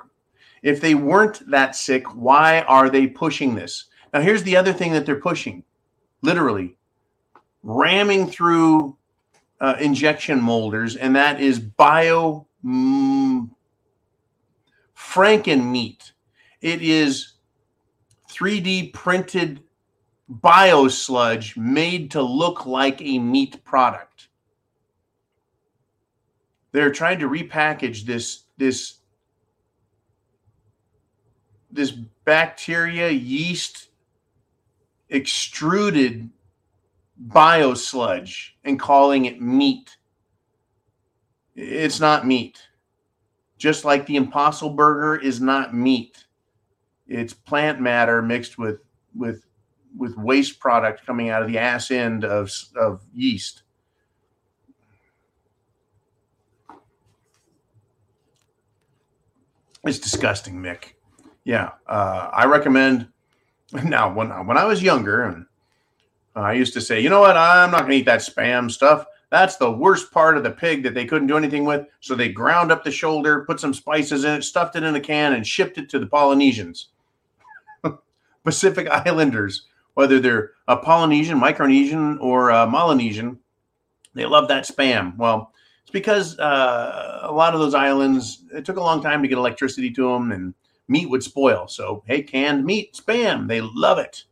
if 0.65 0.81
they 0.81 0.95
weren't 0.95 1.49
that 1.51 1.77
sick, 1.77 2.07
why 2.15 2.63
are 2.63 2.89
they 2.89 3.07
pushing 3.07 3.55
this? 3.55 3.85
Now, 4.13 4.23
here's 4.23 4.43
the 4.43 4.57
other 4.57 4.73
thing 4.73 4.93
that 4.93 5.07
they're 5.07 5.21
pushing 5.21 5.63
literally 6.23 6.77
ramming 7.63 8.27
through 8.27 8.97
uh, 9.61 9.77
injection 9.79 10.41
molders, 10.41 10.97
and 10.97 11.15
that 11.15 11.39
is 11.39 11.59
bio 11.59 12.47
mm, 12.65 13.51
franken 14.97 15.71
meat. 15.71 16.13
It 16.61 16.83
is 16.83 17.35
3D 18.31 18.93
printed 18.93 19.63
biosludge 20.31 21.57
made 21.57 22.11
to 22.13 22.23
look 22.23 22.67
like 22.67 23.01
a 23.03 23.19
meat 23.19 23.63
product. 23.65 24.29
They're 26.73 26.91
trying 26.91 27.21
to 27.21 27.29
repackage 27.29 28.05
this 28.05 28.45
this 28.57 28.99
this 31.71 31.91
bacteria 31.91 33.11
yeast 33.11 33.89
extruded 35.11 36.31
biosludge 37.29 38.51
and 38.65 38.79
calling 38.79 39.27
it 39.27 39.41
meat. 39.41 39.97
It's 41.65 42.01
not 42.01 42.27
meat. 42.27 42.61
Just 43.57 43.85
like 43.85 44.07
the 44.07 44.17
Impossible 44.17 44.71
Burger 44.71 45.21
is 45.21 45.41
not 45.41 45.75
meat. 45.75 46.25
It's 47.07 47.33
plant 47.33 47.81
matter 47.81 48.21
mixed 48.23 48.59
with 48.59 48.81
with 49.15 49.45
with 49.97 50.17
waste 50.17 50.59
product 50.59 51.07
coming 51.07 51.31
out 51.31 51.43
of 51.43 51.49
the 51.49 51.59
ass 51.59 51.91
end 51.91 52.25
of 52.25 52.51
of 52.77 53.03
yeast. 53.15 53.63
It's 59.85 59.99
disgusting, 59.99 60.57
Mick. 60.57 60.95
Yeah, 61.45 61.73
uh, 61.87 62.31
I 62.33 62.47
recommend. 62.47 63.09
Now, 63.83 64.13
when 64.13 64.29
when 64.47 64.57
I 64.57 64.67
was 64.67 64.85
younger, 64.85 65.25
and 65.25 65.47
I 66.37 66.53
used 66.53 66.75
to 66.75 66.81
say, 66.81 67.01
you 67.01 67.11
know 67.11 67.21
what, 67.21 67.37
I'm 67.37 67.73
not 67.73 67.81
going 67.81 67.91
to 67.91 67.97
eat 67.97 68.07
that 68.07 68.21
spam 68.21 68.71
stuff. 68.71 69.05
That's 69.35 69.57
the 69.57 69.69
worst 69.69 70.13
part 70.13 70.37
of 70.37 70.45
the 70.45 70.53
pig 70.53 70.85
that 70.85 70.95
they 70.95 71.07
couldn't 71.07 71.27
do 71.27 71.37
anything 71.37 71.65
with. 71.65 71.89
So 71.99 72.15
they 72.15 72.29
ground 72.29 72.71
up 72.71 72.85
the 72.85 72.93
shoulder, 72.93 73.45
put 73.45 73.59
some 73.59 73.75
spices 73.75 74.23
in 74.23 74.35
it, 74.37 74.45
stuffed 74.45 74.77
it 74.77 74.85
in 74.85 74.95
a 74.95 75.01
can, 75.01 75.33
and 75.33 75.45
shipped 75.45 75.77
it 75.77 75.89
to 75.89 75.99
the 75.99 76.07
Polynesians, 76.07 76.91
Pacific 78.45 78.87
Islanders, 78.87 79.67
whether 79.95 80.21
they're 80.21 80.53
a 80.69 80.77
Polynesian, 80.77 81.41
Micronesian, 81.41 82.17
or 82.21 82.51
a 82.51 82.65
Melanesian. 82.71 83.41
They 84.15 84.25
love 84.25 84.47
that 84.47 84.69
spam. 84.69 85.17
Well, 85.17 85.51
it's 85.83 85.91
because 85.91 86.39
uh, 86.39 87.23
a 87.25 87.33
lot 87.33 87.55
of 87.55 87.61
those 87.61 87.75
islands, 87.75 88.45
it 88.55 88.65
took 88.65 88.77
a 88.77 88.81
long 88.81 89.03
time 89.03 89.21
to 89.21 89.27
get 89.27 89.37
electricity 89.37 89.91
to 89.95 90.13
them, 90.13 90.31
and 90.31 90.55
meat 90.87 91.11
would 91.11 91.25
spoil. 91.25 91.67
So, 91.67 92.05
hey, 92.07 92.23
canned 92.23 92.65
meat, 92.65 92.95
spam, 92.95 93.49
they 93.49 93.61
love 93.61 93.99
it. 93.99 94.27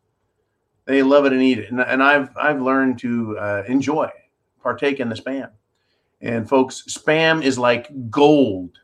They 0.84 1.03
love 1.03 1.26
it 1.26 1.32
and 1.32 1.42
eat 1.42 1.59
it. 1.59 1.72
And, 1.72 1.80
and 1.80 2.00
I've 2.00 2.30
I've 2.36 2.62
learned 2.62 3.00
to 3.00 3.36
uh, 3.36 3.64
enjoy 3.66 4.09
partake 4.62 5.00
in 5.00 5.08
the 5.08 5.14
spam. 5.14 5.50
And 6.20 6.48
folks, 6.48 6.84
spam 6.88 7.42
is 7.42 7.58
like 7.58 7.88
gold 8.10 8.78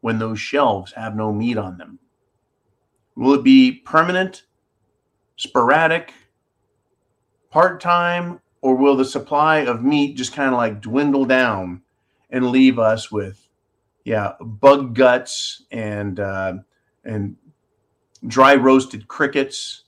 when 0.00 0.18
those 0.18 0.40
shelves 0.40 0.92
have 0.92 1.16
no 1.16 1.32
meat 1.32 1.58
on 1.58 1.76
them. 1.76 1.98
Will 3.16 3.34
it 3.34 3.42
be 3.42 3.72
permanent, 3.72 4.44
sporadic, 5.36 6.12
part 7.50 7.80
time, 7.80 8.40
or 8.60 8.76
will 8.76 8.96
the 8.96 9.04
supply 9.04 9.58
of 9.58 9.82
meat 9.82 10.16
just 10.16 10.32
kind 10.32 10.48
of 10.48 10.56
like 10.56 10.80
dwindle 10.80 11.24
down 11.24 11.82
and 12.30 12.46
leave 12.48 12.78
us 12.78 13.10
with, 13.10 13.48
yeah, 14.04 14.32
bug 14.40 14.94
guts 14.94 15.64
and 15.70 16.20
uh, 16.20 16.54
and 17.04 17.36
dry 18.26 18.54
roasted 18.54 19.06
crickets 19.08 19.84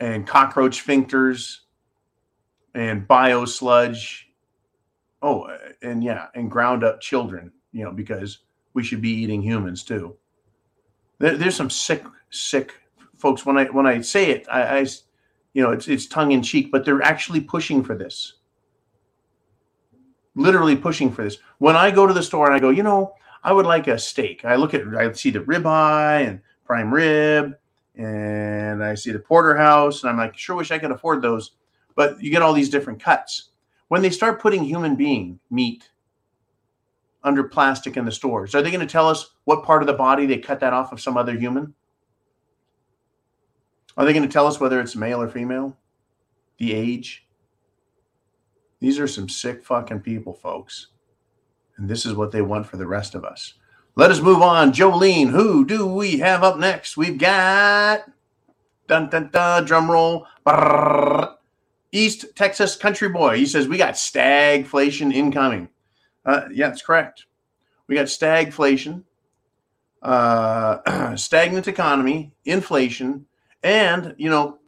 and 0.00 0.26
cockroach 0.26 0.84
sphincters 0.84 1.58
and 2.74 3.06
bio 3.06 3.44
sludge. 3.44 4.28
Oh, 5.20 5.48
and 5.82 6.02
yeah, 6.02 6.26
and 6.34 6.50
ground 6.50 6.82
up 6.82 7.00
children, 7.00 7.52
you 7.72 7.84
know, 7.84 7.92
because 7.92 8.38
we 8.74 8.82
should 8.82 9.00
be 9.00 9.10
eating 9.10 9.42
humans 9.42 9.84
too. 9.84 10.16
There, 11.18 11.36
there's 11.36 11.56
some 11.56 11.70
sick, 11.70 12.04
sick 12.30 12.74
folks. 13.16 13.46
When 13.46 13.56
I 13.56 13.66
when 13.66 13.86
I 13.86 14.00
say 14.00 14.30
it, 14.30 14.46
I, 14.50 14.78
I 14.78 14.86
you 15.52 15.62
know, 15.62 15.70
it's 15.70 15.88
it's 15.88 16.06
tongue 16.06 16.32
in 16.32 16.42
cheek, 16.42 16.70
but 16.72 16.84
they're 16.84 17.02
actually 17.02 17.40
pushing 17.40 17.84
for 17.84 17.94
this. 17.94 18.34
Literally 20.34 20.76
pushing 20.76 21.12
for 21.12 21.24
this. 21.24 21.38
When 21.58 21.76
I 21.76 21.90
go 21.90 22.06
to 22.06 22.14
the 22.14 22.22
store 22.22 22.46
and 22.46 22.54
I 22.54 22.58
go, 22.58 22.70
you 22.70 22.82
know, 22.82 23.14
I 23.44 23.52
would 23.52 23.66
like 23.66 23.86
a 23.86 23.98
steak. 23.98 24.44
I 24.44 24.56
look 24.56 24.72
at, 24.72 24.82
I 24.96 25.12
see 25.12 25.30
the 25.30 25.40
ribeye 25.40 26.26
and 26.26 26.40
prime 26.64 26.92
rib, 26.92 27.54
and 27.96 28.82
I 28.82 28.94
see 28.94 29.12
the 29.12 29.18
porterhouse, 29.18 30.02
and 30.02 30.10
I'm 30.10 30.16
like, 30.16 30.36
sure 30.36 30.56
wish 30.56 30.70
I 30.70 30.78
could 30.78 30.90
afford 30.90 31.22
those 31.22 31.52
but 31.94 32.22
you 32.22 32.30
get 32.30 32.42
all 32.42 32.52
these 32.52 32.70
different 32.70 33.02
cuts. 33.02 33.50
When 33.88 34.02
they 34.02 34.10
start 34.10 34.40
putting 34.40 34.64
human 34.64 34.96
being 34.96 35.38
meat 35.50 35.90
under 37.22 37.44
plastic 37.44 37.96
in 37.96 38.04
the 38.04 38.12
stores, 38.12 38.54
are 38.54 38.62
they 38.62 38.70
going 38.70 38.86
to 38.86 38.92
tell 38.92 39.08
us 39.08 39.30
what 39.44 39.64
part 39.64 39.82
of 39.82 39.86
the 39.86 39.92
body 39.92 40.26
they 40.26 40.38
cut 40.38 40.60
that 40.60 40.72
off 40.72 40.92
of 40.92 41.00
some 41.00 41.16
other 41.16 41.36
human? 41.36 41.74
Are 43.96 44.04
they 44.04 44.12
going 44.12 44.26
to 44.26 44.32
tell 44.32 44.46
us 44.46 44.58
whether 44.58 44.80
it's 44.80 44.96
male 44.96 45.20
or 45.20 45.28
female? 45.28 45.76
The 46.58 46.72
age? 46.72 47.26
These 48.80 48.98
are 48.98 49.06
some 49.06 49.28
sick 49.28 49.64
fucking 49.64 50.00
people, 50.00 50.32
folks. 50.32 50.88
And 51.76 51.88
this 51.88 52.04
is 52.06 52.14
what 52.14 52.32
they 52.32 52.42
want 52.42 52.66
for 52.66 52.76
the 52.76 52.86
rest 52.86 53.14
of 53.14 53.24
us. 53.24 53.54
Let 53.94 54.10
us 54.10 54.20
move 54.20 54.40
on. 54.40 54.72
Jolene, 54.72 55.30
who 55.30 55.66
do 55.66 55.86
we 55.86 56.18
have 56.18 56.42
up 56.42 56.58
next? 56.58 56.96
We've 56.96 57.18
got 57.18 58.10
dun 58.88 59.10
dun 59.10 59.30
dun 59.30 59.64
drum 59.66 59.90
roll. 59.90 60.26
Brrr, 60.46 61.31
East 61.92 62.24
Texas 62.34 62.74
country 62.74 63.08
boy. 63.08 63.36
He 63.36 63.46
says 63.46 63.68
we 63.68 63.76
got 63.76 63.94
stagflation 63.94 65.12
incoming. 65.12 65.68
Uh, 66.24 66.48
yeah, 66.52 66.68
that's 66.68 66.82
correct. 66.82 67.26
We 67.86 67.94
got 67.94 68.06
stagflation, 68.06 69.04
uh, 70.00 71.14
stagnant 71.16 71.68
economy, 71.68 72.32
inflation, 72.44 73.26
and 73.62 74.14
you 74.16 74.30
know, 74.30 74.58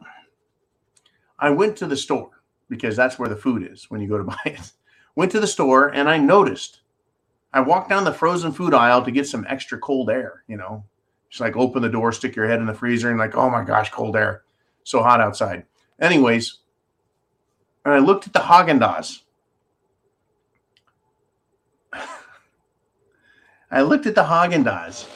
I 1.39 1.51
went 1.51 1.77
to 1.79 1.87
the 1.87 1.97
store 1.97 2.31
because 2.69 2.97
that's 2.97 3.19
where 3.19 3.29
the 3.29 3.37
food 3.37 3.69
is 3.71 3.91
when 3.91 4.01
you 4.01 4.09
go 4.09 4.19
to 4.19 4.25
buy 4.25 4.37
it. 4.45 4.73
Went 5.17 5.33
to 5.33 5.41
the 5.41 5.47
store 5.47 5.89
and 5.89 6.09
I 6.09 6.19
noticed. 6.19 6.81
I 7.53 7.61
walked 7.61 7.89
down 7.89 8.05
the 8.05 8.13
frozen 8.13 8.51
food 8.51 8.75
aisle 8.75 9.05
to 9.05 9.13
get 9.13 9.29
some 9.29 9.47
extra 9.49 9.79
cold 9.79 10.11
air. 10.11 10.43
You 10.49 10.57
know, 10.57 10.85
just 11.31 11.41
like 11.41 11.57
open 11.57 11.83
the 11.83 11.89
door, 11.89 12.13
stick 12.13 12.37
your 12.37 12.49
head 12.49 12.59
in 12.59 12.67
the 12.67 12.75
freezer, 12.75 13.11
and 13.11 13.19
like, 13.19 13.37
oh 13.37 13.49
my 13.49 13.65
gosh, 13.65 13.91
cold 13.91 14.17
air, 14.17 14.43
so 14.83 15.03
hot 15.03 15.21
outside. 15.21 15.65
Anyways, 16.01 16.59
and 17.85 17.95
I 17.95 17.99
looked 17.99 18.27
at 18.27 18.33
the 18.33 18.41
Haagen 18.41 18.81
Dazs. 18.81 19.21
I 23.71 23.83
looked 23.83 24.07
at 24.07 24.15
the 24.15 24.23
Haagen 24.23 24.65
Dazs. 24.65 25.07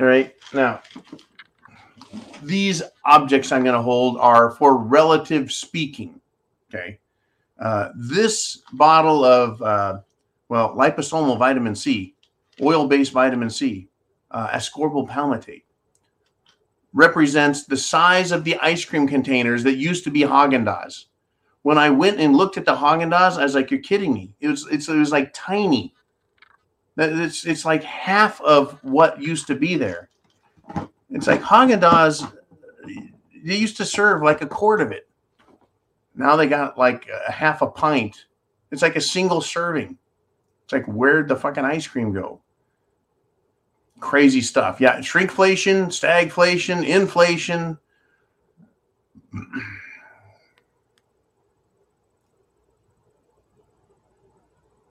All 0.00 0.06
right. 0.06 0.34
Now, 0.52 0.80
these 2.42 2.82
objects 3.04 3.52
I'm 3.52 3.62
going 3.62 3.74
to 3.74 3.82
hold 3.82 4.18
are 4.18 4.50
for 4.52 4.76
relative 4.76 5.52
speaking. 5.52 6.20
Okay. 6.72 6.98
Uh, 7.58 7.90
this 7.94 8.62
bottle 8.72 9.24
of, 9.24 9.60
uh, 9.62 10.00
well, 10.48 10.74
liposomal 10.74 11.38
vitamin 11.38 11.76
C, 11.76 12.14
oil 12.60 12.88
based 12.88 13.12
vitamin 13.12 13.50
C, 13.50 13.88
uh, 14.30 14.48
ascorbyl 14.48 15.08
palmitate, 15.08 15.62
represents 16.92 17.64
the 17.64 17.76
size 17.76 18.32
of 18.32 18.42
the 18.42 18.56
ice 18.56 18.84
cream 18.84 19.06
containers 19.06 19.62
that 19.62 19.76
used 19.76 20.02
to 20.04 20.10
be 20.10 20.20
Haagen 20.20 20.64
Dazs 20.64 21.04
when 21.62 21.78
I 21.78 21.90
went 21.90 22.18
and 22.18 22.36
looked 22.36 22.56
at 22.56 22.64
the 22.64 22.74
Haagen 22.74 23.12
Dazs, 23.12 23.38
I 23.38 23.44
was 23.44 23.54
like, 23.54 23.70
"You're 23.70 23.80
kidding 23.80 24.12
me!" 24.12 24.34
It 24.40 24.48
was 24.48 24.66
it 24.68 24.86
was 24.88 25.12
like 25.12 25.32
tiny. 25.32 25.94
It's 26.96 27.46
it's 27.46 27.64
like 27.64 27.82
half 27.84 28.40
of 28.42 28.78
what 28.82 29.20
used 29.22 29.46
to 29.46 29.54
be 29.54 29.76
there. 29.76 30.10
It's 31.10 31.26
like 31.26 31.40
Haagen 31.40 31.80
Dazs. 31.80 32.30
They 33.44 33.56
used 33.56 33.76
to 33.78 33.84
serve 33.84 34.22
like 34.22 34.42
a 34.42 34.46
quart 34.46 34.80
of 34.80 34.92
it. 34.92 35.08
Now 36.14 36.36
they 36.36 36.46
got 36.46 36.76
like 36.76 37.08
a 37.28 37.32
half 37.32 37.62
a 37.62 37.66
pint. 37.66 38.26
It's 38.70 38.82
like 38.82 38.96
a 38.96 39.00
single 39.00 39.40
serving. 39.40 39.96
It's 40.64 40.72
like 40.72 40.86
where'd 40.86 41.28
the 41.28 41.36
fucking 41.36 41.64
ice 41.64 41.86
cream 41.86 42.12
go? 42.12 42.40
Crazy 44.00 44.40
stuff. 44.40 44.80
Yeah, 44.80 44.98
shrinkflation, 44.98 45.86
stagflation, 45.86 46.86
inflation. 46.86 47.78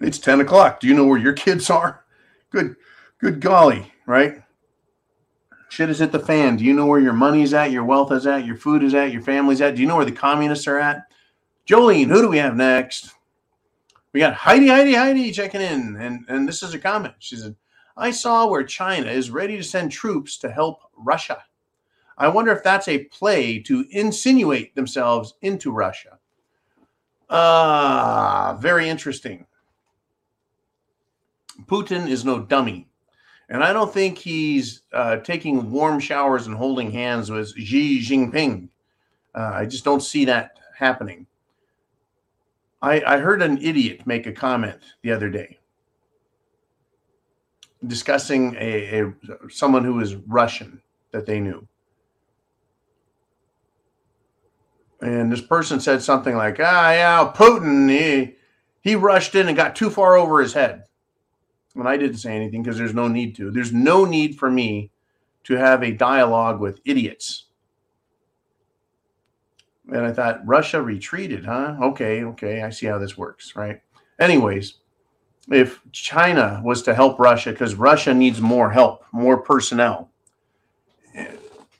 It's 0.01 0.17
10 0.17 0.41
o'clock. 0.41 0.79
Do 0.79 0.87
you 0.87 0.93
know 0.93 1.05
where 1.05 1.19
your 1.19 1.33
kids 1.33 1.69
are? 1.69 2.03
Good, 2.49 2.75
good 3.19 3.39
golly, 3.39 3.93
right? 4.05 4.41
Shit 5.69 5.89
is 5.89 6.01
at 6.01 6.11
the 6.11 6.19
fan. 6.19 6.57
Do 6.57 6.65
you 6.65 6.73
know 6.73 6.87
where 6.87 6.99
your 6.99 7.13
money's 7.13 7.53
at, 7.53 7.71
your 7.71 7.85
wealth 7.85 8.11
is 8.11 8.27
at, 8.27 8.45
your 8.45 8.57
food 8.57 8.83
is 8.83 8.93
at, 8.93 9.11
your 9.11 9.21
family's 9.21 9.61
at? 9.61 9.75
Do 9.75 9.81
you 9.81 9.87
know 9.87 9.95
where 9.95 10.05
the 10.05 10.11
communists 10.11 10.67
are 10.67 10.79
at? 10.79 11.03
Jolene, 11.67 12.07
who 12.07 12.21
do 12.21 12.29
we 12.29 12.39
have 12.39 12.55
next? 12.55 13.13
We 14.11 14.19
got 14.19 14.33
Heidi, 14.33 14.67
Heidi, 14.67 14.95
Heidi 14.95 15.31
checking 15.31 15.61
in. 15.61 15.95
And, 15.97 16.25
and 16.27 16.47
this 16.47 16.63
is 16.63 16.73
a 16.73 16.79
comment. 16.79 17.13
She 17.19 17.37
said, 17.37 17.55
I 17.95 18.11
saw 18.11 18.47
where 18.47 18.63
China 18.63 19.09
is 19.09 19.29
ready 19.29 19.55
to 19.55 19.63
send 19.63 19.91
troops 19.91 20.37
to 20.39 20.51
help 20.51 20.79
Russia. 20.97 21.43
I 22.17 22.27
wonder 22.27 22.51
if 22.51 22.63
that's 22.63 22.87
a 22.87 23.05
play 23.05 23.59
to 23.59 23.85
insinuate 23.91 24.75
themselves 24.75 25.35
into 25.41 25.71
Russia. 25.71 26.19
Ah, 27.29 28.49
uh, 28.49 28.57
very 28.57 28.89
interesting. 28.89 29.45
Putin 31.71 32.09
is 32.09 32.25
no 32.25 32.39
dummy. 32.39 32.87
And 33.47 33.63
I 33.63 33.71
don't 33.71 33.93
think 33.93 34.17
he's 34.17 34.81
uh, 34.91 35.17
taking 35.17 35.71
warm 35.71 35.99
showers 35.99 36.47
and 36.47 36.55
holding 36.55 36.91
hands 36.91 37.31
with 37.31 37.53
Xi 37.55 38.01
Jinping. 38.01 38.69
Uh, 39.33 39.51
I 39.53 39.65
just 39.65 39.85
don't 39.85 40.03
see 40.03 40.25
that 40.25 40.59
happening. 40.75 41.27
I, 42.81 43.01
I 43.01 43.17
heard 43.17 43.41
an 43.41 43.57
idiot 43.61 44.05
make 44.05 44.25
a 44.27 44.33
comment 44.33 44.79
the 45.01 45.11
other 45.11 45.29
day 45.29 45.59
discussing 47.87 48.55
a, 48.59 49.01
a 49.01 49.13
someone 49.49 49.83
who 49.83 49.95
was 49.95 50.15
Russian 50.15 50.81
that 51.11 51.25
they 51.25 51.39
knew. 51.39 51.67
And 55.01 55.31
this 55.31 55.41
person 55.41 55.79
said 55.79 56.03
something 56.03 56.35
like, 56.35 56.57
ah, 56.59 56.91
yeah, 56.91 57.33
Putin, 57.35 57.89
he, 57.89 58.35
he 58.81 58.95
rushed 58.95 59.33
in 59.33 59.47
and 59.47 59.57
got 59.57 59.75
too 59.75 59.89
far 59.89 60.15
over 60.15 60.41
his 60.41 60.53
head. 60.53 60.83
And 61.75 61.87
I 61.87 61.97
didn't 61.97 62.17
say 62.17 62.35
anything 62.35 62.63
because 62.63 62.77
there's 62.77 62.93
no 62.93 63.07
need 63.07 63.35
to. 63.37 63.51
There's 63.51 63.73
no 63.73 64.05
need 64.05 64.37
for 64.37 64.49
me 64.49 64.91
to 65.45 65.55
have 65.55 65.83
a 65.83 65.91
dialogue 65.91 66.59
with 66.59 66.79
idiots. 66.85 67.45
And 69.87 70.05
I 70.05 70.13
thought, 70.13 70.45
Russia 70.45 70.81
retreated, 70.81 71.45
huh? 71.45 71.75
Okay, 71.81 72.23
okay, 72.23 72.61
I 72.61 72.69
see 72.69 72.85
how 72.85 72.97
this 72.97 73.17
works, 73.17 73.55
right? 73.55 73.81
Anyways, 74.19 74.75
if 75.49 75.81
China 75.91 76.61
was 76.63 76.83
to 76.83 76.93
help 76.93 77.19
Russia, 77.19 77.51
because 77.51 77.75
Russia 77.75 78.13
needs 78.13 78.39
more 78.39 78.71
help, 78.71 79.03
more 79.11 79.41
personnel, 79.41 80.09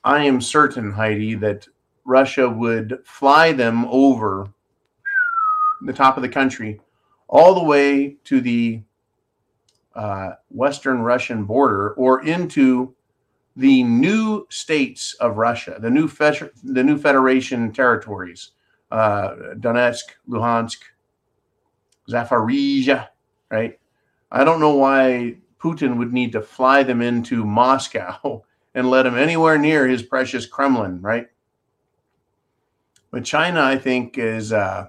I 0.04 0.24
am 0.24 0.40
certain, 0.40 0.90
Heidi, 0.90 1.34
that 1.36 1.68
Russia 2.04 2.48
would 2.48 2.98
fly 3.04 3.52
them 3.52 3.84
over 3.86 4.48
the 5.82 5.92
top 5.92 6.16
of 6.16 6.22
the 6.22 6.28
country 6.28 6.80
all 7.28 7.54
the 7.54 7.64
way 7.64 8.16
to 8.24 8.40
the 8.40 8.82
uh, 9.94 10.32
Western 10.50 11.02
Russian 11.02 11.44
border 11.44 11.90
or 11.94 12.24
into 12.24 12.94
the 13.56 13.82
new 13.82 14.46
states 14.50 15.14
of 15.20 15.36
Russia, 15.36 15.76
the 15.78 15.90
new 15.90 16.08
the 16.08 16.82
new 16.82 16.98
federation 16.98 17.72
territories, 17.72 18.52
uh, 18.90 19.34
Donetsk, 19.58 20.04
Luhansk, 20.28 20.78
Zaporizhia, 22.08 23.08
right? 23.50 23.78
I 24.30 24.44
don't 24.44 24.60
know 24.60 24.76
why 24.76 25.36
Putin 25.62 25.98
would 25.98 26.12
need 26.12 26.32
to 26.32 26.40
fly 26.40 26.82
them 26.82 27.02
into 27.02 27.44
Moscow 27.44 28.44
and 28.74 28.88
let 28.88 29.02
them 29.02 29.16
anywhere 29.16 29.58
near 29.58 29.86
his 29.86 30.02
precious 30.02 30.46
Kremlin, 30.46 31.00
right? 31.02 31.28
But 33.10 33.24
China, 33.24 33.60
I 33.60 33.76
think, 33.76 34.16
is 34.16 34.54
uh, 34.54 34.86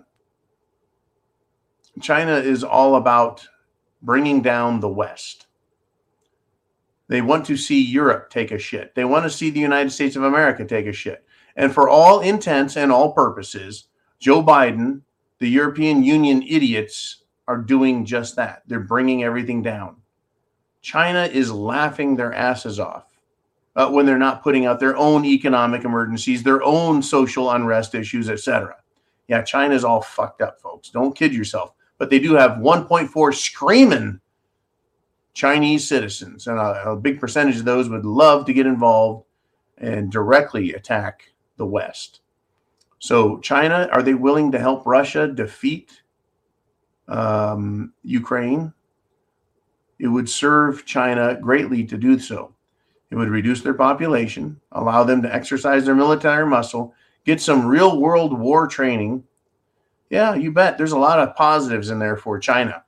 China 2.02 2.36
is 2.36 2.64
all 2.64 2.96
about 2.96 3.46
bringing 4.04 4.42
down 4.42 4.80
the 4.80 4.90
West. 4.90 5.48
They 7.08 7.22
want 7.22 7.46
to 7.48 7.58
see 7.58 7.82
Europe 7.82 8.30
take 8.30 8.52
a 8.52 8.58
shit. 8.58 8.96
They 8.96 9.06
want 9.06 9.24
to 9.24 9.30
see 9.30 9.50
the 9.50 9.60
United 9.60 9.92
States 9.92 10.16
of 10.16 10.24
America 10.24 10.66
take 10.66 10.86
a 10.86 10.94
shit. 10.94 11.26
And 11.56 11.74
for 11.74 11.90
all 11.90 12.20
intents 12.20 12.78
and 12.78 12.92
all 12.92 13.14
purposes, 13.14 13.88
Joe 14.20 14.44
Biden, 14.44 15.02
the 15.40 15.50
European 15.50 16.04
Union 16.04 16.44
idiots, 16.44 17.24
are 17.48 17.58
doing 17.58 18.06
just 18.06 18.36
that. 18.38 18.64
They're 18.68 18.80
bringing 18.80 19.24
everything 19.24 19.62
down. 19.62 19.98
China 20.82 21.24
is 21.24 21.52
laughing 21.52 22.16
their 22.16 22.34
asses 22.34 22.80
off 22.80 23.06
uh, 23.76 23.90
when 23.90 24.06
they're 24.06 24.18
not 24.18 24.44
putting 24.44 24.66
out 24.66 24.80
their 24.80 24.96
own 24.98 25.26
economic 25.26 25.84
emergencies, 25.84 26.44
their 26.44 26.64
own 26.64 27.02
social 27.02 27.52
unrest 27.52 27.96
issues, 27.96 28.30
etc. 28.30 28.76
Yeah, 29.28 29.42
China's 29.42 29.84
all 29.84 30.02
fucked 30.02 30.42
up, 30.42 30.60
folks. 30.62 30.90
Don't 30.90 31.16
kid 31.16 31.34
yourself. 31.34 31.74
But 31.98 32.10
they 32.10 32.20
do 32.20 32.34
have 32.34 32.58
1.4 32.58 33.34
screaming 33.36 34.20
Chinese 35.34 35.88
citizens, 35.88 36.48
and 36.48 36.60
a, 36.60 36.92
a 36.92 36.96
big 36.96 37.20
percentage 37.20 37.58
of 37.58 37.66
those 37.66 37.90
would 37.90 38.06
love 38.06 38.46
to 38.46 38.54
get 38.54 38.68
involved 38.68 39.26
and 39.78 40.12
directly 40.12 40.74
attack 40.74 41.32
the 41.58 41.66
West. 41.66 42.22
So, 43.00 43.40
China, 43.40 43.90
are 43.92 44.02
they 44.02 44.14
willing 44.14 44.52
to 44.52 44.60
help 44.60 44.86
Russia 44.86 45.28
defeat 45.28 46.04
um, 47.08 47.94
Ukraine? 48.04 48.74
It 50.00 50.08
would 50.08 50.30
serve 50.30 50.86
China 50.86 51.38
greatly 51.40 51.84
to 51.86 51.98
do 51.98 52.18
so. 52.20 52.54
It 53.10 53.16
would 53.16 53.30
reduce 53.30 53.62
their 53.62 53.74
population, 53.74 54.60
allow 54.72 55.04
them 55.04 55.22
to 55.22 55.34
exercise 55.34 55.86
their 55.86 55.96
military 55.96 56.48
muscle, 56.48 56.94
get 57.26 57.42
some 57.42 57.66
real 57.66 58.00
world 58.00 58.38
war 58.40 58.68
training. 58.68 59.24
Yeah, 60.14 60.36
you 60.36 60.52
bet. 60.52 60.78
There's 60.78 60.92
a 60.92 61.00
lot 61.00 61.18
of 61.18 61.36
positives 61.36 61.90
in 61.90 61.98
there 61.98 62.16
for 62.16 62.38
China. 62.38 62.84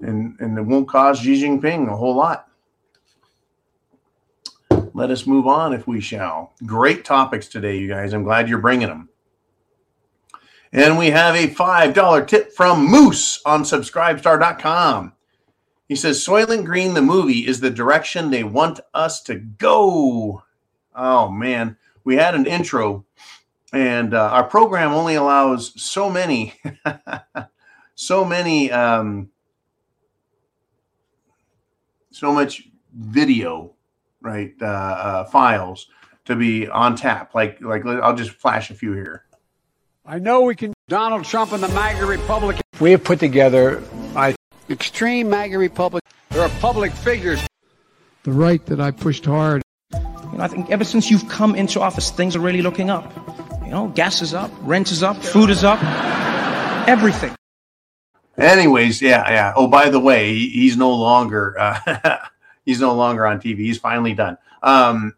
And, 0.00 0.34
and 0.40 0.58
it 0.58 0.62
won't 0.62 0.88
cost 0.88 1.22
Xi 1.22 1.40
Jinping 1.40 1.88
a 1.88 1.96
whole 1.96 2.16
lot. 2.16 2.48
Let 4.92 5.12
us 5.12 5.24
move 5.24 5.46
on 5.46 5.72
if 5.72 5.86
we 5.86 6.00
shall. 6.00 6.54
Great 6.66 7.04
topics 7.04 7.46
today, 7.46 7.78
you 7.78 7.86
guys. 7.86 8.12
I'm 8.12 8.24
glad 8.24 8.48
you're 8.48 8.58
bringing 8.58 8.88
them. 8.88 9.08
And 10.72 10.98
we 10.98 11.10
have 11.10 11.36
a 11.36 11.46
$5 11.46 12.26
tip 12.26 12.52
from 12.52 12.90
Moose 12.90 13.40
on 13.46 13.62
subscribestar.com. 13.62 15.12
He 15.86 15.94
says 15.94 16.26
Soylent 16.26 16.64
Green, 16.64 16.94
the 16.94 17.02
movie, 17.02 17.46
is 17.46 17.60
the 17.60 17.70
direction 17.70 18.30
they 18.32 18.42
want 18.42 18.80
us 18.92 19.22
to 19.22 19.36
go. 19.36 20.42
Oh, 20.92 21.30
man. 21.30 21.76
We 22.02 22.16
had 22.16 22.34
an 22.34 22.46
intro, 22.46 23.04
and 23.72 24.14
uh, 24.14 24.30
our 24.30 24.44
program 24.44 24.92
only 24.92 25.14
allows 25.14 25.80
so 25.80 26.10
many, 26.10 26.54
so 27.94 28.24
many, 28.24 28.70
um, 28.70 29.30
so 32.10 32.32
much 32.32 32.68
video, 32.92 33.74
right? 34.20 34.52
Uh, 34.60 34.66
uh, 34.66 35.24
files 35.24 35.88
to 36.26 36.36
be 36.36 36.68
on 36.68 36.96
tap. 36.96 37.34
Like, 37.34 37.60
like 37.60 37.86
I'll 37.86 38.14
just 38.14 38.30
flash 38.32 38.70
a 38.70 38.74
few 38.74 38.92
here. 38.92 39.24
I 40.04 40.18
know 40.18 40.42
we 40.42 40.54
can. 40.54 40.74
Donald 40.88 41.24
Trump 41.24 41.52
and 41.52 41.62
the 41.62 41.68
MAGA 41.68 42.04
Republican. 42.04 42.62
We 42.80 42.90
have 42.90 43.04
put 43.04 43.20
together, 43.20 43.82
I 44.14 44.34
extreme 44.68 45.30
MAGA 45.30 45.56
Republic. 45.56 46.02
There 46.30 46.42
are 46.42 46.48
public 46.60 46.92
figures. 46.92 47.40
The 48.24 48.32
right 48.32 48.64
that 48.66 48.80
I 48.80 48.90
pushed 48.90 49.24
hard. 49.24 49.62
You 49.92 50.00
know, 50.38 50.44
I 50.44 50.48
think 50.48 50.70
ever 50.70 50.84
since 50.84 51.10
you've 51.10 51.28
come 51.28 51.54
into 51.54 51.80
office, 51.80 52.10
things 52.10 52.36
are 52.36 52.40
really 52.40 52.62
looking 52.62 52.90
up. 52.90 53.12
You 53.72 53.78
know, 53.78 53.88
gas 53.88 54.20
is 54.20 54.34
up, 54.34 54.50
rent 54.60 54.92
is 54.92 55.02
up, 55.02 55.16
food 55.16 55.48
is 55.48 55.64
up, 55.64 55.82
everything. 56.86 57.34
Anyways, 58.36 59.00
yeah, 59.00 59.26
yeah. 59.30 59.54
Oh, 59.56 59.66
by 59.66 59.88
the 59.88 59.98
way, 59.98 60.34
he's 60.34 60.76
no 60.76 60.92
longer 60.94 61.58
uh, 61.58 62.18
he's 62.66 62.82
no 62.82 62.94
longer 62.94 63.24
on 63.24 63.40
TV. 63.40 63.60
He's 63.60 63.78
finally 63.78 64.12
done. 64.12 64.36
Um, 64.62 65.14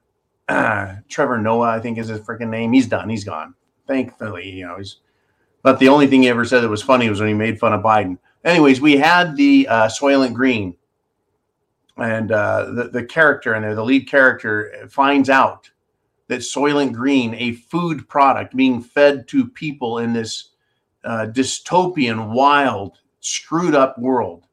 uh, 0.48 0.94
Trevor 1.08 1.38
Noah, 1.38 1.70
I 1.70 1.80
think 1.80 1.98
is 1.98 2.06
his 2.06 2.20
freaking 2.20 2.48
name. 2.48 2.72
He's 2.72 2.86
done. 2.86 3.08
He's 3.08 3.24
gone. 3.24 3.56
Thankfully, 3.88 4.48
you 4.48 4.68
know, 4.68 4.76
he's. 4.78 4.98
But 5.64 5.80
the 5.80 5.88
only 5.88 6.06
thing 6.06 6.22
he 6.22 6.28
ever 6.28 6.44
said 6.44 6.60
that 6.60 6.68
was 6.68 6.80
funny 6.80 7.10
was 7.10 7.18
when 7.18 7.30
he 7.30 7.34
made 7.34 7.58
fun 7.58 7.72
of 7.72 7.82
Biden. 7.82 8.18
Anyways, 8.44 8.80
we 8.80 8.96
had 8.96 9.36
the 9.36 9.66
uh, 9.66 9.88
Soylent 9.88 10.32
Green, 10.32 10.76
and 11.96 12.30
uh, 12.30 12.66
the 12.66 12.84
the 12.84 13.04
character 13.04 13.56
in 13.56 13.62
there, 13.62 13.74
the 13.74 13.84
lead 13.84 14.08
character, 14.08 14.86
finds 14.88 15.28
out 15.28 15.72
that 16.28 16.40
Soylent 16.40 16.92
Green, 16.92 17.34
a 17.34 17.52
food 17.52 18.08
product 18.08 18.56
being 18.56 18.80
fed 18.80 19.28
to 19.28 19.48
people 19.48 19.98
in 19.98 20.12
this 20.12 20.50
uh, 21.04 21.26
dystopian, 21.30 22.32
wild, 22.32 22.98
screwed 23.20 23.74
up 23.74 23.98
world 23.98 24.46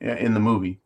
in 0.00 0.34
the 0.34 0.40
movie, 0.40 0.80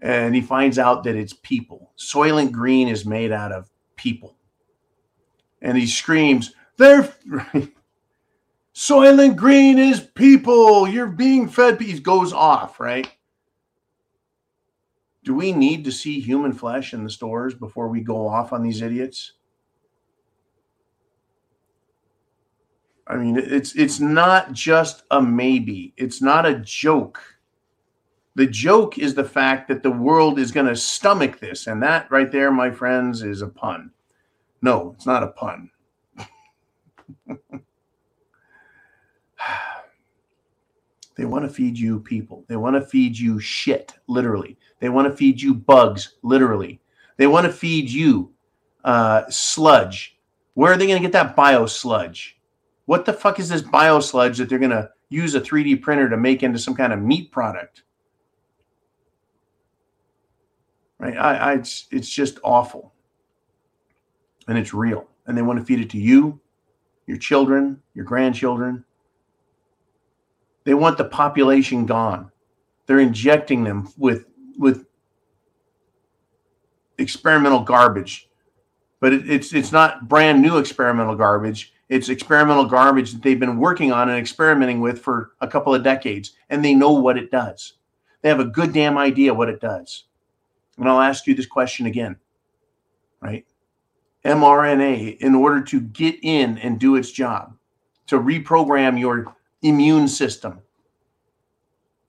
and 0.00 0.34
he 0.34 0.40
finds 0.40 0.78
out 0.78 1.04
that 1.04 1.16
it's 1.16 1.34
people. 1.42 1.92
Soylent 1.98 2.52
Green 2.52 2.88
is 2.88 3.06
made 3.06 3.32
out 3.32 3.52
of 3.52 3.70
people, 3.96 4.36
and 5.60 5.76
he 5.76 5.86
screams, 5.86 6.54
"They're." 6.76 7.14
Soylent 8.74 9.36
Green 9.36 9.78
is 9.78 10.00
people. 10.00 10.86
You're 10.86 11.06
being 11.06 11.48
fed. 11.48 11.80
He 11.80 11.98
goes 11.98 12.34
off, 12.34 12.78
right? 12.78 13.10
Do 15.24 15.34
we 15.34 15.50
need 15.50 15.82
to 15.86 15.90
see 15.90 16.20
human 16.20 16.52
flesh 16.52 16.92
in 16.92 17.02
the 17.02 17.08
stores 17.08 17.54
before 17.54 17.88
we 17.88 18.02
go 18.02 18.28
off 18.28 18.52
on 18.52 18.62
these 18.62 18.82
idiots? 18.82 19.32
I 23.08 23.16
mean, 23.16 23.36
it's 23.38 23.74
it's 23.76 24.00
not 24.00 24.52
just 24.52 25.04
a 25.10 25.22
maybe. 25.22 25.94
It's 25.96 26.20
not 26.20 26.44
a 26.44 26.58
joke. 26.60 27.22
The 28.34 28.46
joke 28.46 28.98
is 28.98 29.14
the 29.14 29.24
fact 29.24 29.68
that 29.68 29.82
the 29.82 29.90
world 29.90 30.38
is 30.38 30.50
going 30.52 30.66
to 30.66 30.76
stomach 30.76 31.38
this, 31.38 31.68
and 31.68 31.82
that 31.82 32.10
right 32.10 32.30
there, 32.30 32.50
my 32.50 32.70
friends, 32.70 33.22
is 33.22 33.42
a 33.42 33.48
pun. 33.48 33.90
No, 34.60 34.92
it's 34.96 35.06
not 35.06 35.22
a 35.22 35.28
pun. 35.28 35.70
They 41.16 41.24
want 41.24 41.46
to 41.46 41.48
feed 41.48 41.78
you 41.78 42.00
people. 42.00 42.44
They 42.46 42.56
want 42.56 42.76
to 42.76 42.86
feed 42.86 43.18
you 43.18 43.40
shit, 43.40 43.94
literally. 44.06 44.58
They 44.80 44.90
want 44.90 45.10
to 45.10 45.16
feed 45.16 45.40
you 45.40 45.54
bugs, 45.54 46.16
literally. 46.22 46.78
They 47.16 47.26
want 47.26 47.46
to 47.46 47.52
feed 47.54 47.90
you 47.90 48.34
uh, 48.84 49.22
sludge. 49.30 50.18
Where 50.52 50.72
are 50.72 50.76
they 50.76 50.86
going 50.86 51.00
to 51.00 51.08
get 51.08 51.12
that 51.12 51.34
bio 51.34 51.64
sludge? 51.64 52.35
What 52.86 53.04
the 53.04 53.12
fuck 53.12 53.38
is 53.38 53.48
this 53.48 53.62
bio 53.62 54.00
sludge 54.00 54.38
that 54.38 54.48
they're 54.48 54.58
going 54.58 54.70
to 54.70 54.90
use 55.08 55.34
a 55.34 55.40
3D 55.40 55.82
printer 55.82 56.08
to 56.08 56.16
make 56.16 56.42
into 56.42 56.58
some 56.58 56.74
kind 56.74 56.92
of 56.92 57.00
meat 57.00 57.30
product? 57.30 57.82
Right? 60.98 61.16
I, 61.16 61.34
I 61.36 61.54
it's, 61.54 61.86
it's 61.90 62.08
just 62.08 62.38
awful. 62.42 62.92
And 64.48 64.56
it's 64.56 64.72
real. 64.72 65.08
And 65.26 65.36
they 65.36 65.42
want 65.42 65.58
to 65.58 65.64
feed 65.64 65.80
it 65.80 65.90
to 65.90 65.98
you, 65.98 66.40
your 67.06 67.18
children, 67.18 67.82
your 67.94 68.04
grandchildren. 68.04 68.84
They 70.64 70.74
want 70.74 70.98
the 70.98 71.04
population 71.04 71.86
gone. 71.86 72.30
They're 72.86 73.00
injecting 73.00 73.64
them 73.64 73.92
with 73.96 74.26
with 74.56 74.86
experimental 76.98 77.60
garbage, 77.60 78.28
but 79.00 79.12
it, 79.12 79.28
it's 79.28 79.52
it's 79.52 79.72
not 79.72 80.08
brand 80.08 80.40
new 80.40 80.58
experimental 80.58 81.16
garbage. 81.16 81.72
It's 81.88 82.08
experimental 82.08 82.64
garbage 82.64 83.12
that 83.12 83.22
they've 83.22 83.38
been 83.38 83.58
working 83.58 83.92
on 83.92 84.08
and 84.08 84.18
experimenting 84.18 84.80
with 84.80 85.00
for 85.00 85.32
a 85.40 85.46
couple 85.46 85.74
of 85.74 85.84
decades, 85.84 86.32
and 86.50 86.64
they 86.64 86.74
know 86.74 86.90
what 86.90 87.16
it 87.16 87.30
does. 87.30 87.74
They 88.22 88.28
have 88.28 88.40
a 88.40 88.44
good 88.44 88.72
damn 88.72 88.98
idea 88.98 89.34
what 89.34 89.48
it 89.48 89.60
does. 89.60 90.04
And 90.78 90.88
I'll 90.88 91.00
ask 91.00 91.26
you 91.26 91.34
this 91.34 91.46
question 91.46 91.86
again, 91.86 92.16
right? 93.20 93.46
mRNA, 94.24 95.18
in 95.18 95.34
order 95.34 95.62
to 95.62 95.80
get 95.80 96.16
in 96.22 96.58
and 96.58 96.80
do 96.80 96.96
its 96.96 97.12
job, 97.12 97.56
to 98.08 98.18
reprogram 98.18 98.98
your 98.98 99.36
immune 99.62 100.08
system, 100.08 100.60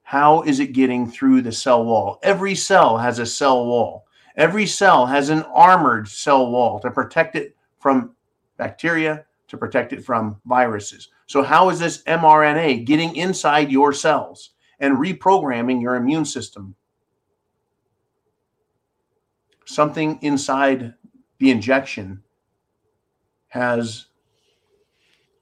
how 0.02 0.42
is 0.44 0.60
it 0.60 0.74
getting 0.74 1.10
through 1.10 1.42
the 1.42 1.52
cell 1.52 1.86
wall? 1.86 2.20
Every 2.24 2.56
cell 2.56 2.98
has 2.98 3.20
a 3.20 3.26
cell 3.26 3.66
wall. 3.66 4.06
Every 4.36 4.66
cell 4.66 5.06
has 5.06 5.30
an 5.30 5.44
armored 5.54 6.08
cell 6.08 6.50
wall 6.50 6.80
to 6.80 6.90
protect 6.90 7.36
it 7.36 7.56
from 7.80 8.16
bacteria, 8.58 9.26
to 9.48 9.58
protect 9.58 9.94
it 9.94 10.04
from 10.04 10.40
viruses. 10.46 11.10
So, 11.26 11.44
how 11.44 11.70
is 11.70 11.80
this 11.80 12.04
mRNA 12.04 12.86
getting 12.86 13.16
inside 13.16 13.72
your 13.72 13.94
cells 13.94 14.52
and 14.80 14.98
reprogramming 14.98 15.82
your 15.82 15.96
immune 15.96 16.26
system? 16.26 16.76
Something 19.66 20.20
inside 20.22 20.94
the 21.40 21.52
injection 21.52 22.24
has 23.50 24.08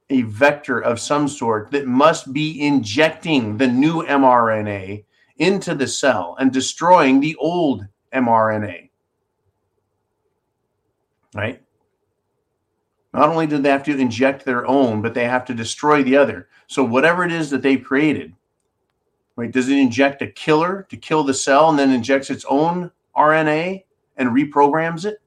a 0.09 0.21
vector 0.23 0.79
of 0.79 0.99
some 0.99 1.27
sort 1.27 1.71
that 1.71 1.87
must 1.87 2.31
be 2.31 2.61
injecting 2.61 3.57
the 3.57 3.67
new 3.67 4.03
mRNA 4.03 5.03
into 5.37 5.75
the 5.75 5.87
cell 5.87 6.35
and 6.39 6.51
destroying 6.51 7.19
the 7.19 7.35
old 7.37 7.87
mRNA. 8.13 8.89
Right? 11.33 11.64
Not 13.15 13.29
only 13.29 13.47
do 13.47 13.57
they 13.57 13.69
have 13.69 13.83
to 13.83 13.97
inject 13.97 14.43
their 14.43 14.67
own, 14.67 15.01
but 15.01 15.13
they 15.13 15.23
have 15.23 15.45
to 15.45 15.53
destroy 15.53 16.03
the 16.03 16.17
other. 16.17 16.49
So 16.67 16.83
whatever 16.83 17.23
it 17.23 17.31
is 17.31 17.49
that 17.49 17.61
they've 17.61 17.81
created, 17.81 18.33
right? 19.37 19.49
Does 19.49 19.69
it 19.69 19.77
inject 19.77 20.21
a 20.21 20.27
killer 20.27 20.85
to 20.89 20.97
kill 20.97 21.23
the 21.23 21.33
cell 21.33 21.69
and 21.69 21.79
then 21.79 21.91
injects 21.91 22.29
its 22.29 22.43
own 22.49 22.91
RNA 23.15 23.85
and 24.17 24.29
reprograms 24.31 25.05
it? 25.05 25.21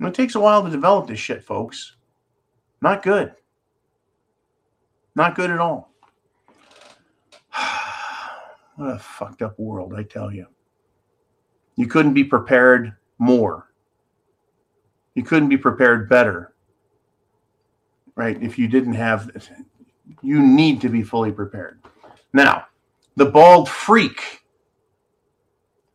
It 0.00 0.12
takes 0.12 0.34
a 0.34 0.40
while 0.40 0.64
to 0.64 0.70
develop 0.70 1.06
this 1.06 1.20
shit, 1.20 1.44
folks. 1.44 1.94
Not 2.82 3.04
good. 3.04 3.32
Not 5.14 5.36
good 5.36 5.52
at 5.52 5.60
all. 5.60 5.92
what 8.74 8.90
a 8.90 8.98
fucked 8.98 9.42
up 9.42 9.56
world, 9.56 9.94
I 9.96 10.02
tell 10.02 10.34
you. 10.34 10.46
You 11.76 11.86
couldn't 11.86 12.14
be 12.14 12.24
prepared 12.24 12.96
more. 13.18 13.67
You 15.18 15.24
couldn't 15.24 15.48
be 15.48 15.56
prepared 15.56 16.08
better. 16.08 16.52
Right? 18.14 18.40
If 18.40 18.56
you 18.56 18.68
didn't 18.68 18.94
have, 18.94 19.32
this, 19.32 19.50
you 20.22 20.40
need 20.40 20.80
to 20.82 20.88
be 20.88 21.02
fully 21.02 21.32
prepared. 21.32 21.80
Now, 22.32 22.68
the 23.16 23.26
bald 23.26 23.68
freak 23.68 24.44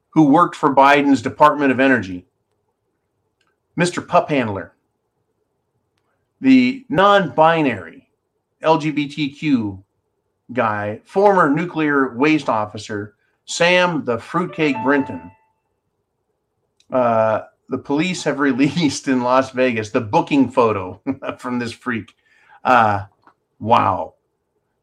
who 0.10 0.24
worked 0.24 0.58
for 0.58 0.76
Biden's 0.76 1.22
Department 1.22 1.72
of 1.72 1.80
Energy, 1.80 2.26
Mr. 3.80 4.06
Pup 4.06 4.28
Handler, 4.28 4.74
the 6.42 6.86
non 6.90 7.30
binary 7.30 8.10
LGBTQ 8.62 9.82
guy, 10.52 11.00
former 11.06 11.50
nuclear 11.50 12.14
waste 12.18 12.50
officer, 12.50 13.16
Sam 13.46 14.04
the 14.04 14.18
Fruitcake 14.18 14.76
Brinton. 14.84 15.32
Uh, 16.92 17.44
the 17.70 17.78
police 17.78 18.24
have 18.24 18.39
released 18.39 19.07
in 19.07 19.22
Las 19.24 19.51
Vegas 19.51 19.89
the 19.89 20.01
booking 20.01 20.49
photo 20.49 21.01
from 21.38 21.59
this 21.59 21.72
freak. 21.72 22.16
Uh, 22.64 23.05
wow. 23.59 24.14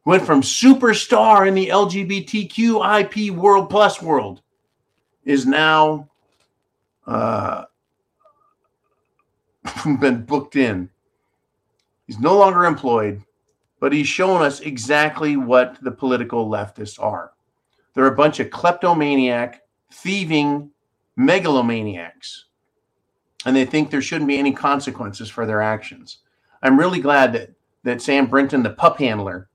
Went 0.05 0.25
from 0.25 0.41
superstar 0.41 1.47
in 1.47 1.53
the 1.53 1.67
LGBTQ 1.67 3.01
IP 3.01 3.33
world 3.35 3.69
plus 3.69 4.01
world 4.01 4.41
is 5.25 5.45
now 5.45 6.09
uh, 7.05 7.65
been 9.99 10.23
booked 10.23 10.55
in 10.55 10.89
He's 12.11 12.19
no 12.19 12.37
longer 12.37 12.65
employed, 12.65 13.23
but 13.79 13.93
he's 13.93 14.05
shown 14.05 14.41
us 14.41 14.59
exactly 14.59 15.37
what 15.37 15.77
the 15.81 15.91
political 15.91 16.49
leftists 16.49 17.01
are. 17.01 17.31
They're 17.93 18.07
a 18.07 18.15
bunch 18.17 18.41
of 18.41 18.51
kleptomaniac, 18.51 19.61
thieving 19.93 20.71
megalomaniacs, 21.17 22.47
and 23.45 23.55
they 23.55 23.65
think 23.65 23.89
there 23.89 24.01
shouldn't 24.01 24.27
be 24.27 24.37
any 24.37 24.51
consequences 24.51 25.29
for 25.29 25.45
their 25.45 25.61
actions. 25.61 26.19
I'm 26.61 26.79
really 26.79 26.99
glad 26.99 27.33
that 27.33 27.53
that 27.83 28.01
Sam 28.01 28.27
Brinton, 28.27 28.61
the 28.61 28.69
pup 28.69 28.99
handler, 28.99 29.49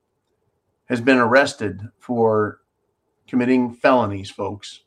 has 0.87 1.01
been 1.01 1.19
arrested 1.19 1.81
for 1.99 2.61
committing 3.29 3.73
felonies, 3.75 4.31
folks. 4.31 4.83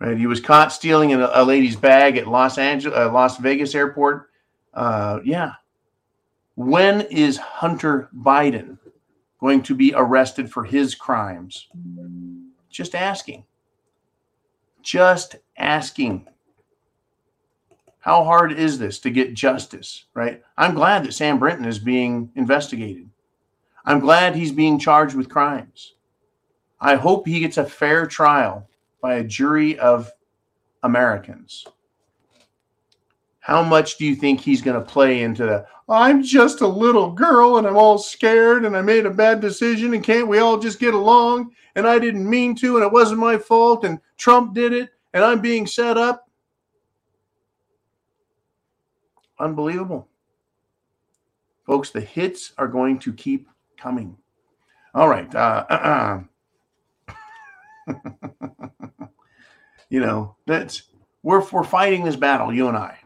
Right? 0.00 0.16
He 0.16 0.26
was 0.26 0.40
caught 0.40 0.72
stealing 0.72 1.12
a, 1.12 1.30
a 1.32 1.44
lady's 1.44 1.76
bag 1.76 2.16
at 2.16 2.26
Los 2.26 2.58
Angeles, 2.58 2.98
uh, 2.98 3.12
Las 3.12 3.38
Vegas 3.38 3.74
airport. 3.74 4.30
Uh, 4.74 5.20
yeah, 5.24 5.52
when 6.58 7.02
is 7.02 7.36
Hunter 7.36 8.08
Biden 8.16 8.78
going 9.40 9.62
to 9.62 9.76
be 9.76 9.92
arrested 9.94 10.50
for 10.50 10.64
his 10.64 10.96
crimes? 10.96 11.68
Just 12.68 12.96
asking. 12.96 13.44
Just 14.82 15.36
asking. 15.56 16.26
How 18.08 18.24
hard 18.24 18.52
is 18.52 18.78
this 18.78 18.98
to 19.00 19.10
get 19.10 19.34
justice, 19.34 20.06
right? 20.14 20.42
I'm 20.56 20.74
glad 20.74 21.04
that 21.04 21.12
Sam 21.12 21.38
Brinton 21.38 21.66
is 21.66 21.78
being 21.78 22.30
investigated. 22.36 23.10
I'm 23.84 24.00
glad 24.00 24.34
he's 24.34 24.50
being 24.50 24.78
charged 24.78 25.14
with 25.14 25.28
crimes. 25.28 25.92
I 26.80 26.94
hope 26.94 27.28
he 27.28 27.40
gets 27.40 27.58
a 27.58 27.66
fair 27.66 28.06
trial 28.06 28.66
by 29.02 29.16
a 29.16 29.24
jury 29.24 29.78
of 29.78 30.10
Americans. 30.82 31.66
How 33.40 33.62
much 33.62 33.98
do 33.98 34.06
you 34.06 34.14
think 34.14 34.40
he's 34.40 34.62
going 34.62 34.80
to 34.82 34.90
play 34.90 35.20
into 35.20 35.44
the 35.44 35.66
I'm 35.86 36.22
just 36.22 36.62
a 36.62 36.66
little 36.66 37.10
girl 37.12 37.58
and 37.58 37.66
I'm 37.66 37.76
all 37.76 37.98
scared 37.98 38.64
and 38.64 38.74
I 38.74 38.80
made 38.80 39.04
a 39.04 39.10
bad 39.10 39.42
decision 39.42 39.92
and 39.92 40.02
can't 40.02 40.28
we 40.28 40.38
all 40.38 40.56
just 40.58 40.80
get 40.80 40.94
along 40.94 41.52
and 41.74 41.86
I 41.86 41.98
didn't 41.98 42.28
mean 42.28 42.54
to 42.56 42.76
and 42.76 42.86
it 42.86 42.90
wasn't 42.90 43.20
my 43.20 43.36
fault 43.36 43.84
and 43.84 44.00
Trump 44.16 44.54
did 44.54 44.72
it 44.72 44.88
and 45.12 45.22
I'm 45.22 45.42
being 45.42 45.66
set 45.66 45.98
up? 45.98 46.27
Unbelievable. 49.40 50.08
Folks, 51.64 51.90
the 51.90 52.00
hits 52.00 52.52
are 52.58 52.68
going 52.68 52.98
to 53.00 53.12
keep 53.12 53.48
coming. 53.76 54.16
All 54.94 55.08
right. 55.08 55.32
Uh, 55.34 56.20
you 59.88 60.00
know, 60.00 60.34
that's 60.46 60.84
we're 61.22 61.44
we're 61.50 61.64
fighting 61.64 62.04
this 62.04 62.16
battle, 62.16 62.52
you 62.52 62.68
and 62.68 62.76
I. 62.76 62.98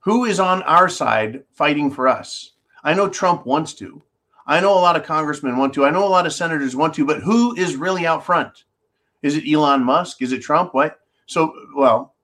Who 0.00 0.24
is 0.26 0.38
on 0.38 0.62
our 0.62 0.88
side 0.88 1.44
fighting 1.52 1.90
for 1.90 2.06
us? 2.08 2.52
I 2.82 2.94
know 2.94 3.08
Trump 3.08 3.46
wants 3.46 3.74
to. 3.74 4.02
I 4.46 4.60
know 4.60 4.74
a 4.74 4.80
lot 4.80 4.96
of 4.96 5.04
congressmen 5.04 5.56
want 5.56 5.72
to. 5.74 5.86
I 5.86 5.90
know 5.90 6.06
a 6.06 6.08
lot 6.08 6.26
of 6.26 6.32
senators 6.32 6.76
want 6.76 6.94
to, 6.94 7.06
but 7.06 7.22
who 7.22 7.56
is 7.56 7.76
really 7.76 8.06
out 8.06 8.24
front? 8.24 8.64
Is 9.22 9.36
it 9.36 9.50
Elon 9.50 9.82
Musk? 9.82 10.20
Is 10.20 10.32
it 10.32 10.42
Trump? 10.42 10.74
What? 10.74 11.00
So, 11.26 11.54
well, 11.74 12.14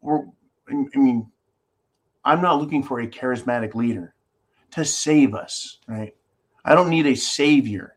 we're, 0.00 0.24
I 0.68 0.98
mean, 0.98 1.30
I'm 2.24 2.42
not 2.42 2.60
looking 2.60 2.82
for 2.82 3.00
a 3.00 3.06
charismatic 3.06 3.74
leader 3.74 4.14
to 4.72 4.84
save 4.84 5.34
us, 5.34 5.78
right? 5.88 6.14
I 6.64 6.74
don't 6.74 6.90
need 6.90 7.06
a 7.06 7.14
savior. 7.14 7.96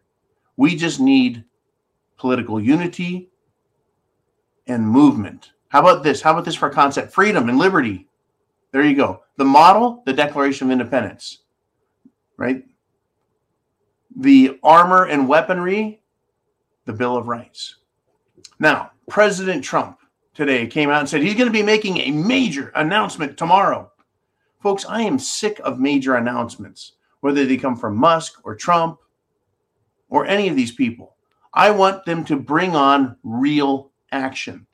We 0.58 0.76
just 0.76 1.00
need 1.00 1.44
political 2.18 2.60
unity 2.60 3.30
and 4.68 4.88
movement. 4.88 5.52
How 5.70 5.82
about 5.82 6.04
this? 6.04 6.22
How 6.22 6.32
about 6.32 6.46
this 6.46 6.56
for 6.56 6.70
a 6.70 6.74
concept? 6.74 7.12
Freedom 7.12 7.50
and 7.50 7.58
liberty. 7.58 8.08
There 8.72 8.84
you 8.84 8.96
go. 8.96 9.24
The 9.38 9.46
model, 9.46 10.04
the 10.06 10.14
Declaration 10.14 10.68
of 10.68 10.72
Independence, 10.72 11.40
right? 12.38 12.64
The 14.16 14.60
armor 14.64 15.06
and 15.06 15.28
weaponry, 15.28 16.02
the 16.86 16.94
Bill 16.94 17.18
of 17.18 17.28
Rights. 17.28 17.78
Now, 18.60 18.92
President 19.10 19.64
Trump 19.64 20.00
today 20.34 20.68
came 20.68 20.90
out 20.90 21.00
and 21.02 21.10
said 21.10 21.22
he's 21.22 21.36
going 21.36 21.48
to 21.48 21.52
be 21.52 21.64
making 21.64 21.98
a 21.98 22.12
major 22.12 22.72
announcement 22.76 23.38
tomorrow. 23.38 23.92
Folks, 24.64 24.86
I 24.86 25.02
am 25.02 25.20
sick 25.20 25.60
of 25.66 25.82
major 25.82 26.16
announcements, 26.16 26.94
whether 27.20 27.46
they 27.46 27.58
come 27.58 27.76
from 27.76 27.98
Musk 27.98 28.40
or 28.46 28.56
Trump 28.56 28.98
or 30.08 30.26
any 30.26 30.48
of 30.48 30.56
these 30.56 30.72
people. 30.72 31.18
I 31.54 31.70
want 31.70 32.06
them 32.06 32.24
to 32.24 32.40
bring 32.40 32.74
on 32.74 33.18
real 33.24 33.92
action. 34.14 34.66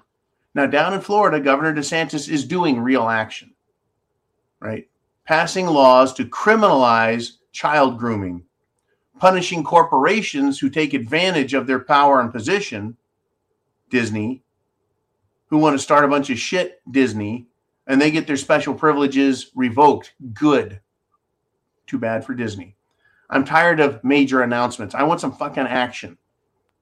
Now, 0.53 0.67
down 0.67 0.93
in 0.93 1.01
Florida, 1.01 1.39
Governor 1.39 1.73
DeSantis 1.73 2.29
is 2.29 2.45
doing 2.45 2.79
real 2.79 3.09
action, 3.09 3.55
right? 4.59 4.87
Passing 5.25 5.65
laws 5.65 6.13
to 6.13 6.25
criminalize 6.25 7.37
child 7.51 7.97
grooming, 7.97 8.43
punishing 9.17 9.63
corporations 9.63 10.59
who 10.59 10.69
take 10.69 10.93
advantage 10.93 11.55
of 11.55 11.65
their 11.65 11.79
power 11.79 12.21
and 12.21 12.31
position, 12.31 12.95
Disney, 13.89 14.43
who 15.47 15.57
want 15.57 15.73
to 15.73 15.83
start 15.83 16.05
a 16.05 16.09
bunch 16.09 16.29
of 16.29 16.37
shit, 16.37 16.79
Disney, 16.91 17.48
and 17.89 17.99
they 17.99 18.11
get 18.11 18.27
their 18.27 18.37
special 18.37 18.73
privileges 18.73 19.51
revoked. 19.55 20.13
Good. 20.33 20.79
Too 21.87 21.97
bad 21.97 22.23
for 22.23 22.35
Disney. 22.35 22.77
I'm 23.31 23.43
tired 23.43 23.79
of 23.79 24.03
major 24.03 24.43
announcements. 24.43 24.95
I 24.95 25.03
want 25.03 25.19
some 25.19 25.33
fucking 25.33 25.65
action, 25.65 26.17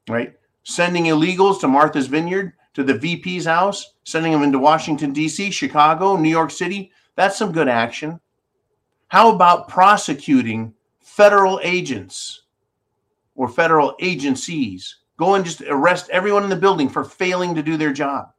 right? 0.10 0.36
Sending 0.64 1.06
illegals 1.06 1.62
to 1.62 1.68
Martha's 1.68 2.08
Vineyard, 2.08 2.54
to 2.74 2.84
the 2.84 2.94
VP's 2.94 3.46
house, 3.46 3.94
sending 4.04 4.34
them 4.34 4.44
into 4.44 4.60
Washington, 4.60 5.14
D.C., 5.14 5.50
Chicago, 5.50 6.18
New 6.18 6.30
York 6.30 6.52
City. 6.52 6.92
That's 7.16 7.38
some 7.38 7.54
good 7.54 7.70
action. 7.70 8.20
How 9.08 9.34
about 9.34 9.70
prosecuting 9.70 10.74
federal 11.00 11.60
agents 11.64 12.44
or 13.36 13.48
federal 13.48 13.96
agencies? 14.02 14.98
Go 15.18 15.36
and 15.36 15.46
just 15.46 15.62
arrest 15.62 16.10
everyone 16.10 16.44
in 16.44 16.50
the 16.50 16.56
building 16.56 16.90
for 16.90 17.06
failing 17.06 17.56
to 17.56 17.64
do 17.64 17.78
their 17.78 17.94
job. 17.94 18.34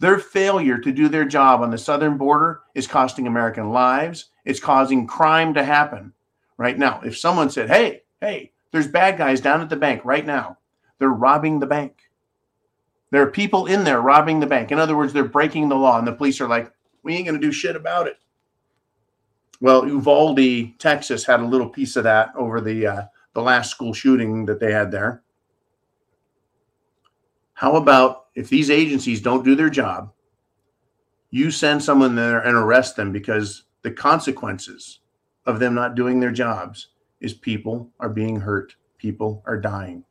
Their 0.00 0.18
failure 0.18 0.78
to 0.78 0.92
do 0.92 1.08
their 1.08 1.26
job 1.26 1.60
on 1.60 1.70
the 1.70 1.78
southern 1.78 2.16
border 2.16 2.62
is 2.74 2.86
costing 2.86 3.26
American 3.26 3.70
lives. 3.70 4.30
It's 4.46 4.58
causing 4.58 5.06
crime 5.06 5.54
to 5.54 5.62
happen 5.62 6.14
right 6.56 6.78
now. 6.78 7.02
If 7.04 7.18
someone 7.18 7.50
said, 7.50 7.68
hey, 7.68 8.02
hey, 8.20 8.52
there's 8.72 8.88
bad 8.88 9.18
guys 9.18 9.42
down 9.42 9.60
at 9.60 9.68
the 9.68 9.76
bank 9.76 10.02
right 10.04 10.24
now, 10.24 10.56
they're 10.98 11.10
robbing 11.10 11.60
the 11.60 11.66
bank. 11.66 11.98
There 13.10 13.22
are 13.22 13.30
people 13.30 13.66
in 13.66 13.84
there 13.84 14.00
robbing 14.00 14.40
the 14.40 14.46
bank. 14.46 14.72
In 14.72 14.78
other 14.78 14.96
words, 14.96 15.12
they're 15.12 15.24
breaking 15.24 15.68
the 15.68 15.76
law, 15.76 15.98
and 15.98 16.06
the 16.06 16.12
police 16.12 16.40
are 16.40 16.48
like, 16.48 16.72
we 17.02 17.14
ain't 17.14 17.26
going 17.26 17.38
to 17.38 17.46
do 17.46 17.52
shit 17.52 17.76
about 17.76 18.06
it. 18.06 18.16
Well, 19.60 19.86
Uvalde, 19.86 20.78
Texas, 20.78 21.26
had 21.26 21.40
a 21.40 21.46
little 21.46 21.68
piece 21.68 21.96
of 21.96 22.04
that 22.04 22.30
over 22.36 22.60
the 22.60 22.86
uh, 22.86 23.02
the 23.34 23.42
last 23.42 23.70
school 23.70 23.92
shooting 23.92 24.46
that 24.46 24.60
they 24.60 24.72
had 24.72 24.90
there. 24.90 25.22
How 27.52 27.76
about 27.76 28.19
if 28.34 28.48
these 28.48 28.70
agencies 28.70 29.20
don't 29.20 29.44
do 29.44 29.54
their 29.54 29.70
job, 29.70 30.12
you 31.30 31.50
send 31.50 31.82
someone 31.82 32.14
there 32.14 32.40
and 32.40 32.56
arrest 32.56 32.96
them 32.96 33.12
because 33.12 33.64
the 33.82 33.90
consequences 33.90 35.00
of 35.46 35.58
them 35.58 35.74
not 35.74 35.94
doing 35.94 36.20
their 36.20 36.32
jobs 36.32 36.88
is 37.20 37.34
people 37.34 37.90
are 38.00 38.08
being 38.08 38.40
hurt, 38.40 38.74
people 38.98 39.42
are 39.46 39.60
dying. 39.60 40.04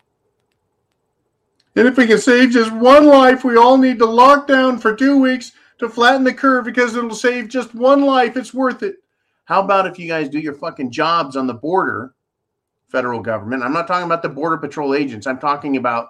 And 1.76 1.88
if 1.88 1.98
we 1.98 2.08
can 2.08 2.18
save 2.18 2.52
just 2.52 2.72
one 2.72 3.06
life, 3.06 3.44
we 3.44 3.58
all 3.58 3.78
need 3.78 4.00
to 4.00 4.06
lock 4.06 4.48
down 4.48 4.80
for 4.80 4.96
two 4.96 5.20
weeks 5.20 5.52
to 5.78 5.88
flatten 5.88 6.24
the 6.24 6.34
curve 6.34 6.66
because 6.66 6.96
it'll 6.96 7.16
save 7.16 7.48
just 7.48 7.74
one 7.74 8.02
life. 8.02 8.36
It's 8.36 8.54
worth 8.54 8.84
it. 8.84 8.96
How 9.46 9.64
about 9.64 9.88
if 9.88 9.98
you 9.98 10.08
guys 10.08 10.30
do 10.30 10.40
your 10.40 10.54
fucking 10.54 10.92
jobs 10.92 11.36
on 11.36 11.48
the 11.48 11.54
border, 11.54 12.14
federal 12.88 13.22
government? 13.22 13.64
I'm 13.64 13.74
not 13.74 13.88
talking 13.88 14.06
about 14.06 14.22
the 14.22 14.30
border 14.30 14.58
patrol 14.58 14.94
agents. 14.94 15.26
I'm 15.26 15.40
talking 15.40 15.78
about 15.78 16.10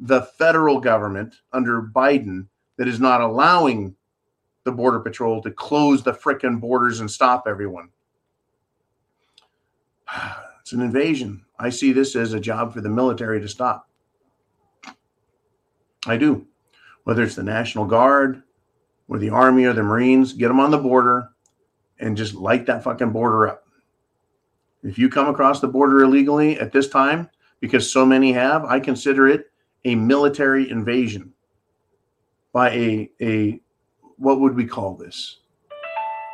the 0.00 0.22
federal 0.22 0.80
government 0.80 1.34
under 1.52 1.82
Biden 1.82 2.46
that 2.78 2.88
is 2.88 2.98
not 2.98 3.20
allowing 3.20 3.94
the 4.64 4.72
border 4.72 5.00
patrol 5.00 5.42
to 5.42 5.50
close 5.50 6.02
the 6.02 6.12
frickin' 6.12 6.60
borders 6.60 7.00
and 7.00 7.10
stop 7.10 7.44
everyone. 7.46 7.90
It's 10.60 10.74
an 10.76 10.82
invasion. 10.82 11.44
I 11.58 11.70
see 11.70 11.92
this 11.92 12.14
as 12.14 12.32
a 12.32 12.38
job 12.38 12.72
for 12.72 12.80
the 12.80 12.88
military 12.88 13.40
to 13.40 13.48
stop. 13.48 13.88
I 16.06 16.16
do. 16.16 16.46
Whether 17.02 17.24
it's 17.24 17.34
the 17.34 17.42
National 17.42 17.86
Guard 17.86 18.44
or 19.08 19.18
the 19.18 19.30
Army 19.30 19.64
or 19.64 19.72
the 19.72 19.82
Marines, 19.82 20.32
get 20.32 20.46
them 20.46 20.60
on 20.60 20.70
the 20.70 20.78
border 20.78 21.30
and 21.98 22.16
just 22.16 22.34
light 22.34 22.66
that 22.66 22.84
fucking 22.84 23.10
border 23.10 23.48
up. 23.48 23.66
If 24.84 24.96
you 24.96 25.08
come 25.08 25.28
across 25.28 25.60
the 25.60 25.66
border 25.66 26.04
illegally 26.04 26.60
at 26.60 26.70
this 26.70 26.88
time, 26.88 27.28
because 27.58 27.90
so 27.90 28.06
many 28.06 28.32
have, 28.32 28.64
I 28.64 28.78
consider 28.78 29.26
it 29.26 29.50
a 29.84 29.94
military 29.94 30.70
invasion 30.70 31.32
by 32.52 32.70
a, 32.70 33.10
a 33.20 33.60
what 34.16 34.40
would 34.40 34.54
we 34.54 34.66
call 34.66 34.94
this? 34.94 35.38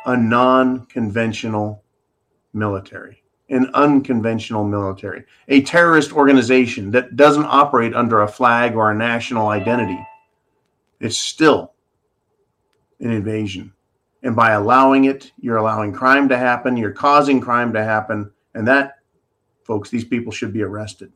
A 0.05 0.17
non 0.17 0.85
conventional 0.87 1.83
military, 2.53 3.23
an 3.49 3.69
unconventional 3.73 4.63
military, 4.63 5.23
a 5.47 5.61
terrorist 5.61 6.11
organization 6.11 6.91
that 6.91 7.15
doesn't 7.15 7.45
operate 7.45 7.93
under 7.93 8.21
a 8.21 8.27
flag 8.27 8.75
or 8.75 8.91
a 8.91 8.95
national 8.95 9.47
identity. 9.49 9.99
It's 10.99 11.17
still 11.17 11.73
an 12.99 13.11
invasion. 13.11 13.73
And 14.23 14.35
by 14.35 14.51
allowing 14.51 15.05
it, 15.05 15.31
you're 15.39 15.57
allowing 15.57 15.93
crime 15.93 16.27
to 16.29 16.37
happen, 16.37 16.75
you're 16.75 16.91
causing 16.91 17.39
crime 17.39 17.71
to 17.73 17.83
happen. 17.83 18.31
And 18.55 18.67
that, 18.67 18.95
folks, 19.63 19.89
these 19.89 20.05
people 20.05 20.31
should 20.31 20.51
be 20.51 20.63
arrested. 20.63 21.11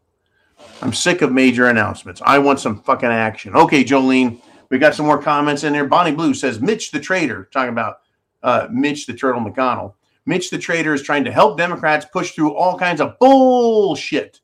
I'm 0.81 0.93
sick 0.93 1.21
of 1.21 1.31
major 1.31 1.67
announcements. 1.67 2.21
I 2.25 2.39
want 2.39 2.59
some 2.59 2.81
fucking 2.81 3.09
action. 3.09 3.55
Okay, 3.55 3.83
Jolene, 3.83 4.41
we 4.69 4.79
got 4.79 4.95
some 4.95 5.05
more 5.05 5.21
comments 5.21 5.63
in 5.63 5.73
there. 5.73 5.85
Bonnie 5.85 6.11
Blue 6.11 6.33
says 6.33 6.59
Mitch 6.59 6.91
the 6.91 6.99
traitor, 6.99 7.49
talking 7.51 7.71
about 7.71 7.99
uh, 8.41 8.67
Mitch 8.71 9.05
the 9.05 9.13
Turtle 9.13 9.41
McConnell. 9.41 9.93
Mitch 10.25 10.49
the 10.49 10.57
traitor 10.57 10.93
is 10.93 11.03
trying 11.03 11.23
to 11.23 11.31
help 11.31 11.57
Democrats 11.57 12.05
push 12.05 12.31
through 12.31 12.55
all 12.55 12.77
kinds 12.77 13.01
of 13.01 13.17
bullshit 13.19 14.39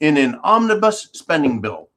in 0.00 0.16
an 0.16 0.38
omnibus 0.42 1.08
spending 1.12 1.60
bill. 1.60 1.88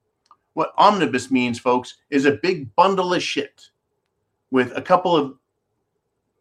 What 0.53 0.73
omnibus 0.77 1.31
means, 1.31 1.59
folks, 1.59 1.97
is 2.09 2.25
a 2.25 2.31
big 2.31 2.75
bundle 2.75 3.13
of 3.13 3.23
shit 3.23 3.69
with 4.51 4.75
a 4.77 4.81
couple 4.81 5.15
of 5.15 5.35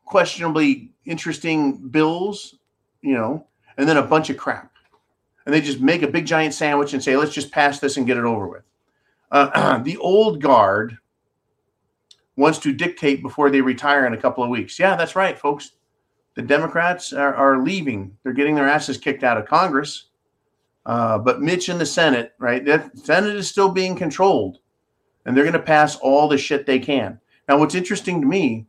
questionably 0.05 0.93
interesting 1.07 1.89
bills, 1.89 2.57
you 3.01 3.14
know, 3.14 3.47
and 3.78 3.89
then 3.89 3.97
a 3.97 4.03
bunch 4.03 4.28
of 4.28 4.37
crap. 4.37 4.72
And 5.45 5.55
they 5.55 5.61
just 5.61 5.80
make 5.80 6.03
a 6.03 6.09
big 6.09 6.26
giant 6.26 6.55
sandwich 6.55 6.93
and 6.93 7.03
say, 7.03 7.16
let's 7.16 7.32
just 7.32 7.51
pass 7.51 7.80
this 7.80 7.97
and 7.97 8.07
get 8.07 8.16
it 8.16 8.24
over 8.24 8.47
with. 8.47 8.62
Uh, 9.30 9.78
the 9.82 9.97
old 9.97 10.40
guard 10.40 10.99
wants 12.36 12.59
to 12.61 12.72
dictate 12.72 13.22
before 13.22 13.51
they 13.51 13.61
retire 13.61 14.07
in 14.07 14.14
a 14.14 14.20
couple 14.20 14.43
of 14.43 14.51
weeks. 14.51 14.78
Yeah, 14.78 14.97
that's 14.97 15.16
right, 15.16 15.38
folks. 15.38 15.72
The 16.34 16.43
Democrats 16.43 17.12
are, 17.12 17.34
are 17.34 17.62
leaving. 17.62 18.16
They're 18.22 18.32
getting 18.32 18.55
their 18.55 18.68
asses 18.68 18.97
kicked 18.97 19.24
out 19.24 19.36
of 19.36 19.47
Congress. 19.47 20.07
Uh, 20.86 21.18
but 21.18 21.43
Mitch 21.43 21.68
in 21.68 21.78
the 21.78 21.86
Senate, 21.86 22.32
right? 22.38 22.64
The 22.64 22.90
Senate 22.95 23.36
is 23.36 23.49
still 23.49 23.70
being 23.70 23.95
controlled, 23.95 24.59
and 25.24 25.36
they're 25.36 25.45
going 25.45 25.53
to 25.53 25.61
pass 25.61 25.97
all 25.97 26.28
the 26.28 26.38
shit 26.38 26.66
they 26.66 26.78
can. 26.78 27.20
Now, 27.49 27.59
what's 27.59 27.74
interesting 27.74 28.20
to 28.20 28.26
me 28.26 28.66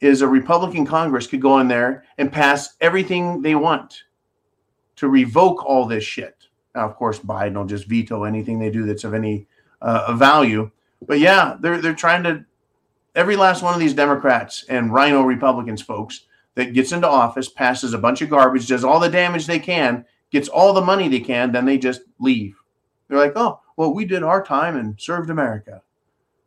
is 0.00 0.22
a 0.22 0.28
Republican 0.28 0.86
Congress 0.86 1.26
could 1.26 1.42
go 1.42 1.58
in 1.58 1.68
there 1.68 2.04
and 2.18 2.32
pass 2.32 2.74
everything 2.80 3.42
they 3.42 3.54
want 3.54 4.04
to 5.02 5.08
revoke 5.08 5.66
all 5.66 5.84
this 5.84 6.04
shit. 6.04 6.46
Now, 6.76 6.88
of 6.88 6.94
course, 6.94 7.18
Biden 7.18 7.54
will 7.54 7.64
just 7.64 7.88
veto 7.88 8.22
anything 8.22 8.60
they 8.60 8.70
do 8.70 8.86
that's 8.86 9.02
of 9.02 9.14
any 9.14 9.48
uh, 9.80 10.14
value. 10.14 10.70
But 11.04 11.18
yeah, 11.18 11.56
they're 11.58 11.82
they're 11.82 11.92
trying 11.92 12.22
to 12.22 12.44
every 13.16 13.34
last 13.34 13.64
one 13.64 13.74
of 13.74 13.80
these 13.80 13.94
Democrats 13.94 14.64
and 14.68 14.94
RINO 14.94 15.22
Republicans, 15.22 15.82
folks, 15.82 16.26
that 16.54 16.72
gets 16.72 16.92
into 16.92 17.08
office, 17.08 17.48
passes 17.48 17.94
a 17.94 17.98
bunch 17.98 18.22
of 18.22 18.30
garbage, 18.30 18.68
does 18.68 18.84
all 18.84 19.00
the 19.00 19.08
damage 19.08 19.46
they 19.46 19.58
can, 19.58 20.04
gets 20.30 20.48
all 20.48 20.72
the 20.72 20.80
money 20.80 21.08
they 21.08 21.18
can, 21.18 21.50
then 21.50 21.64
they 21.64 21.78
just 21.78 22.02
leave. 22.20 22.56
They're 23.08 23.18
like, 23.18 23.32
oh, 23.34 23.58
well, 23.76 23.92
we 23.92 24.04
did 24.04 24.22
our 24.22 24.44
time 24.44 24.76
and 24.76 25.00
served 25.00 25.30
America. 25.30 25.82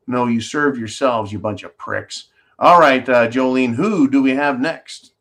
No, 0.08 0.28
you 0.28 0.40
served 0.40 0.80
yourselves, 0.80 1.34
you 1.34 1.40
bunch 1.40 1.64
of 1.64 1.78
pricks. 1.78 2.30
All 2.58 2.80
right, 2.80 3.08
uh, 3.10 3.28
Jolene, 3.28 3.76
who 3.76 4.10
do 4.10 4.22
we 4.22 4.32
have 4.32 4.62
next? 4.62 5.12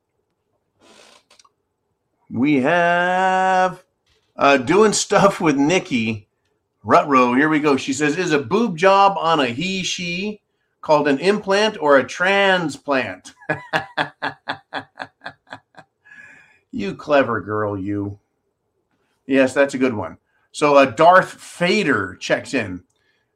We 2.34 2.62
have 2.62 3.84
uh, 4.34 4.56
doing 4.56 4.92
stuff 4.92 5.40
with 5.40 5.56
Nikki 5.56 6.26
Rutro. 6.82 7.34
Here 7.34 7.48
we 7.48 7.60
go. 7.60 7.76
She 7.76 7.92
says, 7.92 8.18
"Is 8.18 8.32
a 8.32 8.40
boob 8.40 8.76
job 8.76 9.16
on 9.16 9.38
a 9.38 9.46
he 9.46 9.84
she 9.84 10.40
called 10.80 11.06
an 11.06 11.20
implant 11.20 11.80
or 11.80 11.96
a 11.96 12.02
transplant?" 12.02 13.34
you 16.72 16.96
clever 16.96 17.40
girl, 17.40 17.78
you. 17.78 18.18
Yes, 19.26 19.54
that's 19.54 19.74
a 19.74 19.78
good 19.78 19.94
one. 19.94 20.18
So, 20.50 20.74
uh, 20.74 20.86
Darth 20.86 21.30
Fader 21.30 22.16
checks 22.16 22.52
in. 22.52 22.82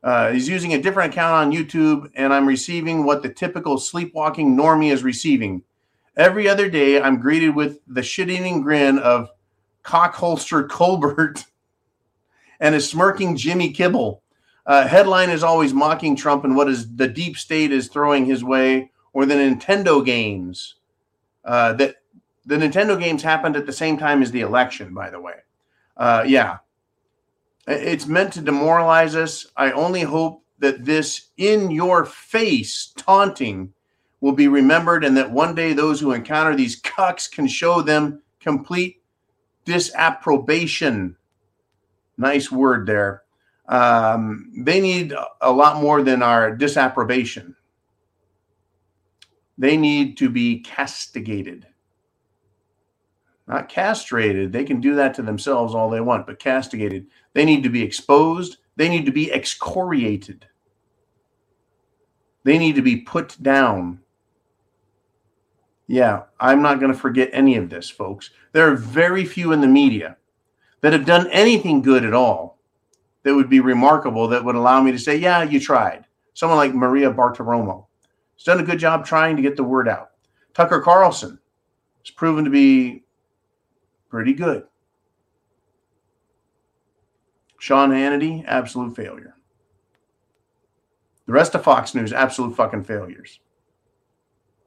Uh, 0.03 0.33
he's 0.33 0.49
using 0.49 0.75
a 0.75 0.83
different 0.83 1.13
account 1.13 1.35
on 1.35 1.53
YouTube, 1.53 2.11
and 2.17 2.35
I'm 2.35 2.49
receiving 2.49 3.05
what 3.05 3.23
the 3.23 3.29
typical 3.29 3.79
sleepwalking 3.79 4.57
normie 4.57 4.93
is 4.93 5.05
receiving. 5.05 5.63
Every 6.19 6.49
other 6.49 6.69
day, 6.69 7.01
I'm 7.01 7.21
greeted 7.21 7.55
with 7.55 7.79
the 7.87 8.03
shit 8.03 8.29
eating 8.29 8.61
grin 8.61 8.99
of 8.99 9.31
cockholster 9.85 10.69
Colbert 10.69 11.45
and 12.61 12.75
a 12.75 12.81
smirking 12.81 13.37
Jimmy 13.37 13.71
Kibble. 13.71 14.25
Uh, 14.67 14.87
headline 14.87 15.31
is 15.31 15.45
always 15.45 15.73
mocking 15.73 16.17
Trump 16.17 16.45
and 16.45 16.57
what 16.57 16.69
is 16.69 16.95
the 16.97 17.07
deep 17.07 17.39
state 17.39 17.71
is 17.71 17.87
throwing 17.87 18.27
his 18.27 18.43
way, 18.43 18.91
or 19.13 19.27
the 19.27 19.35
Nintendo 19.35 20.05
games. 20.05 20.75
Uh, 21.45 21.73
that 21.75 21.97
the 22.45 22.57
Nintendo 22.57 22.99
games 22.99 23.23
happened 23.23 23.57
at 23.57 23.65
the 23.65 23.73
same 23.73 23.97
time 23.97 24.21
as 24.21 24.33
the 24.33 24.41
election, 24.41 24.93
by 24.93 25.11
the 25.11 25.21
way. 25.21 25.37
Uh, 25.97 26.25
yeah, 26.27 26.59
it's 27.69 28.07
meant 28.07 28.33
to 28.33 28.41
demoralize 28.41 29.15
us. 29.15 29.47
I 29.57 29.71
only 29.71 30.03
hope 30.03 30.43
that 30.59 30.85
this 30.85 31.29
in 31.37 31.71
your 31.71 32.05
face 32.05 32.93
taunting 32.97 33.73
will 34.21 34.33
be 34.33 34.49
remembered 34.49 35.05
and 35.05 35.17
that 35.17 35.31
one 35.31 35.55
day 35.55 35.73
those 35.73 36.01
who 36.01 36.13
encounter 36.13 36.57
these 36.57 36.81
cucks 36.81 37.31
can 37.31 37.47
show 37.47 37.83
them 37.83 38.21
complete 38.41 39.03
disapprobation. 39.65 41.17
Nice 42.17 42.51
word 42.51 42.87
there. 42.87 43.23
Um, 43.69 44.51
they 44.57 44.81
need 44.81 45.15
a 45.41 45.53
lot 45.53 45.81
more 45.81 46.03
than 46.03 46.23
our 46.23 46.57
disapprobation. 46.57 47.55
They 49.59 49.77
need 49.77 50.17
to 50.19 50.31
be 50.31 50.61
castigated. 50.61 51.67
Not 53.47 53.69
castrated. 53.69 54.53
They 54.53 54.65
can 54.65 54.81
do 54.81 54.95
that 54.95 55.15
to 55.15 55.23
themselves 55.23 55.75
all 55.75 55.91
they 55.91 56.01
want, 56.01 56.27
but 56.27 56.39
castigated. 56.39 57.07
They 57.33 57.45
need 57.45 57.63
to 57.63 57.69
be 57.69 57.83
exposed. 57.83 58.59
They 58.77 58.89
need 58.89 59.07
to 59.07 59.13
be 59.13 59.33
excoriated. 59.33 60.47
They 62.45 62.59
need 62.59 62.77
to 62.77 62.83
be 62.83 62.97
put 62.97 63.37
down. 63.43 64.01
Yeah, 65.89 66.25
I'm 66.39 66.61
not 66.61 66.81
going 66.81 66.93
to 66.93 66.99
forget 66.99 67.31
any 67.33 67.57
of 67.57 67.71
this, 67.71 67.89
folks. 67.89 68.31
There 68.53 68.71
are 68.71 68.77
very 68.77 69.25
few 69.25 69.53
in 69.53 69.63
the 69.63 69.67
media 69.67 70.19
that 70.83 70.93
have 70.93 71.07
done 71.07 71.29
anything 71.31 71.81
good 71.81 72.05
at 72.05 72.13
all 72.13 72.59
that 73.23 73.35
would 73.35 73.49
be 73.49 73.61
remarkable 73.61 74.29
that 74.29 74.45
would 74.45 74.55
allow 74.55 74.83
me 74.83 74.93
to 74.93 74.99
say, 74.99 75.17
yeah, 75.17 75.43
you 75.43 75.59
tried. 75.59 76.05
Someone 76.35 76.59
like 76.59 76.75
Maria 76.75 77.11
Bartiromo 77.11 77.87
has 78.37 78.45
done 78.45 78.61
a 78.61 78.65
good 78.65 78.79
job 78.79 79.05
trying 79.05 79.35
to 79.37 79.43
get 79.43 79.57
the 79.57 79.65
word 79.65 79.89
out. 79.89 80.11
Tucker 80.53 80.81
Carlson 80.81 81.39
has 82.05 82.11
proven 82.11 82.45
to 82.45 82.51
be 82.51 83.05
pretty 84.11 84.35
good. 84.35 84.65
Sean 87.59 87.91
Hannity, 87.91 88.45
absolute 88.47 88.95
failure. 88.95 89.35
The 91.27 91.33
rest 91.33 91.55
of 91.55 91.65
Fox 91.65 91.95
News, 91.95 92.13
absolute 92.13 92.55
fucking 92.55 92.85
failures. 92.85 93.41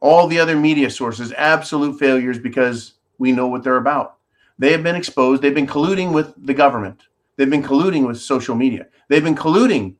All 0.02 0.28
the 0.28 0.40
other 0.40 0.58
media 0.58 0.90
sources, 0.90 1.32
absolute 1.38 1.98
failures 1.98 2.40
because 2.40 2.96
we 3.18 3.32
know 3.32 3.48
what 3.48 3.64
they're 3.64 3.78
about. 3.78 4.18
They 4.60 4.72
have 4.74 4.84
been 4.84 4.96
exposed. 4.96 5.42
They've 5.42 5.56
been 5.56 5.68
colluding 5.68 6.12
with 6.12 6.34
the 6.38 6.54
government. 6.54 7.04
They've 7.38 7.50
been 7.50 7.64
colluding 7.64 8.06
with 8.06 8.20
social 8.20 8.56
media. 8.56 8.88
They've 9.08 9.24
been 9.24 9.36
colluding, 9.36 9.96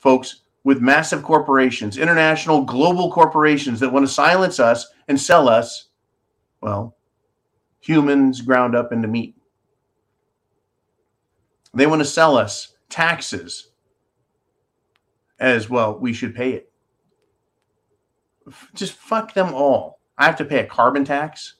folks, 0.00 0.40
with 0.64 0.80
massive 0.80 1.22
corporations, 1.22 1.98
international, 1.98 2.64
global 2.64 3.12
corporations 3.12 3.80
that 3.80 3.92
want 3.92 4.06
to 4.06 4.12
silence 4.12 4.58
us 4.58 4.86
and 5.08 5.20
sell 5.20 5.48
us, 5.48 5.88
well, 6.60 6.96
humans 7.80 8.40
ground 8.40 8.74
up 8.74 8.92
into 8.92 9.08
meat. 9.08 9.36
They 11.74 11.86
want 11.86 12.00
to 12.00 12.06
sell 12.06 12.36
us 12.36 12.74
taxes 12.88 13.70
as 15.38 15.68
well. 15.68 15.98
We 15.98 16.12
should 16.12 16.34
pay 16.34 16.52
it. 16.52 16.71
Just 18.74 18.94
fuck 18.94 19.34
them 19.34 19.54
all. 19.54 20.00
I 20.18 20.26
have 20.26 20.36
to 20.36 20.44
pay 20.44 20.60
a 20.60 20.66
carbon 20.66 21.04
tax. 21.04 21.54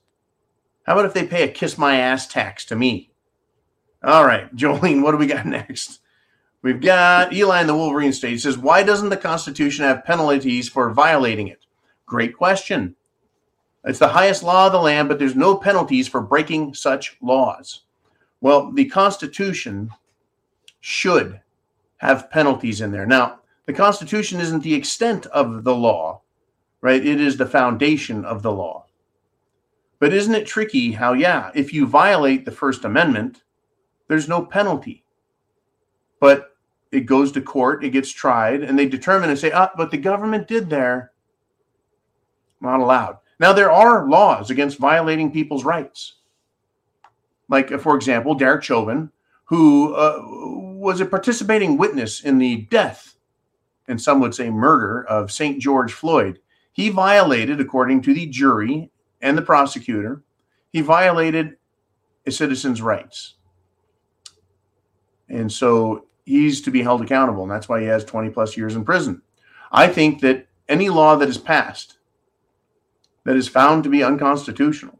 How 0.85 0.95
about 0.95 1.07
if 1.07 1.14
they 1.14 1.26
pay 1.26 1.45
a 1.45 1.49
kiss 1.49 1.78
my 1.78 1.97
ass 1.97 2.26
tax 2.26 2.64
to 2.66 2.76
me? 2.76 3.11
All 4.03 4.26
right, 4.26 4.55
Jolene, 4.57 5.03
what 5.03 5.12
do 5.12 5.16
we 5.16 5.26
got 5.26 5.47
next? 5.47 6.01
We've 6.62 6.80
got 6.80 7.33
Eli 7.33 7.61
in 7.61 7.66
the 7.66 7.74
Wolverine 7.74 8.12
state. 8.12 8.30
He 8.30 8.39
says, 8.39 8.57
Why 8.57 8.83
doesn't 8.83 9.09
the 9.09 9.16
Constitution 9.16 9.85
have 9.85 10.05
penalties 10.05 10.68
for 10.68 10.93
violating 10.93 11.49
it? 11.49 11.66
Great 12.07 12.37
question. 12.37 12.95
It's 13.85 13.99
the 13.99 14.09
highest 14.09 14.45
law 14.45 14.66
of 14.66 14.72
the 14.72 14.78
land, 14.78 15.09
but 15.09 15.18
there's 15.18 15.35
no 15.35 15.57
penalties 15.57 16.07
for 16.07 16.20
breaking 16.20 16.74
such 16.74 17.16
laws. 17.20 17.83
Well, 18.41 18.70
the 18.70 18.85
Constitution 18.85 19.91
should 20.80 21.41
have 21.97 22.30
penalties 22.30 22.80
in 22.80 22.93
there. 22.93 23.07
Now, 23.07 23.41
the 23.66 23.72
Constitution 23.72 24.41
isn't 24.41 24.62
the 24.62 24.74
extent 24.74 25.26
of 25.26 25.64
the 25.64 25.74
law, 25.74 26.22
right? 26.83 27.05
It 27.05 27.20
is 27.20 27.37
the 27.37 27.47
foundation 27.47 28.24
of 28.24 28.43
the 28.43 28.53
law. 28.53 28.87
But 29.99 30.12
isn't 30.12 30.35
it 30.35 30.47
tricky 30.47 30.93
how, 30.93 31.12
yeah, 31.12 31.51
if 31.55 31.72
you 31.72 31.87
violate 31.87 32.45
the 32.45 32.51
First 32.51 32.85
Amendment, 32.85 33.45
there's 34.09 34.28
no 34.28 34.45
penalty. 34.45 35.05
But 36.20 36.57
it 36.91 37.07
goes 37.07 37.33
to 37.33 37.41
court, 37.41 37.85
it 37.85 37.91
gets 37.91 38.11
tried, 38.11 38.62
and 38.62 38.78
they 38.78 38.87
determine 38.87 39.30
and 39.30 39.39
say, 39.39 39.53
ah, 39.53 39.70
but 39.76 39.91
the 39.91 39.97
government 39.97 40.49
did 40.49 40.68
there. 40.68 41.12
Not 42.61 42.80
allowed. 42.80 43.18
Now, 43.41 43.53
there 43.53 43.72
are 43.72 44.09
laws 44.09 44.51
against 44.51 44.78
violating 44.78 45.33
people's 45.33 45.64
rights. 45.64 46.16
Like, 47.49 47.70
for 47.80 47.97
example, 47.97 48.35
Derek 48.35 48.62
Chauvin, 48.62 49.11
who 49.45 49.95
uh, 49.95 50.18
was 50.20 51.01
a 51.01 51.07
participating 51.07 51.76
witness 51.76 52.22
in 52.22 52.39
the 52.39 52.62
death, 52.70 53.14
and 53.89 54.01
some 54.01 54.20
would 54.20 54.35
say 54.35 54.51
murder, 54.51 55.05
of 55.05 55.33
St. 55.33 55.61
George 55.61 55.93
Floyd. 55.93 56.41
He 56.72 56.88
violated, 56.88 57.60
according 57.60 58.02
to 58.02 58.14
the 58.14 58.26
jury 58.26 58.90
and 59.20 59.36
the 59.36 59.42
prosecutor, 59.42 60.22
he 60.72 60.80
violated 60.80 61.56
a 62.26 62.30
citizen's 62.30 62.80
rights. 62.80 63.34
And 65.28 65.50
so 65.50 66.06
he's 66.24 66.60
to 66.62 66.70
be 66.70 66.82
held 66.82 67.02
accountable, 67.02 67.42
and 67.42 67.50
that's 67.50 67.68
why 67.68 67.80
he 67.80 67.86
has 67.86 68.04
20 68.04 68.30
plus 68.30 68.56
years 68.56 68.74
in 68.74 68.84
prison. 68.84 69.22
I 69.70 69.88
think 69.88 70.20
that 70.20 70.46
any 70.68 70.88
law 70.88 71.16
that 71.16 71.28
is 71.28 71.38
passed 71.38 71.98
that 73.24 73.36
is 73.36 73.48
found 73.48 73.84
to 73.84 73.90
be 73.90 74.02
unconstitutional. 74.02 74.98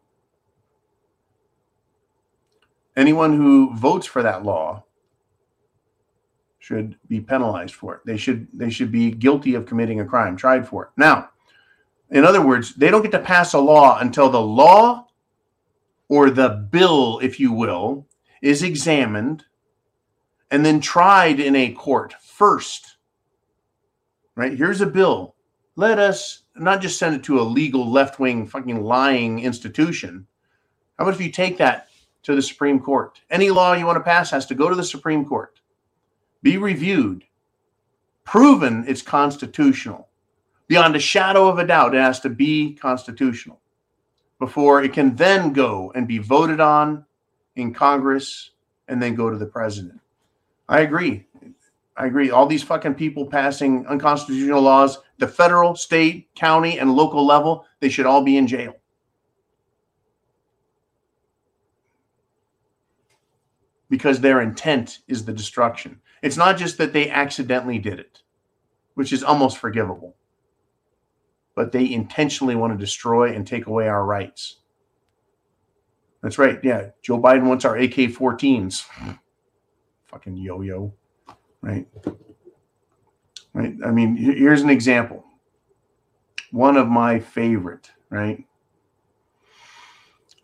Anyone 2.95 3.35
who 3.35 3.75
votes 3.75 4.05
for 4.05 4.21
that 4.21 4.43
law 4.43 4.83
should 6.59 6.95
be 7.07 7.19
penalized 7.19 7.73
for 7.73 7.95
it. 7.95 8.01
They 8.05 8.17
should 8.17 8.47
they 8.53 8.69
should 8.69 8.91
be 8.91 9.11
guilty 9.11 9.55
of 9.55 9.65
committing 9.65 9.99
a 9.99 10.05
crime, 10.05 10.37
tried 10.37 10.67
for 10.67 10.85
it. 10.85 10.89
Now, 10.95 11.29
in 12.13 12.25
other 12.25 12.45
words, 12.45 12.75
they 12.75 12.91
don't 12.91 13.01
get 13.01 13.11
to 13.11 13.19
pass 13.19 13.53
a 13.53 13.59
law 13.59 13.97
until 13.99 14.29
the 14.29 14.41
law 14.41 15.07
or 16.07 16.29
the 16.29 16.49
bill, 16.49 17.19
if 17.23 17.39
you 17.39 17.51
will, 17.51 18.07
is 18.41 18.61
examined 18.61 19.45
and 20.51 20.63
then 20.63 20.79
tried 20.79 21.39
in 21.39 21.55
a 21.55 21.71
court 21.71 22.13
first. 22.21 22.97
Right? 24.35 24.55
Here's 24.55 24.81
a 24.81 24.85
bill. 24.85 25.35
Let 25.75 25.97
us 25.97 26.43
not 26.55 26.81
just 26.81 26.99
send 26.99 27.15
it 27.15 27.23
to 27.23 27.39
a 27.39 27.41
legal 27.41 27.89
left 27.89 28.19
wing 28.19 28.45
fucking 28.45 28.83
lying 28.83 29.39
institution. 29.39 30.27
How 30.99 31.05
about 31.05 31.15
if 31.15 31.21
you 31.21 31.31
take 31.31 31.57
that 31.57 31.87
to 32.23 32.35
the 32.35 32.43
Supreme 32.43 32.79
Court? 32.79 33.19
Any 33.31 33.49
law 33.49 33.73
you 33.73 33.87
want 33.87 33.97
to 33.97 34.03
pass 34.03 34.29
has 34.29 34.45
to 34.45 34.55
go 34.55 34.69
to 34.69 34.75
the 34.75 34.83
Supreme 34.83 35.25
Court, 35.25 35.59
be 36.43 36.57
reviewed, 36.57 37.23
proven 38.23 38.85
it's 38.87 39.01
constitutional. 39.01 40.09
Beyond 40.67 40.95
a 40.95 40.99
shadow 40.99 41.47
of 41.47 41.59
a 41.59 41.67
doubt, 41.67 41.95
it 41.95 41.99
has 41.99 42.19
to 42.21 42.29
be 42.29 42.73
constitutional 42.73 43.59
before 44.39 44.83
it 44.83 44.93
can 44.93 45.15
then 45.15 45.53
go 45.53 45.91
and 45.95 46.07
be 46.07 46.17
voted 46.17 46.59
on 46.59 47.05
in 47.55 47.73
Congress 47.73 48.51
and 48.87 49.01
then 49.01 49.15
go 49.15 49.29
to 49.29 49.37
the 49.37 49.45
president. 49.45 49.99
I 50.67 50.81
agree. 50.81 51.27
I 51.95 52.07
agree. 52.07 52.31
All 52.31 52.47
these 52.47 52.63
fucking 52.63 52.95
people 52.95 53.27
passing 53.27 53.85
unconstitutional 53.87 54.61
laws, 54.61 54.99
the 55.19 55.27
federal, 55.27 55.75
state, 55.75 56.27
county, 56.35 56.79
and 56.79 56.95
local 56.95 57.25
level, 57.25 57.65
they 57.79 57.89
should 57.89 58.05
all 58.05 58.23
be 58.23 58.37
in 58.37 58.47
jail. 58.47 58.73
Because 63.89 64.19
their 64.19 64.41
intent 64.41 64.99
is 65.07 65.23
the 65.23 65.33
destruction. 65.33 66.01
It's 66.23 66.37
not 66.37 66.57
just 66.57 66.77
that 66.79 66.93
they 66.93 67.09
accidentally 67.09 67.77
did 67.77 67.99
it, 67.99 68.23
which 68.95 69.13
is 69.13 69.23
almost 69.23 69.57
forgivable, 69.57 70.15
but 71.55 71.71
they 71.71 71.91
intentionally 71.91 72.55
want 72.55 72.73
to 72.73 72.77
destroy 72.77 73.33
and 73.33 73.45
take 73.45 73.67
away 73.67 73.87
our 73.87 74.05
rights. 74.05 74.57
That's 76.21 76.37
right. 76.37 76.59
Yeah. 76.63 76.89
Joe 77.01 77.19
Biden 77.19 77.43
wants 77.43 77.65
our 77.65 77.75
AK 77.77 77.93
14s. 77.93 78.85
Fucking 80.05 80.37
yo 80.37 80.61
yo 80.61 80.93
right? 81.63 81.87
Right. 83.53 83.75
I 83.83 83.91
mean, 83.91 84.15
here's 84.15 84.61
an 84.61 84.69
example. 84.69 85.23
One 86.51 86.77
of 86.77 86.87
my 86.87 87.19
favorite, 87.19 87.89
right? 88.09 88.45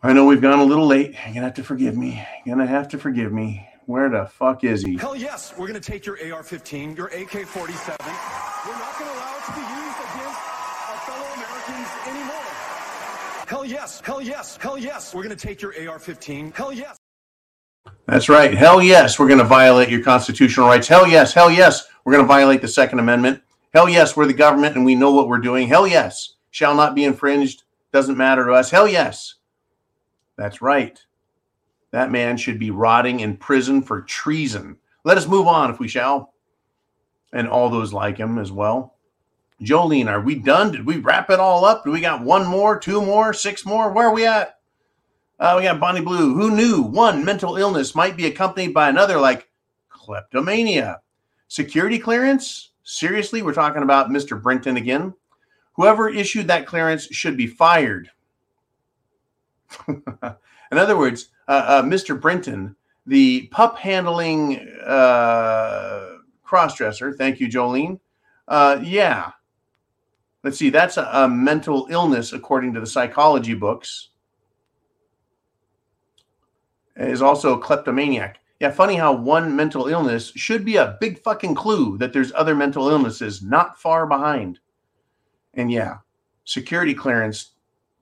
I 0.02 0.12
know 0.12 0.24
we've 0.24 0.40
gone 0.40 0.58
a 0.58 0.64
little 0.64 0.86
late. 0.86 1.14
You're 1.26 1.34
gonna 1.34 1.46
have 1.46 1.54
to 1.54 1.62
forgive 1.62 1.96
me. 1.96 2.26
You're 2.44 2.56
gonna 2.56 2.66
have 2.66 2.88
to 2.88 2.98
forgive 2.98 3.32
me. 3.32 3.68
Where 3.86 4.08
the 4.08 4.26
fuck 4.26 4.64
is 4.64 4.82
he? 4.82 4.96
Hell 4.96 5.14
yes, 5.14 5.52
we're 5.56 5.66
gonna 5.66 5.78
take 5.78 6.06
your 6.06 6.16
AR-15, 6.16 6.96
your 6.96 7.08
AK-47. 7.08 7.46
We're 7.46 8.72
not 8.72 8.98
gonna 8.98 9.12
allow 9.12 9.36
it 9.36 9.44
to 9.44 9.52
be 9.52 9.60
used 9.60 9.98
against 10.00 10.40
our 10.88 10.98
fellow 11.04 11.28
Americans 11.34 11.90
anymore. 12.06 12.50
Hell 13.50 13.64
yes, 13.64 14.00
hell 14.04 14.22
yes, 14.22 14.56
hell 14.58 14.78
yes, 14.78 15.12
we're 15.12 15.24
gonna 15.24 15.34
take 15.34 15.60
your 15.60 15.72
AR-15. 15.72 16.54
Hell 16.54 16.72
yes. 16.72 16.96
That's 18.06 18.28
right. 18.28 18.54
Hell 18.54 18.80
yes, 18.80 19.18
we're 19.18 19.26
going 19.26 19.40
to 19.40 19.44
violate 19.44 19.88
your 19.88 20.04
constitutional 20.04 20.68
rights. 20.68 20.86
Hell 20.86 21.08
yes, 21.08 21.34
hell 21.34 21.50
yes, 21.50 21.88
we're 22.04 22.12
going 22.12 22.22
to 22.22 22.28
violate 22.28 22.60
the 22.60 22.68
Second 22.68 23.00
Amendment. 23.00 23.42
Hell 23.74 23.88
yes, 23.88 24.16
we're 24.16 24.26
the 24.26 24.32
government 24.34 24.76
and 24.76 24.84
we 24.84 24.94
know 24.94 25.10
what 25.12 25.26
we're 25.26 25.38
doing. 25.38 25.66
Hell 25.66 25.86
yes, 25.86 26.34
shall 26.50 26.76
not 26.76 26.94
be 26.94 27.04
infringed. 27.04 27.64
Doesn't 27.92 28.16
matter 28.16 28.44
to 28.44 28.52
us. 28.52 28.70
Hell 28.70 28.86
yes. 28.86 29.36
That's 30.36 30.62
right. 30.62 31.00
That 31.90 32.12
man 32.12 32.36
should 32.36 32.58
be 32.58 32.70
rotting 32.70 33.18
in 33.18 33.36
prison 33.36 33.82
for 33.82 34.02
treason. 34.02 34.76
Let 35.02 35.18
us 35.18 35.26
move 35.26 35.48
on, 35.48 35.70
if 35.70 35.80
we 35.80 35.88
shall. 35.88 36.34
and 37.32 37.48
all 37.48 37.68
those 37.68 37.92
like 37.92 38.18
him 38.18 38.38
as 38.38 38.52
well. 38.52 38.94
Jolene, 39.60 40.08
are 40.08 40.20
we 40.20 40.36
done? 40.36 40.72
Did 40.72 40.86
we 40.86 40.96
wrap 40.96 41.30
it 41.30 41.38
all 41.38 41.64
up? 41.64 41.84
Do 41.84 41.90
we 41.90 42.00
got 42.00 42.22
one 42.22 42.46
more, 42.46 42.78
two 42.78 43.02
more, 43.02 43.32
six 43.32 43.66
more? 43.66 43.92
Where 43.92 44.08
are 44.08 44.14
we 44.14 44.26
at? 44.26 44.58
Uh, 45.38 45.54
we 45.58 45.64
got 45.64 45.80
Bonnie 45.80 46.00
Blue. 46.00 46.34
Who 46.34 46.54
knew 46.54 46.82
one 46.82 47.24
mental 47.24 47.56
illness 47.56 47.94
might 47.94 48.16
be 48.16 48.26
accompanied 48.26 48.72
by 48.72 48.88
another, 48.88 49.18
like 49.18 49.50
kleptomania? 49.88 51.00
Security 51.48 51.98
clearance? 51.98 52.70
Seriously, 52.84 53.42
we're 53.42 53.54
talking 53.54 53.82
about 53.82 54.08
Mr. 54.08 54.40
Brinton 54.40 54.76
again. 54.76 55.14
Whoever 55.74 56.08
issued 56.08 56.48
that 56.48 56.66
clearance 56.66 57.04
should 57.04 57.36
be 57.36 57.46
fired. 57.46 58.10
In 59.88 60.78
other 60.78 60.96
words, 60.96 61.28
uh, 61.48 61.64
uh, 61.66 61.82
Mr. 61.82 62.18
Brinton, 62.20 62.76
the 63.06 63.48
pup 63.48 63.78
handling 63.78 64.58
uh, 64.84 66.16
crossdresser, 66.46 67.16
thank 67.16 67.40
you, 67.40 67.48
Jolene. 67.48 67.98
Uh, 68.48 68.80
yeah. 68.82 69.32
Let's 70.42 70.58
see, 70.58 70.70
that's 70.70 70.96
a, 70.96 71.08
a 71.12 71.28
mental 71.28 71.86
illness 71.90 72.32
according 72.32 72.74
to 72.74 72.80
the 72.80 72.86
psychology 72.86 73.54
books. 73.54 74.08
Is 76.96 77.22
also 77.22 77.54
a 77.54 77.60
kleptomaniac. 77.60 78.40
Yeah, 78.58 78.70
funny 78.70 78.96
how 78.96 79.14
one 79.14 79.56
mental 79.56 79.86
illness 79.86 80.32
should 80.36 80.66
be 80.66 80.76
a 80.76 80.98
big 81.00 81.18
fucking 81.22 81.54
clue 81.54 81.96
that 81.96 82.12
there's 82.12 82.32
other 82.34 82.54
mental 82.54 82.90
illnesses 82.90 83.42
not 83.42 83.80
far 83.80 84.06
behind. 84.06 84.58
And 85.54 85.72
yeah, 85.72 85.98
security 86.44 86.92
clearance 86.92 87.52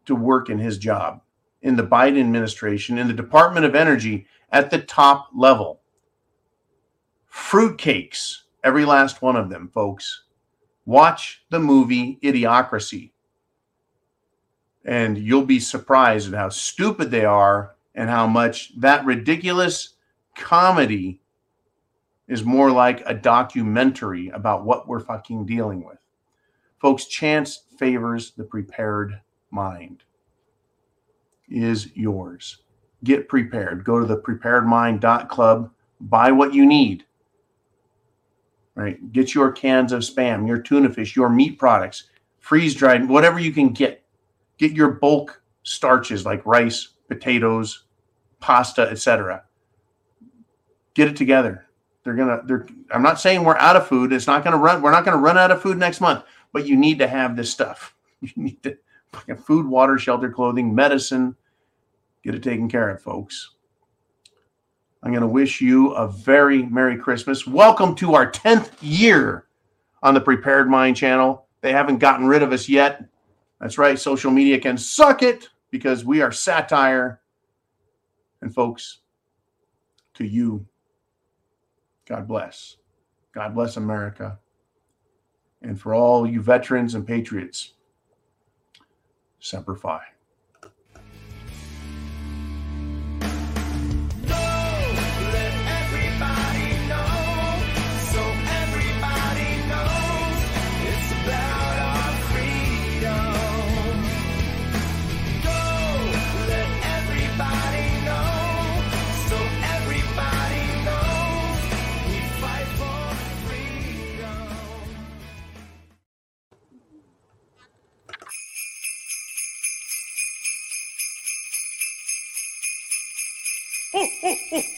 to 0.06 0.16
work 0.16 0.50
in 0.50 0.58
his 0.58 0.78
job 0.78 1.20
in 1.62 1.76
the 1.76 1.86
Biden 1.86 2.20
administration, 2.20 2.98
in 2.98 3.06
the 3.06 3.14
Department 3.14 3.66
of 3.66 3.74
Energy 3.74 4.26
at 4.50 4.70
the 4.70 4.78
top 4.80 5.28
level. 5.34 5.80
Fruitcakes, 7.32 8.38
every 8.64 8.84
last 8.84 9.22
one 9.22 9.36
of 9.36 9.50
them, 9.50 9.70
folks. 9.72 10.24
Watch 10.88 11.44
the 11.50 11.58
movie 11.58 12.18
Idiocracy. 12.22 13.10
And 14.86 15.18
you'll 15.18 15.44
be 15.44 15.60
surprised 15.60 16.32
at 16.32 16.38
how 16.38 16.48
stupid 16.48 17.10
they 17.10 17.26
are 17.26 17.74
and 17.94 18.08
how 18.08 18.26
much 18.26 18.72
that 18.80 19.04
ridiculous 19.04 19.96
comedy 20.34 21.20
is 22.26 22.42
more 22.42 22.70
like 22.70 23.02
a 23.04 23.12
documentary 23.12 24.30
about 24.30 24.64
what 24.64 24.88
we're 24.88 25.00
fucking 25.00 25.44
dealing 25.44 25.84
with. 25.84 25.98
Folks, 26.80 27.04
chance 27.04 27.64
favors 27.76 28.30
the 28.30 28.44
prepared 28.44 29.20
mind 29.50 30.04
is 31.50 31.94
yours. 31.94 32.62
Get 33.04 33.28
prepared. 33.28 33.84
Go 33.84 34.00
to 34.00 34.06
the 34.06 34.22
preparedmind.club, 34.22 35.70
buy 36.00 36.32
what 36.32 36.54
you 36.54 36.64
need. 36.64 37.04
Right? 38.78 39.12
Get 39.12 39.34
your 39.34 39.50
cans 39.50 39.90
of 39.90 40.02
spam, 40.02 40.46
your 40.46 40.60
tuna 40.60 40.88
fish, 40.88 41.16
your 41.16 41.28
meat 41.28 41.58
products, 41.58 42.04
freeze 42.38 42.76
dried, 42.76 43.08
whatever 43.08 43.40
you 43.40 43.50
can 43.50 43.70
get. 43.70 44.04
Get 44.56 44.70
your 44.70 44.92
bulk 44.92 45.42
starches 45.64 46.24
like 46.24 46.46
rice, 46.46 46.90
potatoes, 47.08 47.86
pasta, 48.38 48.82
etc. 48.82 49.42
Get 50.94 51.08
it 51.08 51.16
together. 51.16 51.66
They're 52.04 52.14
gonna. 52.14 52.42
They're. 52.46 52.68
I'm 52.92 53.02
not 53.02 53.18
saying 53.18 53.42
we're 53.42 53.56
out 53.56 53.74
of 53.74 53.88
food. 53.88 54.12
It's 54.12 54.28
not 54.28 54.44
gonna 54.44 54.56
run. 54.56 54.80
We're 54.80 54.92
not 54.92 55.04
gonna 55.04 55.16
run 55.16 55.36
out 55.36 55.50
of 55.50 55.60
food 55.60 55.76
next 55.76 56.00
month. 56.00 56.22
But 56.52 56.64
you 56.64 56.76
need 56.76 57.00
to 57.00 57.08
have 57.08 57.36
this 57.36 57.50
stuff. 57.50 57.94
You 58.20 58.32
need 58.36 58.62
to 58.64 58.76
food, 59.44 59.66
water, 59.66 59.98
shelter, 59.98 60.30
clothing, 60.30 60.74
medicine. 60.74 61.34
Get 62.22 62.34
it 62.34 62.42
taken 62.42 62.68
care 62.68 62.90
of, 62.90 63.02
folks. 63.02 63.54
I'm 65.02 65.12
going 65.12 65.22
to 65.22 65.28
wish 65.28 65.60
you 65.60 65.92
a 65.92 66.08
very 66.08 66.64
Merry 66.64 66.96
Christmas. 66.96 67.46
Welcome 67.46 67.94
to 67.96 68.14
our 68.14 68.30
10th 68.30 68.72
year 68.80 69.46
on 70.02 70.12
the 70.12 70.20
Prepared 70.20 70.68
Mind 70.68 70.96
channel. 70.96 71.46
They 71.60 71.72
haven't 71.72 71.98
gotten 71.98 72.26
rid 72.26 72.42
of 72.42 72.52
us 72.52 72.68
yet. 72.68 73.04
That's 73.60 73.78
right, 73.78 73.98
social 73.98 74.32
media 74.32 74.58
can 74.58 74.76
suck 74.76 75.22
it 75.22 75.50
because 75.70 76.04
we 76.04 76.20
are 76.20 76.32
satire. 76.32 77.20
And, 78.42 78.52
folks, 78.52 78.98
to 80.14 80.24
you, 80.24 80.66
God 82.06 82.26
bless. 82.26 82.76
God 83.32 83.54
bless 83.54 83.76
America. 83.76 84.40
And 85.62 85.80
for 85.80 85.94
all 85.94 86.26
you 86.26 86.42
veterans 86.42 86.96
and 86.96 87.06
patriots, 87.06 87.74
Semper 89.38 89.76
Fi. 89.76 90.00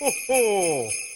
Ho, 0.00 0.10
ho. 0.28 1.09